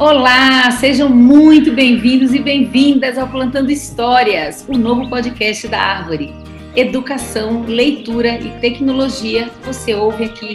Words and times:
Olá, 0.00 0.70
sejam 0.70 1.08
muito 1.08 1.72
bem-vindos 1.72 2.32
e 2.32 2.38
bem-vindas 2.38 3.18
ao 3.18 3.26
Plantando 3.26 3.72
Histórias, 3.72 4.64
o 4.68 4.78
novo 4.78 5.10
podcast 5.10 5.66
da 5.66 5.80
Árvore. 5.80 6.32
Educação, 6.76 7.64
leitura 7.66 8.38
e 8.38 8.48
tecnologia, 8.60 9.50
você 9.64 9.96
ouve 9.96 10.26
aqui 10.26 10.54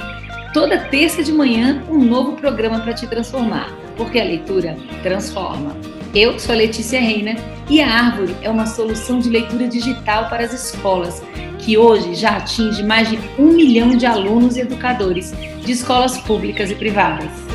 toda 0.53 0.85
terça 0.85 1.21
de 1.21 1.33
manhã 1.33 1.83
um 1.89 1.97
novo 1.97 2.37
programa 2.37 2.79
para 2.79 2.93
te 2.93 3.05
transformar, 3.05 3.69
porque 3.97 4.17
a 4.17 4.23
leitura 4.23 4.77
transforma. 5.01 5.75
Eu 6.15 6.39
sou 6.39 6.55
a 6.55 6.59
Letícia 6.59 7.01
Reina 7.01 7.35
e 7.69 7.81
a 7.81 7.93
Árvore 7.93 8.33
é 8.41 8.49
uma 8.49 8.65
solução 8.65 9.19
de 9.19 9.29
leitura 9.29 9.67
digital 9.67 10.29
para 10.29 10.45
as 10.45 10.53
escolas, 10.53 11.21
que 11.59 11.77
hoje 11.77 12.15
já 12.15 12.37
atinge 12.37 12.81
mais 12.81 13.09
de 13.09 13.19
um 13.37 13.51
milhão 13.51 13.89
de 13.89 14.05
alunos 14.05 14.55
e 14.55 14.61
educadores 14.61 15.33
de 15.65 15.71
escolas 15.73 16.17
públicas 16.19 16.71
e 16.71 16.75
privadas. 16.75 17.52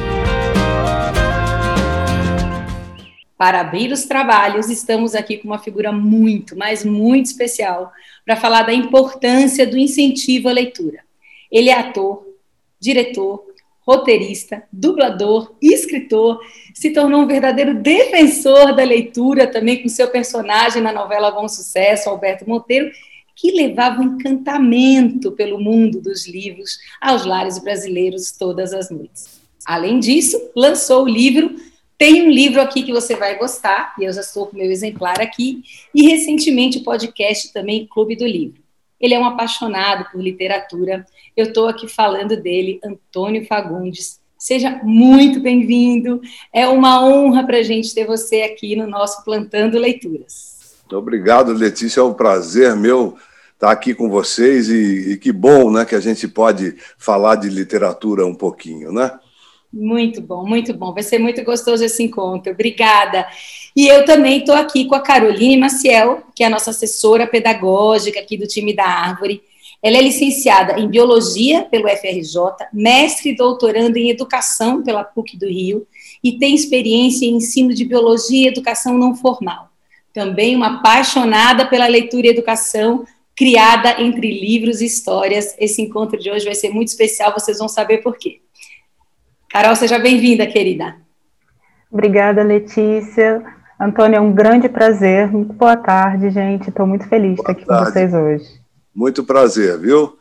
Para 3.39 3.61
abrir 3.61 3.93
os 3.93 4.05
trabalhos, 4.05 4.69
estamos 4.69 5.15
aqui 5.15 5.37
com 5.39 5.47
uma 5.47 5.61
figura 5.61 5.93
muito, 5.93 6.59
mas 6.59 6.85
muito 6.85 7.27
especial 7.27 7.93
para 8.27 8.35
falar 8.35 8.63
da 8.63 8.75
importância 8.75 9.65
do 9.65 9.79
incentivo 9.79 10.49
à 10.49 10.53
leitura. 10.53 11.05
Ele 11.51 11.71
é 11.71 11.79
ator, 11.79 12.27
diretor, 12.81 13.45
roteirista, 13.87 14.65
dublador, 14.73 15.55
escritor, 15.63 16.41
se 16.75 16.91
tornou 16.91 17.23
um 17.23 17.27
verdadeiro 17.29 17.75
defensor 17.75 18.75
da 18.75 18.83
leitura, 18.83 19.47
também 19.47 19.81
com 19.81 19.89
seu 19.89 20.09
personagem 20.09 20.83
na 20.83 20.93
novela 20.93 21.31
Bom 21.31 21.49
Sucesso, 21.49 22.11
Alberto 22.11 22.47
Monteiro, 22.47 22.91
que 23.37 23.53
levava 23.53 24.01
um 24.01 24.17
encantamento 24.17 25.31
pelo 25.31 25.61
mundo 25.61 26.01
dos 26.01 26.27
livros 26.27 26.77
aos 27.01 27.25
lares 27.25 27.59
brasileiros 27.61 28.33
todas 28.33 28.75
as 28.75 28.91
noites. 28.91 29.41
Além 29.65 30.01
disso, 30.01 30.51
lançou 30.57 31.05
o 31.05 31.09
livro 31.09 31.55
tem 31.99 32.23
um 32.23 32.31
livro 32.31 32.61
aqui 32.61 32.85
que 32.85 32.93
você 32.93 33.17
vai 33.17 33.37
gostar, 33.37 33.93
e 33.99 34.05
eu 34.05 34.13
já 34.13 34.21
estou 34.21 34.47
com 34.47 34.57
meu 34.57 34.71
exemplar 34.71 35.21
aqui, 35.21 35.65
e 35.93 36.09
recentemente 36.09 36.79
o 36.79 36.85
podcast 36.85 37.53
também 37.53 37.89
Clube 37.89 38.15
do 38.15 38.25
Livro. 38.25 38.63
Ele 39.01 39.15
é 39.15 39.19
um 39.19 39.25
apaixonado 39.25 40.09
por 40.11 40.23
literatura. 40.23 41.05
Eu 41.37 41.47
estou 41.47 41.67
aqui 41.67 41.89
falando 41.89 42.37
dele, 42.37 42.81
Antônio 42.85 43.45
Fagundes. 43.47 44.21
Seja 44.39 44.81
muito 44.85 45.41
bem-vindo. 45.41 46.21
É 46.53 46.69
uma 46.69 47.05
honra 47.05 47.45
para 47.45 47.59
a 47.59 47.63
gente 47.63 47.93
ter 47.93 48.07
você 48.07 48.43
aqui 48.43 48.77
no 48.77 48.87
nosso 48.87 49.25
Plantando 49.25 49.79
Leituras. 49.79 50.77
Obrigado, 50.93 51.53
Letícia. 51.53 52.01
É 52.01 52.05
um 52.05 52.15
prazer 52.15 52.75
meu 52.77 53.17
estar 53.55 53.73
aqui 53.73 53.93
com 53.93 54.09
vocês 54.09 54.69
e, 54.69 55.13
e 55.13 55.17
que 55.17 55.33
bom 55.33 55.71
né, 55.71 55.85
que 55.85 55.97
a 55.97 56.01
gente 56.01 56.29
pode 56.29 56.77
falar 56.97 57.35
de 57.35 57.49
literatura 57.49 58.25
um 58.25 58.35
pouquinho, 58.35 58.93
né? 58.93 59.19
Muito 59.73 60.23
bom, 60.23 60.47
muito 60.47 60.73
bom. 60.73 60.95
Vai 60.95 61.03
ser 61.03 61.19
muito 61.19 61.43
gostoso 61.45 61.85
esse 61.85 62.03
encontro. 62.03 62.53
Obrigada. 62.53 63.27
E 63.77 63.87
eu 63.87 64.05
também 64.05 64.39
estou 64.39 64.55
aqui 64.55 64.87
com 64.87 64.95
a 64.95 65.01
Caroline 65.01 65.59
Maciel, 65.59 66.23
que 66.35 66.43
é 66.43 66.47
a 66.47 66.51
nossa 66.51 66.71
assessora 66.71 67.27
pedagógica 67.27 68.19
aqui 68.19 68.37
do 68.39 68.47
time 68.47 68.75
da 68.75 68.85
Árvore. 68.85 69.43
Ela 69.83 69.99
é 69.99 70.03
licenciada 70.03 70.81
em 70.81 70.89
Biologia 70.89 71.63
pelo 71.63 71.89
FRJ, 71.89 72.67
mestre 72.73 73.31
e 73.31 73.37
doutoranda 73.37 73.99
em 73.99 74.11
Educação 74.11 74.83
pela 74.83 75.05
PUC 75.05 75.37
do 75.37 75.47
Rio 75.47 75.87
e 76.25 76.37
tem 76.39 76.55
experiência 76.55 77.27
em 77.27 77.37
ensino 77.37 77.73
de 77.73 77.85
Biologia 77.85 78.47
e 78.47 78.49
Educação 78.49 78.99
não 78.99 79.15
formal. 79.15 79.69
Também 80.13 80.57
uma 80.57 80.79
apaixonada 80.79 81.65
pela 81.67 81.87
leitura 81.87 82.27
e 82.27 82.31
educação, 82.31 83.05
criada 83.37 84.03
entre 84.03 84.41
livros 84.41 84.81
e 84.81 84.87
histórias. 84.87 85.55
Esse 85.61 85.81
encontro 85.81 86.19
de 86.19 86.29
hoje 86.29 86.45
vai 86.45 86.57
ser 86.57 86.71
muito 86.71 86.89
especial, 86.89 87.33
vocês 87.33 87.59
vão 87.59 87.69
saber 87.69 87.99
por 87.99 88.19
quê. 88.19 88.41
Carol, 89.51 89.75
seja 89.75 89.99
bem-vinda, 89.99 90.47
querida. 90.47 90.97
Obrigada, 91.91 92.43
Letícia. 92.43 93.43
Antônio, 93.81 94.19
é 94.19 94.21
um 94.21 94.33
grande 94.33 94.69
prazer. 94.69 95.33
Muito 95.33 95.55
boa 95.55 95.77
tarde, 95.77 96.29
gente. 96.29 96.69
Estou 96.69 96.87
muito 96.87 97.09
feliz 97.09 97.35
de 97.37 97.41
estar 97.41 97.53
aqui 97.53 97.65
tarde. 97.65 97.87
com 97.87 97.91
vocês 97.93 98.13
hoje. 98.13 98.45
Muito 98.95 99.25
prazer, 99.25 99.79
viu? 99.79 100.19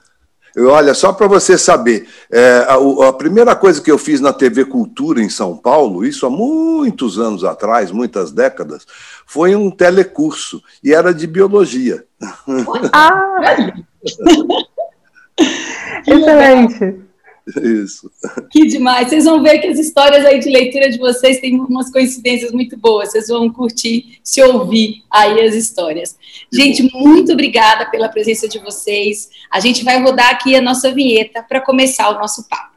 Eu, 0.55 0.69
olha, 0.69 0.93
só 0.93 1.11
para 1.11 1.27
você 1.27 1.57
saber, 1.57 2.07
é, 2.31 2.65
a, 2.69 3.09
a, 3.09 3.13
primeira 3.13 3.53
coisa 3.53 3.81
que 3.81 3.91
eu 3.91 3.97
fiz 3.97 4.21
na 4.21 4.31
TV 4.31 4.63
Cultura 4.63 5.21
em 5.21 5.29
São 5.29 5.57
Paulo, 5.57 6.05
isso 6.05 6.25
há 6.25 6.29
muitos 6.29 7.19
anos 7.19 7.43
atrás, 7.43 7.91
muitas 7.91 8.31
décadas, 8.31 8.87
foi 9.25 9.55
um 9.55 9.69
telecurso, 9.69 10.63
e 10.83 10.93
era 10.93 11.13
de 11.13 11.27
biologia. 11.27 12.05
Ah! 12.91 13.13
Excelente! 16.07 17.07
Isso. 17.63 18.11
Que 18.51 18.65
demais. 18.65 19.09
Vocês 19.09 19.25
vão 19.25 19.41
ver 19.41 19.59
que 19.59 19.67
as 19.67 19.79
histórias 19.79 20.25
aí 20.25 20.39
de 20.39 20.49
leitura 20.49 20.89
de 20.89 20.97
vocês 20.97 21.39
têm 21.39 21.59
umas 21.59 21.89
coincidências 21.91 22.51
muito 22.51 22.77
boas. 22.77 23.11
Vocês 23.11 23.27
vão 23.27 23.49
curtir 23.49 24.19
se 24.21 24.41
ouvir 24.43 25.03
aí 25.09 25.41
as 25.41 25.55
histórias. 25.55 26.17
Gente, 26.51 26.83
muito 26.93 27.31
obrigada 27.31 27.89
pela 27.89 28.09
presença 28.09 28.47
de 28.47 28.59
vocês. 28.59 29.29
A 29.49 29.59
gente 29.59 29.83
vai 29.83 30.01
rodar 30.01 30.29
aqui 30.29 30.55
a 30.55 30.61
nossa 30.61 30.91
vinheta 30.91 31.41
para 31.41 31.61
começar 31.61 32.09
o 32.09 32.19
nosso 32.19 32.47
papo. 32.49 32.76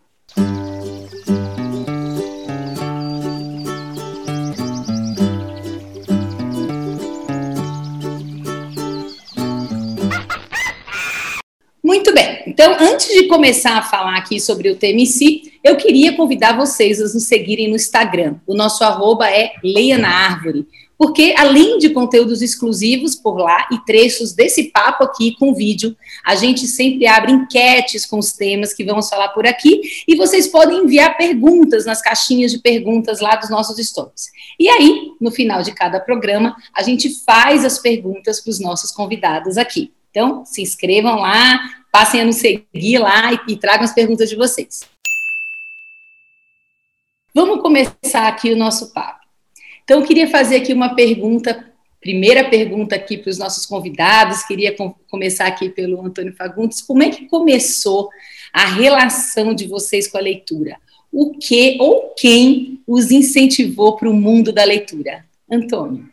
Muito 11.90 12.14
bem, 12.14 12.44
então 12.46 12.76
antes 12.78 13.08
de 13.08 13.26
começar 13.26 13.76
a 13.76 13.82
falar 13.82 14.16
aqui 14.16 14.40
sobre 14.40 14.70
o 14.70 14.76
tema 14.76 15.00
em 15.00 15.06
si, 15.06 15.52
eu 15.64 15.74
queria 15.76 16.16
convidar 16.16 16.56
vocês 16.56 17.00
a 17.00 17.02
nos 17.02 17.24
seguirem 17.24 17.68
no 17.68 17.74
Instagram. 17.74 18.36
O 18.46 18.54
nosso 18.54 18.84
arroba 18.84 19.28
é 19.28 19.54
Leia 19.60 19.98
na 19.98 20.08
Árvore, 20.08 20.68
porque 20.96 21.34
além 21.36 21.78
de 21.78 21.90
conteúdos 21.90 22.42
exclusivos 22.42 23.16
por 23.16 23.38
lá 23.38 23.66
e 23.72 23.78
trechos 23.84 24.32
desse 24.32 24.70
papo 24.70 25.02
aqui 25.02 25.34
com 25.36 25.52
vídeo, 25.52 25.96
a 26.24 26.36
gente 26.36 26.64
sempre 26.68 27.08
abre 27.08 27.32
enquetes 27.32 28.06
com 28.06 28.20
os 28.20 28.34
temas 28.34 28.72
que 28.72 28.84
vamos 28.84 29.08
falar 29.08 29.30
por 29.30 29.44
aqui 29.44 29.80
e 30.06 30.14
vocês 30.14 30.46
podem 30.46 30.84
enviar 30.84 31.16
perguntas 31.16 31.84
nas 31.84 32.00
caixinhas 32.00 32.52
de 32.52 32.60
perguntas 32.60 33.18
lá 33.18 33.34
dos 33.34 33.50
nossos 33.50 33.84
stories. 33.84 34.30
E 34.60 34.68
aí, 34.68 35.08
no 35.20 35.32
final 35.32 35.60
de 35.64 35.72
cada 35.72 35.98
programa, 35.98 36.54
a 36.72 36.84
gente 36.84 37.10
faz 37.24 37.64
as 37.64 37.80
perguntas 37.80 38.40
para 38.40 38.50
os 38.50 38.60
nossos 38.60 38.92
convidados 38.92 39.58
aqui. 39.58 39.90
Então, 40.10 40.44
se 40.44 40.60
inscrevam 40.60 41.20
lá, 41.20 41.60
passem 41.90 42.20
a 42.20 42.24
nos 42.24 42.36
seguir 42.36 42.98
lá 42.98 43.32
e, 43.32 43.52
e 43.52 43.56
tragam 43.56 43.84
as 43.84 43.94
perguntas 43.94 44.28
de 44.28 44.36
vocês. 44.36 44.80
Vamos 47.34 47.62
começar 47.62 48.26
aqui 48.26 48.52
o 48.52 48.56
nosso 48.56 48.92
papo. 48.92 49.20
Então, 49.84 50.00
eu 50.00 50.06
queria 50.06 50.28
fazer 50.28 50.56
aqui 50.56 50.72
uma 50.72 50.94
pergunta, 50.94 51.72
primeira 52.00 52.48
pergunta 52.48 52.96
aqui 52.96 53.18
para 53.18 53.30
os 53.30 53.38
nossos 53.38 53.66
convidados, 53.66 54.42
queria 54.44 54.76
com, 54.76 54.94
começar 55.08 55.46
aqui 55.46 55.68
pelo 55.68 56.04
Antônio 56.04 56.34
Fagundes. 56.34 56.82
Como 56.82 57.02
é 57.02 57.10
que 57.10 57.26
começou 57.26 58.08
a 58.52 58.66
relação 58.66 59.54
de 59.54 59.66
vocês 59.66 60.08
com 60.08 60.18
a 60.18 60.20
leitura? 60.20 60.76
O 61.12 61.32
que 61.32 61.76
ou 61.80 62.14
quem 62.16 62.80
os 62.86 63.10
incentivou 63.10 63.96
para 63.96 64.10
o 64.10 64.14
mundo 64.14 64.52
da 64.52 64.64
leitura? 64.64 65.24
Antônio. 65.50 66.09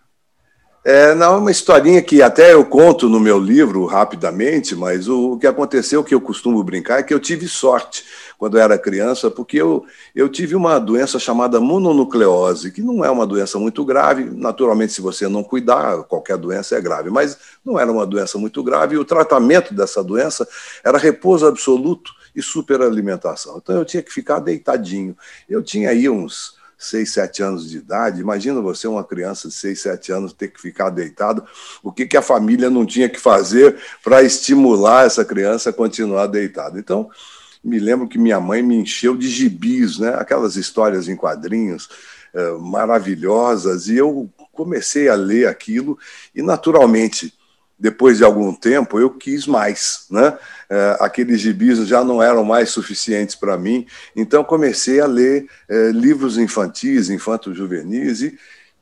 É, 0.89 1.13
não, 1.13 1.33
é 1.33 1.37
uma 1.39 1.51
historinha 1.51 2.01
que 2.01 2.21
até 2.21 2.53
eu 2.53 2.63
conto 2.63 3.09
no 3.09 3.19
meu 3.19 3.37
livro 3.37 3.83
rapidamente, 3.83 4.73
mas 4.73 5.09
o, 5.09 5.33
o, 5.33 5.37
que 5.37 5.45
aconteceu, 5.45 6.01
que 6.01 6.15
eu 6.15 6.21
costumo 6.21 6.63
brincar, 6.63 6.99
é 6.99 7.03
que 7.03 7.13
eu 7.13 7.19
tive 7.19 7.45
sorte 7.45 8.05
quando 8.37 8.57
eu 8.57 8.63
era 8.63 8.77
criança, 8.77 9.29
porque 9.29 9.57
eu, 9.57 9.85
eu 10.15 10.29
tive 10.29 10.55
uma 10.55 10.79
doença 10.79 11.19
chamada 11.19 11.59
mononucleose, 11.59 12.71
que 12.71 12.81
não 12.81 13.03
é 13.03 13.11
uma 13.11 13.27
doença 13.27 13.59
muito 13.59 13.83
grave, 13.83 14.29
naturalmente, 14.33 14.93
se 14.93 15.01
você 15.01 15.27
não 15.27 15.43
cuidar, 15.43 16.03
qualquer 16.03 16.37
doença 16.37 16.77
é 16.77 16.79
grave, 16.79 17.09
mas 17.09 17.37
não 17.65 17.77
era 17.77 17.91
uma 17.91 18.05
doença 18.05 18.37
muito 18.37 18.63
grave, 18.63 18.95
e 18.95 18.97
o 18.97 19.03
tratamento 19.03 19.73
dessa 19.73 20.01
doença 20.01 20.47
era 20.85 20.97
repouso 20.97 21.45
absoluto 21.45 22.13
e 22.33 22.41
superalimentação. 22.41 23.57
Então 23.61 23.75
eu 23.75 23.83
tinha 23.83 24.01
que 24.01 24.13
ficar 24.13 24.39
deitadinho. 24.39 25.17
Eu 25.49 25.61
tinha 25.61 25.89
aí 25.89 26.07
uns 26.07 26.55
6, 26.77 27.11
7 27.11 27.43
anos 27.43 27.69
de 27.69 27.77
idade. 27.77 28.21
Imagina 28.21 28.61
você, 28.61 28.87
uma 28.87 29.03
criança 29.03 29.47
de 29.47 29.53
6, 29.55 29.81
7 29.81 30.11
anos, 30.11 30.33
ter 30.33 30.49
que 30.49 30.61
ficar 30.61 30.89
deitado. 30.89 31.43
O 31.81 31.91
que, 31.91 32.05
que 32.05 32.17
a 32.17 32.21
família 32.21 32.69
não 32.69 32.85
tinha 32.85 33.09
que 33.09 33.19
fazer 33.19 33.77
para 34.03 34.21
estimular 34.21 35.05
essa 35.05 35.25
criança 35.25 35.71
a 35.71 35.73
continuar 35.73 36.27
deitada? 36.27 36.79
Então, 36.79 37.09
me 37.63 37.79
lembro 37.79 38.07
que 38.07 38.17
minha 38.17 38.39
mãe 38.39 38.61
me 38.61 38.75
encheu 38.75 39.15
de 39.15 39.27
gibis, 39.27 39.97
né? 39.99 40.15
aquelas 40.17 40.55
histórias 40.55 41.07
em 41.07 41.15
quadrinhos 41.15 41.89
é, 42.33 42.51
maravilhosas, 42.51 43.87
e 43.87 43.97
eu 43.97 44.29
comecei 44.53 45.09
a 45.09 45.15
ler 45.15 45.47
aquilo, 45.47 45.97
e 46.33 46.41
naturalmente 46.41 47.33
depois 47.79 48.17
de 48.17 48.23
algum 48.23 48.53
tempo, 48.53 48.99
eu 48.99 49.09
quis 49.09 49.45
mais. 49.45 50.05
Né? 50.09 50.37
É, 50.69 50.97
aqueles 50.99 51.39
gibis 51.39 51.87
já 51.87 52.03
não 52.03 52.21
eram 52.21 52.43
mais 52.43 52.69
suficientes 52.69 53.35
para 53.35 53.57
mim, 53.57 53.85
então 54.15 54.43
comecei 54.43 54.99
a 54.99 55.05
ler 55.05 55.47
é, 55.69 55.91
livros 55.91 56.37
infantis, 56.37 57.09
infantos 57.09 57.55
juvenis, 57.55 58.21
e 58.21 58.37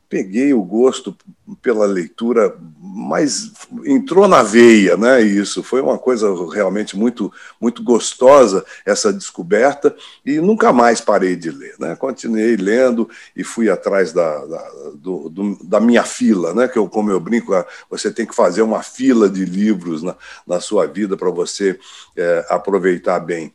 peguei 0.10 0.54
o 0.54 0.64
gosto 0.64 1.16
pela 1.62 1.86
leitura, 1.86 2.56
mas 2.80 3.52
entrou 3.86 4.28
na 4.28 4.42
veia, 4.42 4.96
né? 4.98 5.22
Isso 5.22 5.62
foi 5.62 5.82
uma 5.82 5.98
coisa 5.98 6.28
realmente 6.52 6.98
muito 6.98 7.32
muito 7.60 7.84
gostosa 7.84 8.66
essa 8.86 9.12
descoberta 9.12 9.96
e 10.26 10.40
nunca 10.40 10.72
mais 10.72 11.02
parei 11.02 11.36
de 11.36 11.52
ler, 11.52 11.76
né? 11.80 11.96
Continuei 11.96 12.56
lendo 12.56 13.10
e 13.36 13.44
fui 13.44 13.70
atrás 13.70 14.12
da, 14.14 14.46
da, 14.46 14.72
do, 14.96 15.30
do, 15.30 15.64
da 15.64 15.80
minha 15.80 16.04
fila, 16.04 16.54
né? 16.54 16.68
Que 16.68 16.78
eu 16.78 16.88
como 16.88 17.12
eu 17.12 17.20
brinco, 17.20 17.52
você 17.90 18.12
tem 18.12 18.26
que 18.26 18.36
fazer 18.36 18.62
uma 18.62 18.82
fila 18.82 19.30
de 19.30 19.46
livros 19.46 20.02
na, 20.02 20.16
na 20.48 20.60
sua 20.60 20.88
vida 20.88 21.18
para 21.18 21.30
você 21.30 21.80
é, 22.16 22.46
aproveitar 22.50 23.20
bem. 23.20 23.54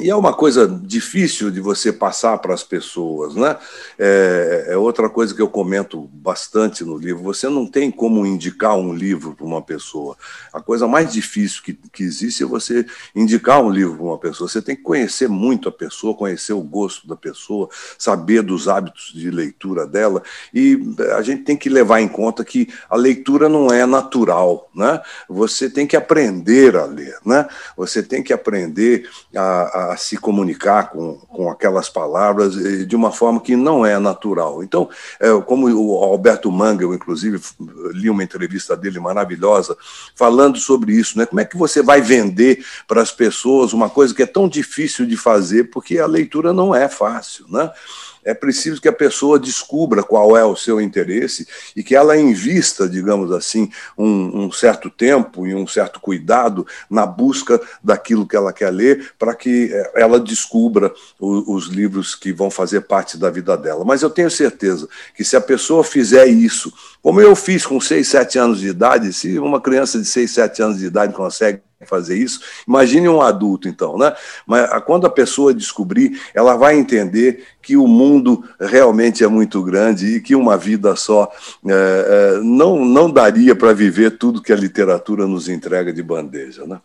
E 0.00 0.08
é 0.08 0.16
uma 0.16 0.32
coisa 0.32 0.66
difícil 0.66 1.50
de 1.50 1.60
você 1.60 1.92
passar 1.92 2.38
para 2.38 2.54
as 2.54 2.64
pessoas, 2.64 3.34
né? 3.34 3.56
É, 3.98 4.68
é, 4.68 4.76
outra 4.76 5.10
coisa 5.10 5.34
que 5.34 5.42
eu 5.42 5.48
comento 5.48 6.08
bastante 6.12 6.82
no 6.84 6.96
livro. 6.96 7.22
Você 7.22 7.48
não 7.48 7.66
tem 7.66 7.90
como 7.90 8.24
indicar 8.24 8.76
um 8.76 8.94
livro 8.94 9.34
para 9.34 9.44
uma 9.44 9.60
pessoa. 9.60 10.16
A 10.52 10.60
coisa 10.60 10.88
mais 10.88 11.12
difícil 11.12 11.62
que, 11.62 11.74
que 11.92 12.02
existe 12.02 12.42
é 12.42 12.46
você 12.46 12.86
indicar 13.14 13.62
um 13.62 13.70
livro 13.70 13.96
para 13.96 14.04
uma 14.04 14.18
pessoa. 14.18 14.48
Você 14.48 14.62
tem 14.62 14.74
que 14.74 14.82
conhecer 14.82 15.28
muito 15.28 15.68
a 15.68 15.72
pessoa, 15.72 16.16
conhecer 16.16 16.54
o 16.54 16.62
gosto 16.62 17.06
da 17.06 17.16
pessoa, 17.16 17.68
saber 17.98 18.42
dos 18.42 18.68
hábitos 18.68 19.12
de 19.14 19.30
leitura 19.30 19.86
dela. 19.86 20.22
E 20.54 20.78
a 21.14 21.20
gente 21.20 21.42
tem 21.42 21.56
que 21.56 21.68
levar 21.68 22.00
em 22.00 22.08
conta 22.08 22.42
que 22.42 22.68
a 22.88 22.96
leitura 22.96 23.48
não 23.48 23.70
é 23.70 23.84
natural, 23.84 24.70
né? 24.74 25.00
Você 25.28 25.68
tem 25.68 25.86
que 25.86 25.96
aprender 25.96 26.74
a 26.76 26.86
ler, 26.86 27.18
né? 27.24 27.46
Você 27.76 28.02
tem 28.02 28.22
que 28.22 28.32
aprender 28.32 29.08
a, 29.36 29.89
a 29.89 29.89
a 29.90 29.96
se 29.96 30.16
comunicar 30.16 30.90
com, 30.90 31.16
com 31.28 31.50
aquelas 31.50 31.88
palavras 31.88 32.56
eh, 32.56 32.84
de 32.84 32.94
uma 32.94 33.10
forma 33.10 33.40
que 33.40 33.56
não 33.56 33.84
é 33.84 33.98
natural. 33.98 34.62
Então, 34.62 34.88
é, 35.18 35.28
como 35.42 35.68
o 35.68 36.02
Alberto 36.02 36.50
Manga, 36.50 36.84
eu 36.84 36.94
inclusive 36.94 37.40
li 37.92 38.08
uma 38.08 38.22
entrevista 38.22 38.76
dele 38.76 39.00
maravilhosa, 39.00 39.76
falando 40.14 40.58
sobre 40.58 40.92
isso, 40.92 41.18
né? 41.18 41.26
Como 41.26 41.40
é 41.40 41.44
que 41.44 41.56
você 41.56 41.82
vai 41.82 42.00
vender 42.00 42.64
para 42.86 43.02
as 43.02 43.10
pessoas 43.10 43.72
uma 43.72 43.90
coisa 43.90 44.14
que 44.14 44.22
é 44.22 44.26
tão 44.26 44.48
difícil 44.48 45.06
de 45.06 45.16
fazer, 45.16 45.64
porque 45.64 45.98
a 45.98 46.06
leitura 46.06 46.52
não 46.52 46.74
é 46.74 46.88
fácil, 46.88 47.46
né? 47.48 47.70
É 48.24 48.34
preciso 48.34 48.80
que 48.80 48.88
a 48.88 48.92
pessoa 48.92 49.38
descubra 49.38 50.02
qual 50.02 50.36
é 50.36 50.44
o 50.44 50.56
seu 50.56 50.80
interesse 50.80 51.46
e 51.74 51.82
que 51.82 51.94
ela 51.94 52.16
invista, 52.16 52.88
digamos 52.88 53.32
assim, 53.32 53.70
um, 53.96 54.44
um 54.44 54.52
certo 54.52 54.90
tempo 54.90 55.46
e 55.46 55.54
um 55.54 55.66
certo 55.66 56.00
cuidado 56.00 56.66
na 56.88 57.06
busca 57.06 57.60
daquilo 57.82 58.26
que 58.26 58.36
ela 58.36 58.52
quer 58.52 58.70
ler, 58.70 59.12
para 59.18 59.34
que 59.34 59.70
eh, 59.72 59.92
ela 59.96 60.20
descubra 60.20 60.92
o, 61.18 61.54
os 61.54 61.66
livros 61.66 62.14
que 62.14 62.32
vão 62.32 62.50
fazer 62.50 62.82
parte 62.82 63.16
da 63.16 63.30
vida 63.30 63.56
dela. 63.56 63.84
Mas 63.84 64.02
eu 64.02 64.10
tenho 64.10 64.30
certeza 64.30 64.88
que 65.14 65.24
se 65.24 65.36
a 65.36 65.40
pessoa 65.40 65.82
fizer 65.82 66.26
isso, 66.26 66.72
como 67.02 67.20
eu 67.20 67.34
fiz 67.34 67.64
com 67.64 67.80
6, 67.80 68.06
7 68.06 68.38
anos 68.38 68.60
de 68.60 68.68
idade, 68.68 69.12
se 69.12 69.38
uma 69.38 69.60
criança 69.60 69.98
de 69.98 70.04
6, 70.04 70.30
7 70.30 70.62
anos 70.62 70.78
de 70.78 70.86
idade 70.86 71.14
consegue 71.14 71.62
fazer 71.86 72.16
isso. 72.16 72.40
Imagine 72.66 73.08
um 73.08 73.20
adulto, 73.20 73.68
então, 73.68 73.96
né? 73.96 74.14
Mas 74.46 74.68
quando 74.84 75.06
a 75.06 75.10
pessoa 75.10 75.54
descobrir, 75.54 76.20
ela 76.34 76.56
vai 76.56 76.78
entender 76.78 77.44
que 77.62 77.76
o 77.76 77.86
mundo 77.86 78.44
realmente 78.60 79.24
é 79.24 79.28
muito 79.28 79.62
grande 79.62 80.16
e 80.16 80.20
que 80.20 80.34
uma 80.34 80.56
vida 80.56 80.94
só 80.96 81.30
é, 81.66 81.72
é, 81.72 82.40
não, 82.42 82.84
não 82.84 83.10
daria 83.10 83.54
para 83.54 83.72
viver 83.72 84.18
tudo 84.18 84.42
que 84.42 84.52
a 84.52 84.56
literatura 84.56 85.26
nos 85.26 85.48
entrega 85.48 85.92
de 85.92 86.02
bandeja, 86.02 86.66
né? 86.66 86.80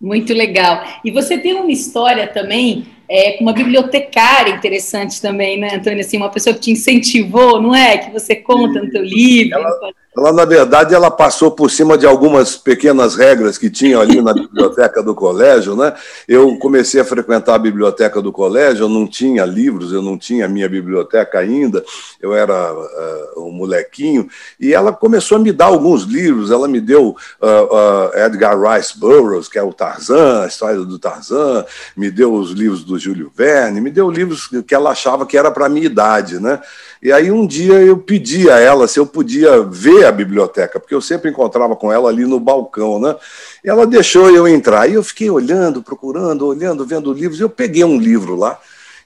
Muito 0.00 0.34
legal. 0.34 0.84
E 1.04 1.12
você 1.12 1.38
tem 1.38 1.54
uma 1.54 1.70
história 1.70 2.26
também 2.26 2.88
é, 3.08 3.32
com 3.32 3.44
uma 3.44 3.52
bibliotecária 3.52 4.52
interessante 4.52 5.22
também, 5.22 5.60
né, 5.60 5.76
Antônio? 5.76 6.00
Assim, 6.00 6.16
uma 6.16 6.30
pessoa 6.30 6.54
que 6.54 6.60
te 6.60 6.70
incentivou, 6.72 7.62
não 7.62 7.72
é? 7.72 7.98
Que 7.98 8.10
você 8.10 8.34
conta 8.34 8.82
no 8.82 8.90
teu 8.90 9.02
livro. 9.02 9.58
Ela, 9.58 9.92
ela, 10.14 10.30
na 10.30 10.44
verdade, 10.44 10.94
ela 10.94 11.10
passou 11.10 11.50
por 11.50 11.70
cima 11.70 11.96
de 11.96 12.06
algumas 12.06 12.54
pequenas 12.54 13.16
regras 13.16 13.56
que 13.56 13.70
tinham 13.70 13.98
ali 13.98 14.20
na 14.20 14.34
biblioteca 14.34 15.02
do 15.02 15.14
colégio, 15.14 15.74
né? 15.74 15.94
Eu 16.28 16.58
comecei 16.58 17.00
a 17.00 17.04
frequentar 17.04 17.54
a 17.54 17.58
biblioteca 17.58 18.20
do 18.20 18.30
colégio, 18.30 18.84
eu 18.84 18.88
não 18.90 19.06
tinha 19.06 19.46
livros, 19.46 19.90
eu 19.90 20.02
não 20.02 20.18
tinha 20.18 20.44
a 20.44 20.48
minha 20.48 20.68
biblioteca 20.68 21.38
ainda, 21.38 21.82
eu 22.20 22.34
era 22.34 22.74
uh, 22.74 23.48
um 23.48 23.50
molequinho, 23.50 24.28
e 24.60 24.74
ela 24.74 24.92
começou 24.92 25.38
a 25.38 25.40
me 25.40 25.50
dar 25.50 25.66
alguns 25.66 26.02
livros, 26.02 26.50
ela 26.50 26.68
me 26.68 26.80
deu 26.80 27.16
uh, 27.40 27.46
uh, 27.46 28.18
Edgar 28.18 28.58
Rice 28.60 28.98
Burroughs, 28.98 29.48
que 29.48 29.58
é 29.58 29.62
o 29.62 29.72
Tarzan, 29.72 30.42
a 30.42 30.46
história 30.46 30.78
do 30.80 30.98
Tarzan, 30.98 31.64
me 31.96 32.10
deu 32.10 32.34
os 32.34 32.50
livros 32.50 32.84
do 32.84 32.98
Júlio 32.98 33.32
Verne, 33.34 33.80
me 33.80 33.90
deu 33.90 34.10
livros 34.10 34.46
que 34.66 34.74
ela 34.74 34.90
achava 34.90 35.24
que 35.24 35.38
era 35.38 35.50
para 35.50 35.66
a 35.66 35.70
minha 35.70 35.86
idade, 35.86 36.38
né? 36.38 36.60
E 37.02 37.10
aí 37.10 37.32
um 37.32 37.44
dia 37.44 37.74
eu 37.80 37.98
pedi 37.98 38.48
a 38.48 38.60
ela 38.60 38.86
se 38.86 39.00
eu 39.00 39.04
podia 39.04 39.60
ver 39.64 40.04
a 40.06 40.12
biblioteca, 40.12 40.78
porque 40.78 40.94
eu 40.94 41.00
sempre 41.00 41.30
encontrava 41.30 41.74
com 41.74 41.92
ela 41.92 42.08
ali 42.08 42.24
no 42.24 42.38
balcão, 42.38 43.00
né? 43.00 43.16
E 43.64 43.68
ela 43.68 43.84
deixou 43.84 44.30
eu 44.30 44.46
entrar. 44.46 44.88
E 44.88 44.94
eu 44.94 45.02
fiquei 45.02 45.28
olhando, 45.28 45.82
procurando, 45.82 46.46
olhando, 46.46 46.86
vendo 46.86 47.12
livros. 47.12 47.40
Eu 47.40 47.50
peguei 47.50 47.82
um 47.82 47.98
livro 47.98 48.36
lá 48.36 48.56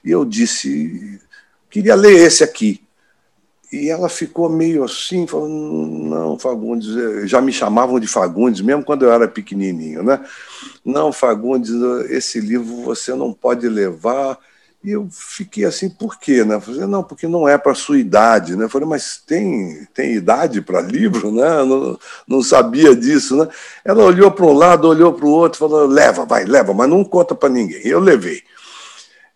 e 0.05 0.11
eu 0.11 0.23
disse: 0.23 1.19
queria 1.71 1.95
ler 1.95 2.17
esse 2.17 2.43
aqui. 2.43 2.81
E 3.73 3.89
ela 3.89 4.09
ficou 4.09 4.47
meio 4.47 4.83
assim, 4.83 5.25
falando: 5.25 5.51
não, 5.51 6.37
Fagundes, 6.37 6.95
eh, 6.95 7.25
já 7.25 7.41
me 7.41 7.51
chamavam 7.51 7.99
de 7.99 8.07
Fagundes, 8.07 8.61
mesmo 8.61 8.83
quando 8.83 9.05
eu 9.05 9.11
era 9.11 9.27
pequenininho, 9.27 10.03
né? 10.03 10.23
Não, 10.85 11.11
Fagundes, 11.11 11.71
esse 12.11 12.39
livro 12.39 12.83
você 12.83 13.15
não 13.15 13.33
pode 13.33 13.67
levar 13.67 14.37
e 14.83 14.91
eu 14.91 15.07
fiquei 15.11 15.65
assim, 15.65 15.89
por 15.89 16.19
quê? 16.19 16.43
Né? 16.43 16.55
Eu 16.55 16.61
falei, 16.61 16.85
não, 16.85 17.03
porque 17.03 17.27
não 17.27 17.47
é 17.47 17.57
para 17.57 17.71
a 17.71 17.75
sua 17.75 17.97
idade. 17.97 18.55
Né? 18.55 18.65
Eu 18.65 18.69
falei, 18.69 18.87
mas 18.87 19.21
tem, 19.25 19.85
tem 19.93 20.13
idade 20.13 20.61
para 20.61 20.81
livro? 20.81 21.31
Né? 21.31 21.63
Não, 21.65 21.99
não 22.27 22.41
sabia 22.41 22.95
disso. 22.95 23.35
Né? 23.35 23.47
Ela 23.83 24.03
olhou 24.03 24.31
para 24.31 24.45
um 24.45 24.53
lado, 24.53 24.87
olhou 24.87 25.13
para 25.13 25.25
o 25.25 25.31
outro, 25.31 25.59
falou, 25.59 25.85
leva, 25.85 26.25
vai, 26.25 26.45
leva, 26.45 26.73
mas 26.73 26.89
não 26.89 27.03
conta 27.03 27.35
para 27.35 27.49
ninguém. 27.49 27.81
Eu 27.85 27.99
levei. 27.99 28.41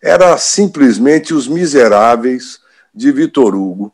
Era 0.00 0.36
simplesmente 0.38 1.34
Os 1.34 1.46
Miseráveis, 1.46 2.60
de 2.94 3.10
Vitor 3.10 3.54
Hugo, 3.54 3.92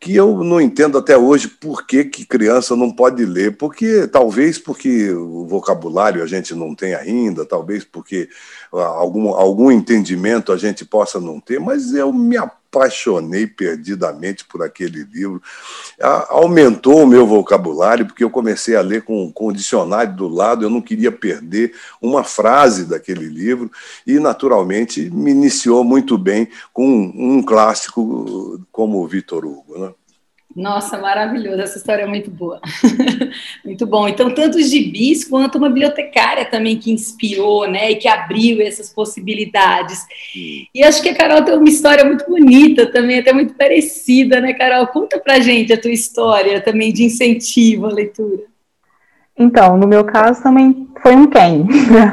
que 0.00 0.16
eu 0.16 0.42
não 0.42 0.58
entendo 0.58 0.96
até 0.96 1.16
hoje 1.16 1.46
por 1.46 1.86
que, 1.86 2.04
que 2.06 2.24
criança 2.24 2.74
não 2.74 2.90
pode 2.90 3.22
ler, 3.26 3.58
porque 3.58 4.08
talvez 4.08 4.58
porque 4.58 5.12
o 5.12 5.46
vocabulário 5.46 6.22
a 6.22 6.26
gente 6.26 6.54
não 6.54 6.74
tem 6.74 6.94
ainda, 6.94 7.44
talvez 7.44 7.84
porque 7.84 8.30
ah, 8.72 8.78
algum, 8.78 9.28
algum 9.34 9.70
entendimento 9.70 10.52
a 10.52 10.56
gente 10.56 10.86
possa 10.86 11.20
não 11.20 11.38
ter, 11.38 11.60
mas 11.60 11.92
eu 11.92 12.10
me 12.14 12.38
apaixonei 12.70 13.48
perdidamente 13.48 14.44
por 14.44 14.62
aquele 14.62 15.02
livro. 15.02 15.42
Aumentou 16.28 17.02
o 17.02 17.06
meu 17.06 17.26
vocabulário, 17.26 18.06
porque 18.06 18.22
eu 18.22 18.30
comecei 18.30 18.76
a 18.76 18.80
ler 18.80 19.02
com, 19.02 19.30
com 19.32 19.48
o 19.48 19.52
dicionário 19.52 20.14
do 20.14 20.28
lado, 20.28 20.64
eu 20.64 20.70
não 20.70 20.80
queria 20.80 21.10
perder 21.10 21.74
uma 22.00 22.22
frase 22.22 22.84
daquele 22.84 23.26
livro, 23.26 23.70
e 24.06 24.20
naturalmente 24.20 25.10
me 25.10 25.32
iniciou 25.32 25.82
muito 25.82 26.16
bem 26.16 26.48
com 26.72 26.86
um, 26.86 27.38
um 27.38 27.42
clássico 27.42 28.60
como 28.70 29.02
o 29.02 29.08
Vitor 29.08 29.44
Hugo. 29.44 29.78
Né? 29.78 29.92
Nossa, 30.60 30.98
maravilhoso, 30.98 31.62
essa 31.62 31.78
história 31.78 32.02
é 32.02 32.06
muito 32.06 32.30
boa. 32.30 32.60
muito 33.64 33.86
bom. 33.86 34.06
Então, 34.06 34.30
tanto 34.30 34.58
os 34.58 34.68
gibis 34.68 35.24
quanto 35.24 35.56
uma 35.56 35.68
bibliotecária 35.68 36.44
também 36.44 36.76
que 36.76 36.92
inspirou, 36.92 37.66
né, 37.66 37.92
e 37.92 37.96
que 37.96 38.06
abriu 38.06 38.60
essas 38.60 38.92
possibilidades. 38.92 40.04
E 40.74 40.84
acho 40.84 41.00
que 41.00 41.08
a 41.08 41.14
Carol 41.14 41.42
tem 41.42 41.56
uma 41.56 41.66
história 41.66 42.04
muito 42.04 42.26
bonita 42.26 42.84
também, 42.92 43.20
até 43.20 43.32
muito 43.32 43.54
parecida, 43.54 44.38
né, 44.38 44.52
Carol? 44.52 44.86
Conta 44.88 45.18
pra 45.18 45.40
gente 45.40 45.72
a 45.72 45.80
tua 45.80 45.92
história 45.92 46.60
também 46.60 46.92
de 46.92 47.04
incentivo 47.04 47.86
à 47.86 47.90
leitura. 47.90 48.42
Então, 49.38 49.78
no 49.78 49.88
meu 49.88 50.04
caso 50.04 50.42
também 50.42 50.86
foi 51.02 51.16
um 51.16 51.26
quem. 51.26 51.66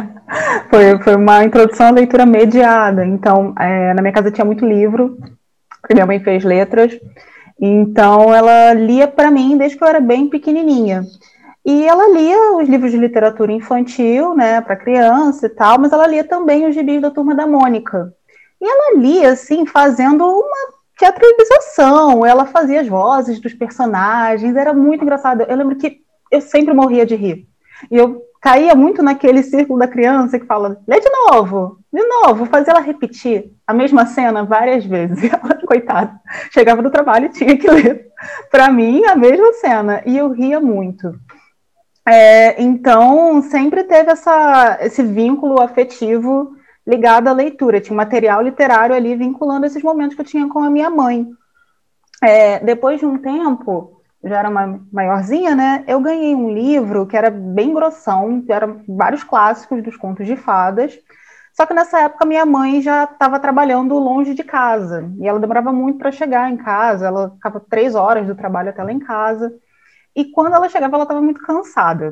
foi, 0.71 0.97
foi 1.03 1.15
uma 1.17 1.43
introdução 1.43 1.87
à 1.87 1.91
leitura 1.91 2.25
mediada. 2.25 3.05
Então, 3.05 3.53
é, 3.59 3.93
na 3.93 4.01
minha 4.01 4.13
casa 4.13 4.31
tinha 4.31 4.45
muito 4.45 4.65
livro, 4.65 5.17
porque 5.81 5.93
minha 5.93 6.05
mãe 6.05 6.21
fez 6.21 6.45
letras, 6.45 6.97
então, 7.59 8.33
ela 8.33 8.73
lia 8.73 9.07
para 9.07 9.31
mim 9.31 9.57
desde 9.57 9.77
que 9.77 9.83
eu 9.83 9.87
era 9.87 9.99
bem 9.99 10.29
pequenininha. 10.29 11.03
E 11.65 11.85
ela 11.85 12.09
lia 12.09 12.53
os 12.53 12.69
livros 12.69 12.91
de 12.91 12.97
literatura 12.97 13.51
infantil, 13.51 14.33
né, 14.35 14.61
para 14.61 14.75
criança 14.75 15.47
e 15.47 15.49
tal, 15.49 15.77
mas 15.79 15.91
ela 15.91 16.07
lia 16.07 16.23
também 16.23 16.65
os 16.65 16.73
gibis 16.73 17.01
da 17.01 17.11
Turma 17.11 17.35
da 17.35 17.45
Mônica. 17.45 18.13
E 18.61 18.65
ela 18.65 18.99
lia, 18.99 19.31
assim, 19.31 19.65
fazendo 19.65 20.23
uma 20.23 20.77
teatralização, 20.97 22.25
ela 22.25 22.45
fazia 22.45 22.81
as 22.81 22.87
vozes 22.87 23.39
dos 23.39 23.53
personagens, 23.53 24.55
era 24.55 24.73
muito 24.73 25.03
engraçado. 25.03 25.41
Eu 25.41 25.55
lembro 25.55 25.75
que 25.75 26.01
eu 26.31 26.41
sempre 26.41 26.73
morria 26.73 27.05
de 27.05 27.15
rir. 27.15 27.47
E 27.91 27.97
eu 27.97 28.21
caía 28.41 28.73
muito 28.73 29.03
naquele 29.03 29.43
círculo 29.43 29.79
da 29.79 29.87
criança 29.87 30.39
que 30.39 30.45
fala, 30.45 30.79
lê 30.87 30.99
de 30.99 31.09
novo, 31.09 31.79
de 31.97 32.05
novo, 32.05 32.45
fazia 32.45 32.73
ela 32.73 32.79
repetir 32.79 33.51
a 33.65 33.73
mesma 33.73 34.05
cena 34.05 34.43
várias 34.43 34.85
vezes. 34.85 35.23
E 35.23 35.27
ela, 35.33 35.55
coitada, 35.65 36.19
chegava 36.51 36.83
do 36.83 36.91
trabalho 36.91 37.25
e 37.25 37.29
tinha 37.29 37.57
que 37.57 37.67
ler 37.67 38.11
para 38.51 38.71
mim 38.71 39.03
a 39.05 39.15
mesma 39.15 39.51
cena. 39.53 40.03
E 40.05 40.15
eu 40.15 40.29
ria 40.29 40.59
muito. 40.59 41.11
É, 42.07 42.61
então, 42.61 43.41
sempre 43.41 43.83
teve 43.83 44.11
essa, 44.11 44.77
esse 44.79 45.01
vínculo 45.01 45.59
afetivo 45.59 46.55
ligado 46.85 47.29
à 47.29 47.33
leitura. 47.33 47.81
Tinha 47.81 47.97
material 47.97 48.43
literário 48.43 48.95
ali 48.95 49.15
vinculando 49.15 49.65
esses 49.65 49.81
momentos 49.81 50.15
que 50.15 50.21
eu 50.21 50.25
tinha 50.25 50.47
com 50.47 50.59
a 50.59 50.69
minha 50.69 50.91
mãe. 50.91 51.27
é, 52.23 52.59
depois 52.59 52.99
de 52.99 53.05
um 53.05 53.17
tempo, 53.17 54.01
já 54.23 54.37
era 54.39 54.49
uma 54.49 54.79
maiorzinha, 54.91 55.55
né? 55.55 55.83
Eu 55.87 55.99
ganhei 55.99 56.35
um 56.35 56.53
livro 56.53 57.07
que 57.07 57.17
era 57.17 57.29
bem 57.29 57.73
grossão, 57.73 58.43
eram 58.49 58.81
vários 58.87 59.23
clássicos 59.23 59.81
dos 59.83 59.97
contos 59.97 60.27
de 60.27 60.35
fadas. 60.35 60.97
Só 61.57 61.65
que 61.65 61.73
nessa 61.73 61.99
época 62.01 62.23
minha 62.23 62.45
mãe 62.45 62.83
já 62.83 63.05
estava 63.05 63.39
trabalhando 63.39 63.97
longe 63.97 64.35
de 64.35 64.43
casa 64.43 65.11
e 65.19 65.27
ela 65.27 65.39
demorava 65.39 65.73
muito 65.73 65.97
para 65.97 66.11
chegar 66.11 66.51
em 66.51 66.55
casa. 66.55 67.07
Ela 67.07 67.31
ficava 67.31 67.59
três 67.59 67.95
horas 67.95 68.27
do 68.27 68.35
trabalho 68.35 68.69
até 68.69 68.83
lá 68.83 68.91
em 68.91 68.99
casa. 68.99 69.51
E 70.15 70.25
quando 70.25 70.53
ela 70.53 70.69
chegava, 70.69 70.95
ela 70.95 71.03
estava 71.03 71.21
muito 71.21 71.41
cansada. 71.41 72.11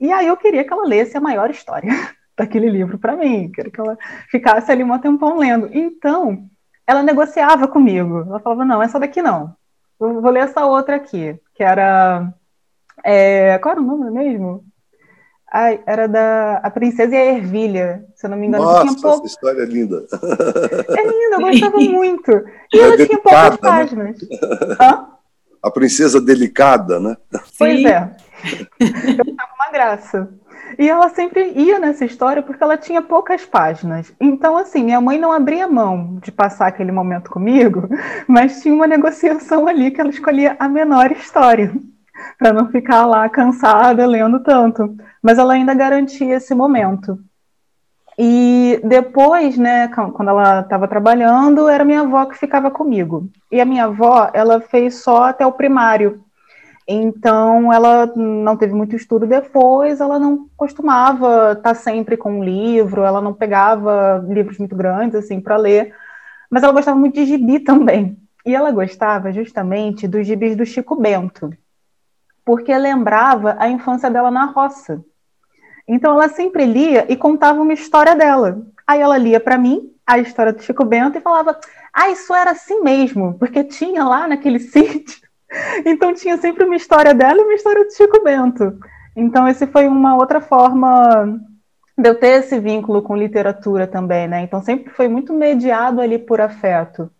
E 0.00 0.10
aí 0.10 0.26
eu 0.26 0.36
queria 0.36 0.64
que 0.64 0.72
ela 0.72 0.86
lesse 0.86 1.14
a 1.14 1.20
maior 1.20 1.50
história 1.50 1.90
daquele 2.38 2.70
livro 2.70 2.98
para 2.98 3.16
mim, 3.16 3.50
queria 3.52 3.70
que 3.70 3.80
ela 3.80 3.98
ficasse 4.30 4.72
ali 4.72 4.82
um 4.82 4.98
tempão 4.98 5.36
lendo. 5.36 5.68
Então, 5.72 6.48
ela 6.86 7.02
negociava 7.02 7.68
comigo. 7.68 8.20
Ela 8.26 8.40
falava: 8.40 8.64
não, 8.64 8.82
essa 8.82 8.98
daqui 8.98 9.20
não. 9.20 9.54
Vou, 9.98 10.22
vou 10.22 10.30
ler 10.30 10.44
essa 10.44 10.64
outra 10.64 10.96
aqui, 10.96 11.38
que 11.54 11.62
era. 11.62 12.32
É, 13.04 13.58
qual 13.58 13.72
era 13.72 13.80
o 13.80 13.84
nome 13.84 14.10
mesmo? 14.10 14.64
Ai, 15.52 15.80
era 15.86 16.08
da 16.08 16.56
A 16.62 16.70
Princesa 16.70 17.14
e 17.14 17.18
a 17.18 17.24
Ervilha, 17.36 18.04
se 18.14 18.26
eu 18.26 18.30
não 18.30 18.36
me 18.36 18.46
engano. 18.46 18.64
Nossa, 18.64 18.82
tinha 18.82 19.00
pouco... 19.00 19.26
essa 19.26 19.26
história 19.26 19.62
é 19.62 19.66
linda. 19.66 20.04
É 20.88 21.02
linda, 21.02 21.36
eu 21.36 21.40
gostava 21.40 21.76
muito. 21.80 22.30
E 22.72 22.78
é 22.78 22.82
ela 22.82 22.96
tinha 22.96 23.18
poucas 23.18 23.50
né? 23.50 23.58
páginas. 23.60 24.16
Hã? 24.80 25.06
A 25.62 25.70
Princesa 25.70 26.20
Delicada, 26.20 27.00
né? 27.00 27.16
Pois 27.58 27.78
Sim. 27.78 27.86
é. 27.86 28.10
Eu 28.80 29.32
estava 29.32 29.54
uma 29.54 29.72
graça. 29.72 30.28
E 30.78 30.88
ela 30.88 31.08
sempre 31.08 31.52
ia 31.54 31.78
nessa 31.78 32.04
história 32.04 32.42
porque 32.42 32.62
ela 32.62 32.76
tinha 32.76 33.00
poucas 33.00 33.44
páginas. 33.44 34.12
Então, 34.20 34.56
assim, 34.56 34.84
minha 34.84 35.00
mãe 35.00 35.18
não 35.18 35.32
abria 35.32 35.66
mão 35.68 36.18
de 36.22 36.30
passar 36.30 36.66
aquele 36.66 36.92
momento 36.92 37.30
comigo, 37.30 37.88
mas 38.28 38.60
tinha 38.60 38.74
uma 38.74 38.86
negociação 38.86 39.66
ali 39.66 39.90
que 39.90 40.00
ela 40.00 40.10
escolhia 40.10 40.56
a 40.58 40.68
menor 40.68 41.12
história, 41.12 41.72
para 42.38 42.52
não 42.52 42.68
ficar 42.70 43.06
lá 43.06 43.28
cansada 43.28 44.06
lendo 44.06 44.40
tanto. 44.40 44.96
Mas 45.22 45.38
ela 45.38 45.54
ainda 45.54 45.74
garantia 45.74 46.36
esse 46.36 46.54
momento. 46.54 47.18
E 48.18 48.80
depois, 48.82 49.58
né, 49.58 49.88
quando 49.88 50.28
ela 50.28 50.60
estava 50.60 50.88
trabalhando, 50.88 51.68
era 51.68 51.84
minha 51.84 52.00
avó 52.00 52.24
que 52.24 52.38
ficava 52.38 52.70
comigo. 52.70 53.28
E 53.52 53.60
a 53.60 53.64
minha 53.64 53.84
avó, 53.84 54.30
ela 54.32 54.60
fez 54.60 55.02
só 55.02 55.24
até 55.24 55.46
o 55.46 55.52
primário. 55.52 56.24
Então, 56.88 57.72
ela 57.72 58.06
não 58.14 58.56
teve 58.56 58.72
muito 58.72 58.94
estudo 58.94 59.26
depois, 59.26 60.00
ela 60.00 60.18
não 60.20 60.48
costumava 60.56 61.52
estar 61.52 61.74
sempre 61.74 62.16
com 62.16 62.38
um 62.38 62.44
livro, 62.44 63.02
ela 63.02 63.20
não 63.20 63.34
pegava 63.34 64.24
livros 64.28 64.56
muito 64.58 64.76
grandes, 64.76 65.16
assim, 65.16 65.40
para 65.40 65.56
ler, 65.56 65.92
mas 66.48 66.62
ela 66.62 66.72
gostava 66.72 66.96
muito 66.96 67.14
de 67.14 67.26
gibi 67.26 67.58
também. 67.58 68.16
E 68.46 68.54
ela 68.54 68.70
gostava 68.70 69.32
justamente 69.32 70.06
dos 70.06 70.24
gibis 70.24 70.54
do 70.54 70.64
Chico 70.64 70.94
Bento, 70.94 71.50
porque 72.46 72.76
lembrava 72.78 73.56
a 73.58 73.68
infância 73.68 74.10
dela 74.10 74.30
na 74.30 74.46
roça. 74.46 75.04
Então, 75.86 76.12
ela 76.14 76.30
sempre 76.30 76.64
lia 76.64 77.04
e 77.12 77.16
contava 77.16 77.60
uma 77.60 77.74
história 77.74 78.16
dela. 78.16 78.62
Aí 78.86 79.00
ela 79.00 79.18
lia 79.18 79.38
para 79.38 79.58
mim 79.58 79.92
a 80.06 80.18
história 80.18 80.52
do 80.54 80.62
Chico 80.62 80.84
Bento 80.84 81.18
e 81.18 81.20
falava: 81.20 81.58
Ah, 81.92 82.08
isso 82.08 82.34
era 82.34 82.52
assim 82.52 82.80
mesmo, 82.80 83.34
porque 83.38 83.62
tinha 83.62 84.02
lá 84.04 84.26
naquele 84.26 84.58
sítio 84.60 85.26
então 85.84 86.14
tinha 86.14 86.36
sempre 86.38 86.64
uma 86.64 86.76
história 86.76 87.14
dela 87.14 87.40
e 87.40 87.44
uma 87.44 87.54
história 87.54 87.84
do 87.84 87.92
Chico 87.92 88.22
Bento. 88.22 88.78
Então 89.14 89.48
esse 89.48 89.66
foi 89.66 89.86
uma 89.86 90.16
outra 90.16 90.40
forma 90.40 91.40
de 91.96 92.08
eu 92.08 92.14
ter 92.14 92.40
esse 92.40 92.58
vínculo 92.60 93.02
com 93.02 93.16
literatura 93.16 93.86
também, 93.86 94.28
né? 94.28 94.42
Então 94.42 94.60
sempre 94.60 94.90
foi 94.92 95.08
muito 95.08 95.32
mediado 95.32 96.00
ali 96.00 96.18
por 96.18 96.40
afeto. 96.40 97.10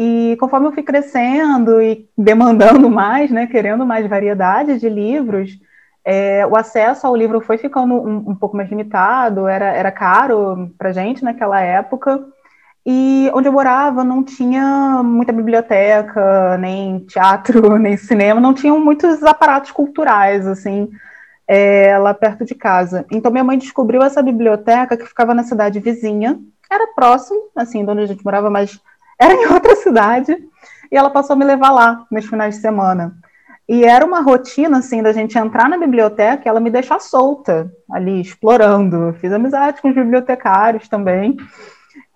E 0.00 0.36
conforme 0.36 0.68
eu 0.68 0.72
fui 0.72 0.84
crescendo 0.84 1.82
e 1.82 2.08
demandando 2.16 2.88
mais, 2.88 3.32
né, 3.32 3.48
querendo 3.48 3.84
mais 3.84 4.06
variedade 4.06 4.78
de 4.78 4.88
livros, 4.88 5.58
é, 6.04 6.46
o 6.46 6.56
acesso 6.56 7.04
ao 7.04 7.16
livro 7.16 7.40
foi 7.40 7.58
ficando 7.58 7.94
um, 7.94 8.30
um 8.30 8.34
pouco 8.36 8.56
mais 8.56 8.70
limitado, 8.70 9.48
era, 9.48 9.64
era 9.66 9.90
caro 9.90 10.70
para 10.78 10.92
gente 10.92 11.24
naquela 11.24 11.60
época. 11.60 12.24
E 12.86 13.28
onde 13.34 13.48
eu 13.48 13.52
morava 13.52 14.04
não 14.04 14.22
tinha 14.22 15.02
muita 15.02 15.32
biblioteca, 15.32 16.56
nem 16.58 17.00
teatro, 17.00 17.74
nem 17.76 17.96
cinema, 17.96 18.40
não 18.40 18.54
tinham 18.54 18.78
muitos 18.78 19.24
aparatos 19.24 19.72
culturais, 19.72 20.46
assim, 20.46 20.88
é, 21.48 21.98
lá 21.98 22.14
perto 22.14 22.44
de 22.44 22.54
casa. 22.54 23.04
Então 23.10 23.32
minha 23.32 23.42
mãe 23.42 23.58
descobriu 23.58 24.00
essa 24.00 24.22
biblioteca 24.22 24.96
que 24.96 25.06
ficava 25.06 25.34
na 25.34 25.42
cidade 25.42 25.80
vizinha, 25.80 26.38
era 26.70 26.86
próximo, 26.94 27.48
assim, 27.56 27.84
de 27.84 27.90
onde 27.90 28.02
a 28.02 28.06
gente 28.06 28.24
morava, 28.24 28.48
mas 28.48 28.80
era 29.18 29.34
em 29.34 29.46
outra 29.46 29.76
cidade, 29.76 30.36
e 30.90 30.96
ela 30.96 31.10
passou 31.10 31.34
a 31.34 31.36
me 31.36 31.44
levar 31.44 31.70
lá 31.70 32.06
nos 32.10 32.26
finais 32.26 32.56
de 32.56 32.60
semana. 32.60 33.14
E 33.68 33.84
era 33.84 34.04
uma 34.04 34.22
rotina, 34.22 34.78
assim, 34.78 35.02
da 35.02 35.12
gente 35.12 35.38
entrar 35.38 35.68
na 35.68 35.76
biblioteca 35.76 36.42
e 36.44 36.48
ela 36.48 36.60
me 36.60 36.70
deixar 36.70 36.98
solta 37.00 37.70
ali, 37.90 38.20
explorando. 38.20 39.12
Fiz 39.20 39.30
amizade 39.30 39.82
com 39.82 39.88
os 39.88 39.94
bibliotecários 39.94 40.88
também. 40.88 41.36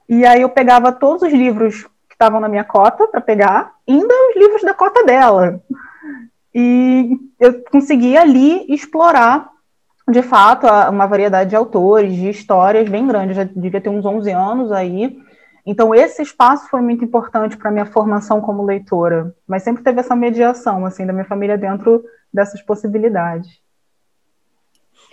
E 0.08 0.24
aí 0.24 0.40
eu 0.40 0.48
pegava 0.48 0.90
todos 0.90 1.22
os 1.22 1.32
livros 1.32 1.82
que 2.08 2.14
estavam 2.14 2.40
na 2.40 2.48
minha 2.48 2.64
cota 2.64 3.06
para 3.06 3.20
pegar, 3.20 3.72
ainda 3.86 4.14
os 4.30 4.36
livros 4.36 4.62
da 4.62 4.72
cota 4.72 5.04
dela. 5.04 5.60
E 6.54 7.18
eu 7.38 7.62
conseguia 7.70 8.22
ali 8.22 8.64
explorar, 8.72 9.50
de 10.08 10.22
fato, 10.22 10.66
uma 10.90 11.06
variedade 11.06 11.50
de 11.50 11.56
autores, 11.56 12.14
de 12.14 12.30
histórias 12.30 12.88
bem 12.88 13.06
grande. 13.06 13.30
Eu 13.30 13.36
já 13.36 13.44
devia 13.44 13.80
ter 13.80 13.90
uns 13.90 14.06
11 14.06 14.30
anos 14.30 14.72
aí. 14.72 15.18
Então, 15.64 15.94
esse 15.94 16.22
espaço 16.22 16.68
foi 16.68 16.80
muito 16.80 17.04
importante 17.04 17.56
para 17.56 17.68
a 17.68 17.72
minha 17.72 17.86
formação 17.86 18.40
como 18.40 18.64
leitora. 18.64 19.34
Mas 19.46 19.62
sempre 19.62 19.82
teve 19.82 20.00
essa 20.00 20.16
mediação, 20.16 20.84
assim, 20.84 21.06
da 21.06 21.12
minha 21.12 21.24
família 21.24 21.56
dentro 21.56 22.04
dessas 22.32 22.60
possibilidades. 22.62 23.61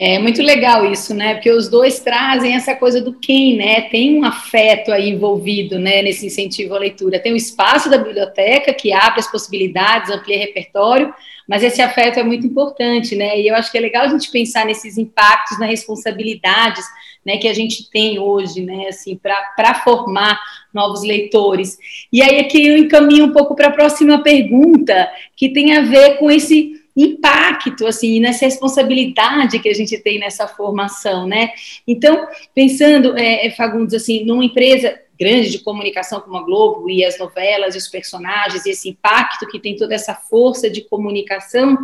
É 0.02 0.18
muito 0.18 0.42
legal 0.42 0.90
isso, 0.90 1.14
né? 1.14 1.34
Porque 1.34 1.52
os 1.52 1.68
dois 1.68 2.00
trazem 2.00 2.56
essa 2.56 2.74
coisa 2.74 3.02
do 3.02 3.12
quem, 3.12 3.58
né? 3.58 3.82
Tem 3.82 4.18
um 4.18 4.24
afeto 4.24 4.94
aí 4.94 5.10
envolvido, 5.10 5.78
né? 5.78 6.02
Nesse 6.02 6.26
incentivo 6.26 6.74
à 6.74 6.80
leitura. 6.80 7.20
Tem 7.20 7.34
o 7.34 7.36
espaço 7.36 7.90
da 7.90 7.98
biblioteca 7.98 8.74
que 8.74 8.94
abre 8.94 9.20
as 9.20 9.30
possibilidades, 9.30 10.10
amplia 10.10 10.40
repertório, 10.40 11.14
mas 11.46 11.64
esse 11.64 11.82
afeto 11.82 12.18
é 12.18 12.24
muito 12.24 12.48
importante, 12.48 13.14
né? 13.14 13.42
E 13.42 13.50
eu 13.50 13.56
acho 13.56 13.70
que 13.70 13.78
é 13.78 13.82
legal 13.82 14.06
a 14.06 14.08
gente 14.08 14.32
pensar 14.32 14.66
nesses 14.66 14.98
impactos, 14.98 15.60
nas 15.60 15.70
responsabilidades, 15.70 16.86
né? 17.26 17.36
Que 17.36 17.50
a 17.50 17.54
gente 17.54 17.90
tem 17.92 18.20
hoje, 18.20 18.62
né? 18.62 18.86
Assim, 18.88 19.18
para 19.18 19.74
formar 19.84 20.40
novos 20.74 21.04
leitores. 21.04 21.78
E 22.10 22.22
aí 22.22 22.40
aqui 22.40 22.66
eu 22.66 22.78
encaminho 22.78 23.26
um 23.26 23.34
pouco 23.34 23.54
para 23.54 23.68
a 23.68 23.74
próxima 23.74 24.24
pergunta, 24.24 25.12
que 25.36 25.50
tem 25.50 25.76
a 25.76 25.82
ver 25.82 26.20
com 26.20 26.32
esse 26.32 26.79
impacto, 27.04 27.88
assim, 27.88 28.20
nessa 28.20 28.46
responsabilidade 28.46 29.60
que 29.60 29.70
a 29.70 29.74
gente 29.74 29.98
tem 30.00 30.20
nessa 30.20 30.48
formação, 30.48 31.26
né? 31.26 31.52
Então, 31.88 32.28
pensando, 32.54 33.18
é, 33.18 33.48
é, 33.48 33.52
Fagundes, 33.52 33.94
assim, 33.94 34.26
numa 34.26 34.44
empresa 34.44 35.00
grande 35.18 35.50
de 35.50 35.60
comunicação 35.60 36.20
como 36.22 36.38
a 36.38 36.44
Globo 36.44 36.90
e 36.90 37.04
as 37.04 37.18
novelas 37.18 37.76
e 37.76 37.78
os 37.78 37.88
personagens 37.88 38.66
e 38.66 38.72
esse 38.72 38.90
impacto 38.90 39.48
que 39.48 39.60
tem 39.60 39.76
toda 39.76 39.94
essa 39.94 40.14
força 40.14 40.70
de 40.70 40.82
comunicação, 40.82 41.78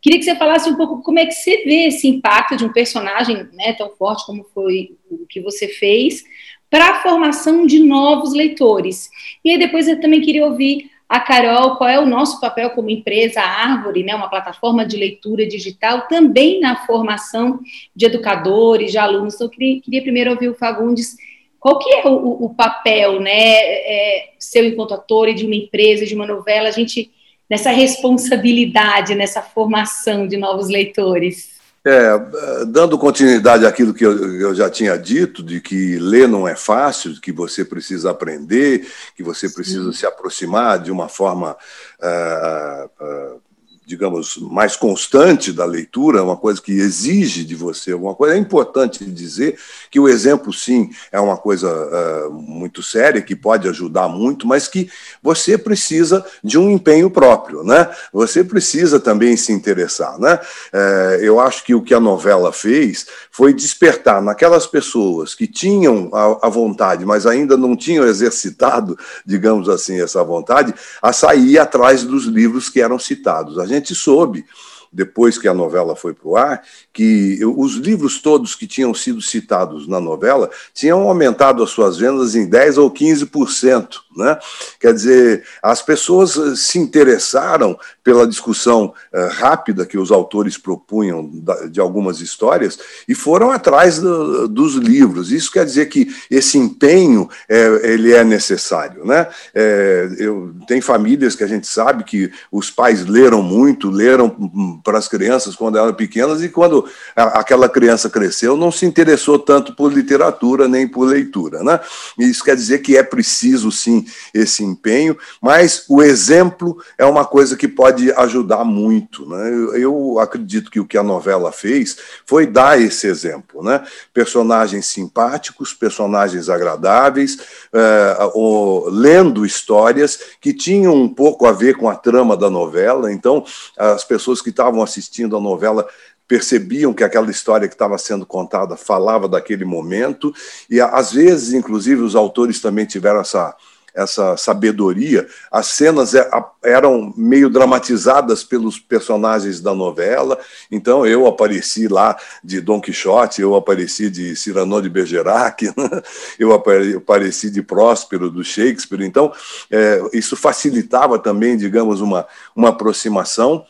queria 0.00 0.18
que 0.18 0.24
você 0.24 0.36
falasse 0.36 0.68
um 0.68 0.76
pouco 0.76 1.02
como 1.02 1.18
é 1.18 1.26
que 1.26 1.32
você 1.32 1.64
vê 1.64 1.86
esse 1.86 2.08
impacto 2.08 2.56
de 2.56 2.64
um 2.64 2.72
personagem 2.72 3.48
né, 3.52 3.72
tão 3.72 3.90
forte 3.90 4.26
como 4.26 4.44
foi 4.54 4.96
o 5.10 5.26
que 5.26 5.40
você 5.40 5.68
fez 5.68 6.24
para 6.70 6.90
a 6.90 7.02
formação 7.02 7.66
de 7.66 7.78
novos 7.78 8.32
leitores. 8.32 9.08
E 9.44 9.50
aí 9.50 9.58
depois 9.58 9.86
eu 9.88 10.00
também 10.00 10.20
queria 10.20 10.46
ouvir 10.46 10.90
a 11.08 11.20
Carol, 11.20 11.76
qual 11.76 11.88
é 11.88 12.00
o 12.00 12.06
nosso 12.06 12.40
papel 12.40 12.70
como 12.70 12.90
empresa 12.90 13.40
Árvore, 13.40 14.02
né, 14.02 14.14
uma 14.14 14.28
plataforma 14.28 14.84
de 14.84 14.96
leitura 14.96 15.46
digital, 15.46 16.08
também 16.08 16.58
na 16.58 16.84
formação 16.84 17.60
de 17.94 18.06
educadores, 18.06 18.90
de 18.90 18.98
alunos. 18.98 19.34
Então, 19.34 19.46
eu 19.46 19.50
queria, 19.50 19.80
queria 19.80 20.02
primeiro 20.02 20.30
ouvir 20.32 20.48
o 20.48 20.54
Fagundes, 20.54 21.16
qual 21.60 21.78
que 21.78 21.92
é 21.94 22.06
o, 22.06 22.44
o 22.44 22.54
papel, 22.54 23.20
né, 23.20 23.32
é, 23.32 24.30
seu 24.38 24.64
enquanto 24.64 24.94
ator 24.94 25.28
e 25.28 25.34
de 25.34 25.46
uma 25.46 25.54
empresa, 25.54 26.04
de 26.04 26.14
uma 26.14 26.26
novela, 26.26 26.68
a 26.68 26.72
gente, 26.72 27.10
nessa 27.48 27.70
responsabilidade, 27.70 29.14
nessa 29.14 29.42
formação 29.42 30.26
de 30.26 30.36
novos 30.36 30.68
leitores? 30.68 31.55
É, 31.88 32.64
dando 32.66 32.98
continuidade 32.98 33.64
àquilo 33.64 33.94
que 33.94 34.04
eu, 34.04 34.40
eu, 34.40 34.52
já 34.52 34.68
tinha 34.68 34.98
dito, 34.98 35.40
de 35.40 35.60
que 35.60 36.00
ler 36.00 36.26
não 36.26 36.48
é 36.48 36.56
fácil, 36.56 37.20
que 37.20 37.30
você 37.30 37.64
precisa 37.64 38.10
aprender, 38.10 38.90
que 39.14 39.22
você 39.22 39.48
precisa 39.48 39.92
Sim. 39.92 39.98
se 39.98 40.04
aproximar 40.04 40.80
de 40.80 40.90
uma 40.90 41.08
forma 41.08 41.56
uh, 42.02 42.90
uh, 43.04 43.40
digamos, 43.86 44.36
mais 44.38 44.74
constante 44.74 45.52
da 45.52 45.64
leitura, 45.64 46.20
uma 46.20 46.36
coisa 46.36 46.60
que 46.60 46.72
exige 46.72 47.44
de 47.44 47.54
você 47.54 47.92
alguma 47.92 48.16
coisa. 48.16 48.34
É 48.34 48.38
importante 48.38 49.04
dizer 49.04 49.56
que 49.92 50.00
o 50.00 50.08
exemplo, 50.08 50.52
sim, 50.52 50.90
é 51.12 51.20
uma 51.20 51.36
coisa 51.36 51.68
uh, 51.70 52.32
muito 52.32 52.82
séria, 52.82 53.22
que 53.22 53.36
pode 53.36 53.68
ajudar 53.68 54.08
muito, 54.08 54.44
mas 54.44 54.66
que 54.66 54.90
você 55.22 55.56
precisa 55.56 56.26
de 56.42 56.58
um 56.58 56.68
empenho 56.68 57.08
próprio, 57.08 57.62
né? 57.62 57.88
Você 58.12 58.42
precisa 58.42 58.98
também 58.98 59.36
se 59.36 59.52
interessar, 59.52 60.18
né? 60.18 60.40
Uh, 60.74 61.22
eu 61.22 61.38
acho 61.38 61.62
que 61.62 61.72
o 61.72 61.80
que 61.80 61.94
a 61.94 62.00
novela 62.00 62.52
fez 62.52 63.06
foi 63.30 63.54
despertar 63.54 64.20
naquelas 64.20 64.66
pessoas 64.66 65.32
que 65.32 65.46
tinham 65.46 66.10
a, 66.12 66.46
a 66.46 66.48
vontade, 66.48 67.04
mas 67.04 67.24
ainda 67.24 67.56
não 67.56 67.76
tinham 67.76 68.04
exercitado, 68.04 68.98
digamos 69.24 69.68
assim, 69.68 70.00
essa 70.00 70.24
vontade, 70.24 70.74
a 71.00 71.12
sair 71.12 71.56
atrás 71.56 72.02
dos 72.02 72.24
livros 72.24 72.68
que 72.68 72.80
eram 72.80 72.98
citados. 72.98 73.60
A 73.60 73.66
gente 73.66 73.75
soube 73.94 74.44
depois 74.92 75.36
que 75.36 75.46
a 75.46 75.54
novela 75.54 75.94
foi 75.94 76.14
para 76.14 76.28
o 76.28 76.36
ar, 76.36 76.62
que 76.92 77.38
os 77.44 77.74
livros 77.74 78.20
todos 78.20 78.54
que 78.54 78.66
tinham 78.66 78.94
sido 78.94 79.20
citados 79.20 79.86
na 79.86 80.00
novela 80.00 80.50
tinham 80.72 81.02
aumentado 81.02 81.62
as 81.62 81.70
suas 81.70 81.98
vendas 81.98 82.34
em 82.34 82.48
10 82.48 82.78
ou 82.78 82.90
15%. 82.90 84.05
Né? 84.16 84.38
Quer 84.80 84.94
dizer, 84.94 85.44
as 85.62 85.82
pessoas 85.82 86.36
eh, 86.36 86.56
se 86.56 86.78
interessaram 86.78 87.78
pela 88.02 88.26
discussão 88.26 88.94
uh, 89.12 89.28
rápida 89.32 89.84
que 89.84 89.98
os 89.98 90.12
autores 90.12 90.56
propunham 90.56 91.28
da, 91.32 91.66
de 91.66 91.80
algumas 91.80 92.20
histórias 92.20 92.78
e 93.08 93.14
foram 93.14 93.50
atrás 93.50 93.98
do, 93.98 94.48
dos 94.48 94.76
livros. 94.76 95.32
Isso 95.32 95.50
quer 95.50 95.64
dizer 95.64 95.86
que 95.86 96.08
esse 96.30 96.56
empenho 96.56 97.28
é, 97.48 97.92
ele 97.92 98.12
é 98.12 98.22
necessário. 98.22 99.04
Né? 99.04 99.26
É, 99.52 100.08
eu, 100.18 100.54
tem 100.68 100.80
famílias 100.80 101.34
que 101.34 101.44
a 101.44 101.48
gente 101.48 101.66
sabe 101.66 102.04
que 102.04 102.30
os 102.50 102.70
pais 102.70 103.04
leram 103.04 103.42
muito, 103.42 103.90
leram 103.90 104.26
hum, 104.38 104.80
para 104.82 104.98
as 104.98 105.08
crianças 105.08 105.56
quando 105.56 105.76
eram 105.76 105.92
pequenas 105.92 106.42
e 106.42 106.48
quando 106.48 106.88
a, 107.14 107.40
aquela 107.40 107.68
criança 107.68 108.08
cresceu 108.08 108.56
não 108.56 108.70
se 108.70 108.86
interessou 108.86 109.38
tanto 109.38 109.74
por 109.74 109.92
literatura 109.92 110.68
nem 110.68 110.86
por 110.86 111.08
leitura. 111.08 111.62
Né? 111.62 111.80
Isso 112.18 112.44
quer 112.44 112.54
dizer 112.54 112.78
que 112.78 112.96
é 112.96 113.02
preciso, 113.02 113.72
sim, 113.72 114.05
esse 114.32 114.62
empenho, 114.62 115.16
mas 115.40 115.84
o 115.88 116.02
exemplo 116.02 116.82
é 116.98 117.04
uma 117.04 117.24
coisa 117.24 117.56
que 117.56 117.68
pode 117.68 118.10
ajudar 118.12 118.64
muito. 118.64 119.26
Né? 119.28 119.48
Eu, 119.50 119.76
eu 119.76 120.18
acredito 120.18 120.70
que 120.70 120.80
o 120.80 120.86
que 120.86 120.98
a 120.98 121.02
novela 121.02 121.52
fez 121.52 121.96
foi 122.24 122.46
dar 122.46 122.80
esse 122.80 123.06
exemplo. 123.06 123.62
Né? 123.62 123.84
Personagens 124.12 124.86
simpáticos, 124.86 125.72
personagens 125.72 126.48
agradáveis, 126.48 127.38
é, 127.72 128.30
o, 128.34 128.88
lendo 128.90 129.44
histórias 129.44 130.18
que 130.40 130.52
tinham 130.52 130.94
um 130.94 131.08
pouco 131.08 131.46
a 131.46 131.52
ver 131.52 131.76
com 131.76 131.88
a 131.88 131.96
trama 131.96 132.36
da 132.36 132.50
novela, 132.50 133.12
então 133.12 133.44
as 133.76 134.04
pessoas 134.04 134.40
que 134.40 134.50
estavam 134.50 134.82
assistindo 134.82 135.36
a 135.36 135.40
novela 135.40 135.86
percebiam 136.28 136.92
que 136.92 137.04
aquela 137.04 137.30
história 137.30 137.68
que 137.68 137.74
estava 137.74 137.96
sendo 137.98 138.26
contada 138.26 138.76
falava 138.76 139.28
daquele 139.28 139.64
momento, 139.64 140.34
e 140.68 140.80
às 140.80 141.12
vezes, 141.12 141.52
inclusive, 141.52 142.02
os 142.02 142.16
autores 142.16 142.60
também 142.60 142.84
tiveram 142.84 143.20
essa, 143.20 143.54
essa 143.96 144.36
sabedoria. 144.36 145.26
As 145.50 145.68
cenas 145.68 146.14
é, 146.14 146.28
eram 146.62 147.12
meio 147.16 147.48
dramatizadas 147.48 148.44
pelos 148.44 148.78
personagens 148.78 149.60
da 149.60 149.74
novela. 149.74 150.38
Então 150.70 151.06
eu 151.06 151.26
apareci 151.26 151.88
lá 151.88 152.16
de 152.44 152.60
Dom 152.60 152.80
Quixote, 152.80 153.40
eu 153.40 153.54
apareci 153.54 154.10
de 154.10 154.36
Cyrano 154.36 154.82
de 154.82 154.90
Bergerac, 154.90 155.64
né? 155.76 156.02
eu 156.38 156.52
apareci 156.52 157.50
de 157.50 157.62
Próspero 157.62 158.30
do 158.30 158.44
Shakespeare. 158.44 159.02
Então 159.02 159.32
é, 159.70 160.02
isso 160.12 160.36
facilitava 160.36 161.18
também, 161.18 161.56
digamos, 161.56 162.00
uma, 162.00 162.26
uma 162.54 162.68
aproximação 162.68 163.64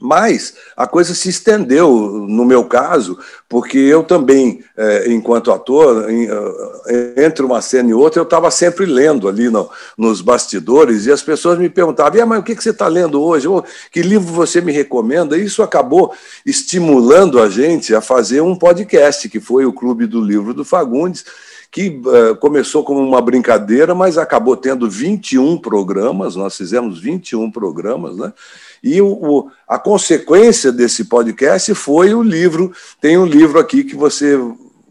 mas 0.00 0.54
a 0.76 0.86
coisa 0.86 1.12
se 1.12 1.28
estendeu, 1.28 1.90
no 2.28 2.44
meu 2.44 2.64
caso, 2.64 3.18
porque 3.48 3.78
eu 3.78 4.04
também, 4.04 4.62
é, 4.76 5.12
enquanto 5.12 5.50
ator, 5.50 6.06
é, 6.08 7.24
entre 7.24 7.44
uma 7.44 7.60
cena 7.60 7.90
e 7.90 7.94
outra, 7.94 8.20
eu 8.20 8.24
estava 8.24 8.48
sempre 8.50 8.86
lendo 8.86 9.28
ali 9.28 9.50
no, 9.50 9.68
nos 9.96 10.20
bastidores 10.20 11.06
e 11.06 11.10
as 11.10 11.22
pessoas 11.22 11.58
me 11.58 11.68
perguntavam: 11.68 12.24
mas 12.26 12.38
o 12.38 12.42
que, 12.44 12.54
que 12.54 12.62
você 12.62 12.70
está 12.70 12.86
lendo 12.86 13.20
hoje? 13.20 13.48
que 13.90 14.00
livro 14.02 14.32
você 14.32 14.60
me 14.60 14.70
recomenda? 14.70 15.36
E 15.36 15.44
isso 15.44 15.64
acabou 15.64 16.14
estimulando 16.46 17.40
a 17.40 17.48
gente 17.48 17.92
a 17.92 18.00
fazer 18.00 18.40
um 18.40 18.54
podcast, 18.54 19.28
que 19.28 19.40
foi 19.40 19.66
o 19.66 19.72
Clube 19.72 20.06
do 20.06 20.20
Livro 20.20 20.54
do 20.54 20.64
Fagundes 20.64 21.24
que 21.70 22.00
uh, 22.06 22.34
começou 22.36 22.82
como 22.82 23.00
uma 23.00 23.20
brincadeira, 23.20 23.94
mas 23.94 24.16
acabou 24.16 24.56
tendo 24.56 24.88
21 24.88 25.58
programas, 25.58 26.34
nós 26.34 26.56
fizemos 26.56 26.98
21 26.98 27.50
programas, 27.50 28.16
né? 28.16 28.32
E 28.82 29.00
o, 29.00 29.08
o, 29.08 29.50
a 29.66 29.78
consequência 29.78 30.70
desse 30.72 31.04
podcast 31.04 31.74
foi 31.74 32.14
o 32.14 32.22
livro. 32.22 32.72
Tem 33.00 33.18
um 33.18 33.26
livro 33.26 33.58
aqui 33.58 33.84
que 33.84 33.96
você 33.96 34.38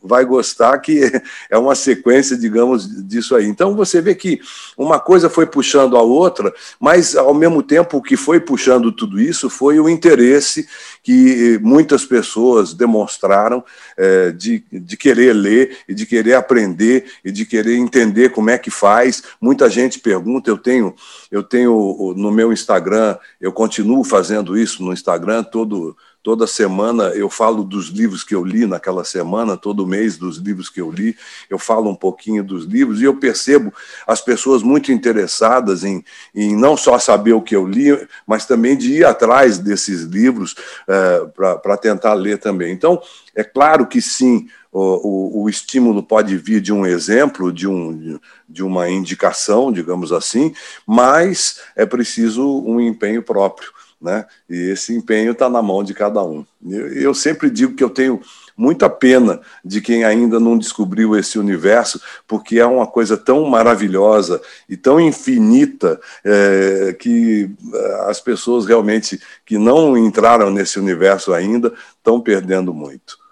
vai 0.02 0.26
gostar, 0.26 0.78
que 0.80 1.02
é 1.50 1.58
uma 1.58 1.76
sequência, 1.76 2.38
digamos, 2.38 2.88
disso 3.08 3.36
aí. 3.36 3.46
Então 3.46 3.76
você 3.76 4.02
vê 4.02 4.16
que 4.16 4.40
uma 4.78 5.00
coisa 5.00 5.30
foi 5.30 5.46
puxando 5.46 5.98
a 5.98 6.02
outra, 6.02 6.54
mas 6.80 7.16
ao 7.16 7.34
mesmo 7.34 7.62
tempo 7.64 7.98
o 7.98 8.02
que 8.02 8.16
foi 8.16 8.40
puxando 8.40 8.92
tudo 8.92 9.20
isso 9.20 9.50
foi 9.50 9.80
o 9.80 9.90
interesse 9.90 10.68
que 11.04 11.60
muitas 11.62 12.06
pessoas 12.06 12.74
demonstraram 12.74 13.64
é, 13.96 14.32
de, 14.32 14.64
de 14.72 14.98
querer 14.98 15.34
ler 15.34 15.78
e 15.88 15.94
de 15.94 16.06
querer 16.06 16.34
aprender 16.34 17.06
e 17.24 17.32
de 17.32 17.46
querer 17.46 17.78
entender 17.78 18.30
como 18.30 18.50
é 18.50 18.58
que 18.58 18.70
faz. 18.70 19.24
Muita 19.40 19.70
gente 19.70 20.00
pergunta, 20.00 20.50
eu 20.50 20.58
tenho, 20.58 20.94
eu 21.32 21.44
tenho 21.44 22.14
no 22.16 22.32
meu 22.32 22.52
Instagram, 22.52 23.18
eu 23.40 23.52
continuo 23.52 24.04
fazendo 24.04 24.58
isso 24.58 24.84
no 24.84 24.94
Instagram 24.94 25.44
todo 25.44 25.96
Toda 26.28 26.46
semana 26.46 27.04
eu 27.16 27.30
falo 27.30 27.64
dos 27.64 27.88
livros 27.88 28.22
que 28.22 28.36
eu 28.36 28.44
li 28.44 28.68
naquela 28.68 29.06
semana, 29.06 29.56
todo 29.56 29.88
mês 29.88 30.18
dos 30.18 30.36
livros 30.36 30.70
que 30.70 30.82
eu 30.82 30.92
li, 30.92 31.16
eu 31.50 31.58
falo 31.58 31.90
um 31.90 31.96
pouquinho 31.96 32.44
dos 32.44 32.66
livros 32.66 33.00
e 33.00 33.06
eu 33.06 33.16
percebo 33.16 33.74
as 34.06 34.20
pessoas 34.20 34.62
muito 34.62 34.92
interessadas 34.92 35.86
em, 35.86 36.04
em 36.36 36.54
não 36.54 36.76
só 36.76 37.00
saber 37.00 37.32
o 37.32 37.42
que 37.42 37.56
eu 37.56 37.66
li, 37.66 37.98
mas 38.28 38.46
também 38.46 38.76
de 38.76 38.96
ir 38.96 39.06
atrás 39.06 39.58
desses 39.58 40.02
livros 40.02 40.54
é, 40.86 41.28
para 41.62 41.78
tentar 41.78 42.14
ler 42.14 42.38
também. 42.40 42.74
Então, 42.74 43.02
é 43.34 43.42
claro 43.42 43.88
que 43.88 44.02
sim, 44.02 44.50
o, 44.70 44.82
o, 44.82 45.44
o, 45.44 45.50
estímulo 45.50 46.04
pode 46.04 46.36
vir 46.36 46.60
de 46.60 46.74
um 46.74 46.86
exemplo, 46.86 47.54
de, 47.54 47.70
um, 47.70 48.20
de 48.50 48.64
uma 48.64 48.90
indicação, 48.90 49.72
digamos 49.72 50.12
assim, 50.12 50.54
mas 50.86 51.62
é 51.74 51.86
preciso 51.86 52.46
um 52.66 52.82
empenho 52.82 53.24
próprio 53.24 53.77
né? 54.02 54.26
E 54.50 54.72
esse 54.72 54.94
empenho 54.96 55.32
está 55.32 55.50
na 55.50 55.62
mão 55.62 55.84
de 55.84 55.94
cada 55.94 56.24
um. 56.24 56.46
Eu, 56.66 56.88
eu, 56.94 57.14
sempre 57.14 57.50
digo 57.50 57.74
que 57.74 57.84
eu 57.84 57.90
tenho 57.90 58.22
muita 58.56 58.90
pena 58.90 59.42
de 59.64 59.82
quem 59.82 60.04
ainda 60.04 60.40
não 60.40 60.58
descobriu 60.58 61.16
esse 61.16 61.38
universo, 61.38 62.02
porque 62.28 62.60
é 62.60 62.66
uma 62.66 62.88
coisa 62.88 63.18
tão 63.18 63.46
maravilhosa 63.46 64.42
e 64.68 64.78
tão 64.78 65.00
infinita 65.00 66.00
é, 66.24 66.96
que 66.98 67.50
é, 67.74 68.10
as 68.10 68.20
pessoas 68.20 68.66
realmente 68.66 69.20
que 69.46 69.58
não 69.58 69.98
entraram 69.98 70.50
nesse 70.50 70.80
universo 70.80 71.34
ainda 71.34 71.74
estão 71.98 72.20
perdendo 72.22 72.74
muito. 72.74 73.27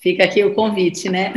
Fica 0.00 0.24
aqui 0.24 0.44
o 0.44 0.54
convite, 0.54 1.08
né? 1.08 1.32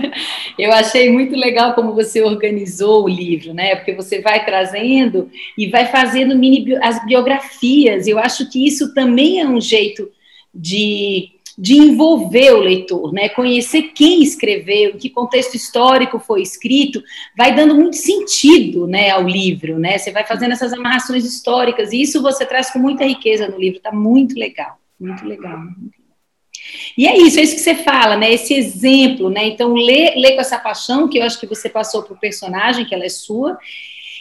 Eu 0.58 0.70
achei 0.70 1.10
muito 1.10 1.34
legal 1.34 1.74
como 1.74 1.94
você 1.94 2.20
organizou 2.20 3.04
o 3.04 3.08
livro, 3.08 3.54
né? 3.54 3.74
Porque 3.74 3.94
você 3.94 4.20
vai 4.20 4.44
trazendo 4.44 5.30
e 5.56 5.68
vai 5.68 5.86
fazendo 5.86 6.36
mini 6.36 6.76
as 6.82 7.04
biografias. 7.06 8.06
Eu 8.06 8.18
acho 8.18 8.50
que 8.50 8.66
isso 8.66 8.92
também 8.92 9.40
é 9.40 9.48
um 9.48 9.58
jeito 9.58 10.10
de, 10.54 11.30
de 11.56 11.78
envolver 11.78 12.52
o 12.52 12.60
leitor, 12.60 13.14
né? 13.14 13.30
Conhecer 13.30 13.92
quem 13.94 14.22
escreveu, 14.22 14.90
em 14.90 14.98
que 14.98 15.08
contexto 15.08 15.54
histórico 15.54 16.18
foi 16.18 16.42
escrito, 16.42 17.02
vai 17.34 17.54
dando 17.54 17.74
muito 17.74 17.96
sentido, 17.96 18.86
né, 18.86 19.08
ao 19.08 19.26
livro, 19.26 19.78
né? 19.78 19.96
Você 19.96 20.10
vai 20.10 20.26
fazendo 20.26 20.52
essas 20.52 20.74
amarrações 20.74 21.24
históricas 21.24 21.92
e 21.94 22.02
isso 22.02 22.20
você 22.20 22.44
traz 22.44 22.70
com 22.70 22.78
muita 22.78 23.06
riqueza 23.06 23.48
no 23.48 23.58
livro. 23.58 23.80
Tá 23.80 23.90
muito 23.90 24.38
legal, 24.38 24.78
muito 25.00 25.24
legal. 25.24 25.58
Muito 25.58 25.80
legal. 25.80 26.01
E 26.96 27.06
é 27.06 27.16
isso, 27.16 27.38
é 27.38 27.42
isso 27.42 27.54
que 27.54 27.60
você 27.60 27.74
fala, 27.74 28.16
né? 28.16 28.32
Esse 28.32 28.54
exemplo, 28.54 29.30
né? 29.30 29.46
Então, 29.46 29.74
lê, 29.74 30.14
lê 30.16 30.34
com 30.34 30.40
essa 30.40 30.58
paixão 30.58 31.08
que 31.08 31.18
eu 31.18 31.24
acho 31.24 31.38
que 31.38 31.46
você 31.46 31.68
passou 31.68 32.02
para 32.02 32.14
o 32.14 32.20
personagem, 32.20 32.84
que 32.84 32.94
ela 32.94 33.04
é 33.04 33.08
sua, 33.08 33.58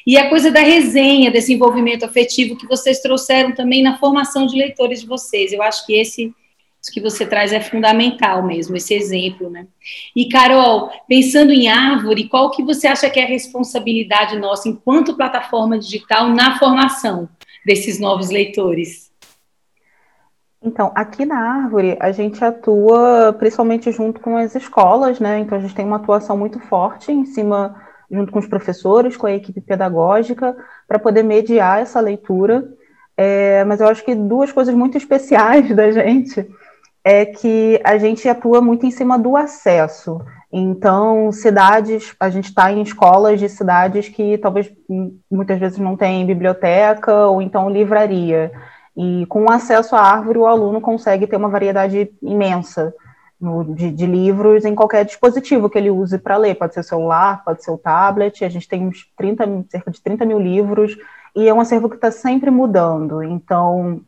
e 0.05 0.17
a 0.17 0.29
coisa 0.29 0.49
da 0.49 0.61
resenha, 0.61 1.29
desse 1.29 1.53
envolvimento 1.53 2.05
afetivo 2.05 2.57
que 2.57 2.67
vocês 2.67 2.99
trouxeram 2.99 3.53
também 3.53 3.83
na 3.83 3.97
formação 3.97 4.45
de 4.47 4.57
leitores 4.57 5.01
de 5.01 5.07
vocês. 5.07 5.53
Eu 5.53 5.61
acho 5.61 5.85
que 5.85 5.93
esse 5.93 6.33
isso 6.81 6.91
que 6.91 6.99
você 6.99 7.27
traz 7.27 7.53
é 7.53 7.61
fundamental 7.61 8.43
mesmo, 8.43 8.75
esse 8.75 8.95
exemplo, 8.95 9.51
né? 9.51 9.67
E 10.15 10.27
Carol, 10.27 10.89
pensando 11.07 11.53
em 11.53 11.67
árvore, 11.67 12.27
qual 12.27 12.49
que 12.49 12.63
você 12.63 12.87
acha 12.87 13.07
que 13.07 13.19
é 13.19 13.23
a 13.23 13.27
responsabilidade 13.27 14.39
nossa 14.39 14.67
enquanto 14.67 15.15
plataforma 15.15 15.77
digital 15.77 16.29
na 16.29 16.57
formação 16.57 17.29
desses 17.63 17.99
novos 17.99 18.31
leitores? 18.31 19.10
Então, 20.63 20.91
aqui 20.93 21.25
na 21.25 21.37
Árvore, 21.37 21.97
a 21.99 22.11
gente 22.11 22.43
atua 22.45 23.33
principalmente 23.37 23.91
junto 23.91 24.21
com 24.21 24.37
as 24.37 24.53
escolas, 24.53 25.19
né? 25.19 25.39
Então, 25.39 25.57
a 25.57 25.61
gente 25.61 25.73
tem 25.73 25.85
uma 25.85 25.95
atuação 25.95 26.37
muito 26.37 26.59
forte 26.59 27.11
em 27.11 27.25
cima, 27.25 27.75
junto 28.11 28.31
com 28.31 28.37
os 28.37 28.47
professores, 28.47 29.17
com 29.17 29.25
a 29.25 29.31
equipe 29.31 29.59
pedagógica, 29.59 30.55
para 30.87 30.99
poder 30.99 31.23
mediar 31.23 31.81
essa 31.81 31.99
leitura. 31.99 32.63
É, 33.17 33.63
mas 33.65 33.81
eu 33.81 33.87
acho 33.87 34.05
que 34.05 34.13
duas 34.13 34.51
coisas 34.51 34.73
muito 34.75 34.95
especiais 34.97 35.75
da 35.75 35.91
gente 35.91 36.47
é 37.03 37.25
que 37.25 37.81
a 37.83 37.97
gente 37.97 38.29
atua 38.29 38.61
muito 38.61 38.85
em 38.85 38.91
cima 38.91 39.17
do 39.17 39.35
acesso. 39.35 40.21
Então, 40.53 41.31
cidades, 41.31 42.13
a 42.19 42.29
gente 42.29 42.45
está 42.49 42.71
em 42.71 42.81
escolas 42.81 43.39
de 43.39 43.49
cidades 43.49 44.09
que 44.09 44.37
talvez 44.37 44.71
muitas 45.31 45.57
vezes 45.59 45.79
não 45.79 45.97
tem 45.97 46.25
biblioteca 46.25 47.25
ou 47.27 47.41
então 47.41 47.69
livraria. 47.69 48.51
E 48.95 49.25
com 49.27 49.49
acesso 49.49 49.95
à 49.95 50.01
árvore, 50.01 50.37
o 50.37 50.45
aluno 50.45 50.81
consegue 50.81 51.27
ter 51.27 51.37
uma 51.37 51.49
variedade 51.49 52.11
imensa 52.21 52.93
no, 53.39 53.63
de, 53.63 53.91
de, 53.91 54.05
livros 54.05 54.65
em 54.65 54.75
qualquer 54.75 55.05
dispositivo 55.05 55.69
que 55.69 55.77
ele 55.77 55.89
use 55.89 56.17
para 56.17 56.37
ler. 56.37 56.55
Pode 56.55 56.73
ser 56.73 56.81
o 56.81 56.83
celular, 56.83 57.43
pode 57.43 57.63
ser 57.63 57.71
o 57.71 57.77
tablet. 57.77 58.43
A 58.43 58.49
gente 58.49 58.67
tem 58.67 58.87
uns 58.87 59.07
30, 59.17 59.65
cerca 59.69 59.91
de 59.91 60.01
30 60.01 60.25
mil 60.25 60.39
livros 60.39 60.97
e 61.35 61.47
é 61.47 61.53
um 61.53 61.61
acervo 61.61 61.89
que 61.89 61.95
está 61.95 62.11
sempre 62.11 62.51
mudando. 62.51 63.23
Então, 63.23 64.01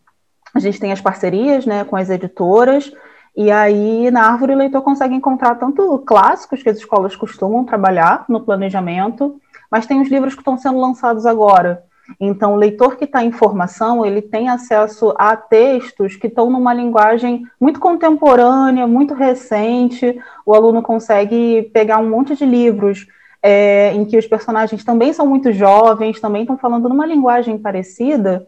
a 0.54 0.60
gente 0.60 0.80
tem 0.80 0.91
as 0.91 1.02
parcerias 1.02 1.65
né, 1.65 1.84
com 1.84 1.96
as 1.96 2.10
editoras 2.10 2.91
e 3.36 3.50
aí, 3.50 4.12
na 4.12 4.28
árvore, 4.28 4.54
o 4.54 4.58
leitor 4.58 4.82
consegue 4.84 5.15
encontrar 5.15 5.56
tanto 5.56 5.98
clássicos 6.00 6.62
que 6.62 6.69
as 6.69 6.78
escolas 6.78 7.15
costumam 7.15 7.65
trabalhar 7.65 8.26
no 8.30 8.41
planejamento, 8.41 9.41
mas 9.72 9.88
tem 9.88 10.00
os 10.00 10.08
livros 10.08 10.36
que 10.36 10.41
estão 10.41 10.58
sendo 10.58 10.80
lançados 10.80 11.26
agora. 11.26 11.84
Então, 12.19 12.53
o 12.53 12.57
leitor 12.57 12.97
que 12.97 13.05
está 13.05 13.23
em 13.23 13.31
formação, 13.31 14.05
ele 14.05 14.21
tem 14.21 14.49
acesso 14.49 15.13
a 15.17 15.35
textos 15.35 16.15
que 16.15 16.27
estão 16.27 16.49
numa 16.49 16.73
linguagem 16.73 17.45
muito 17.59 17.79
contemporânea, 17.79 18.85
muito 18.85 19.13
recente. 19.13 20.19
O 20.45 20.53
aluno 20.53 20.81
consegue 20.81 21.69
pegar 21.73 21.99
um 21.99 22.09
monte 22.09 22.35
de 22.35 22.45
livros 22.45 23.07
é, 23.41 23.93
em 23.93 24.05
que 24.05 24.17
os 24.17 24.27
personagens 24.27 24.83
também 24.83 25.11
são 25.11 25.27
muito 25.27 25.51
jovens, 25.51 26.19
também 26.19 26.43
estão 26.43 26.57
falando 26.57 26.87
numa 26.87 27.05
linguagem 27.05 27.57
parecida, 27.57 28.47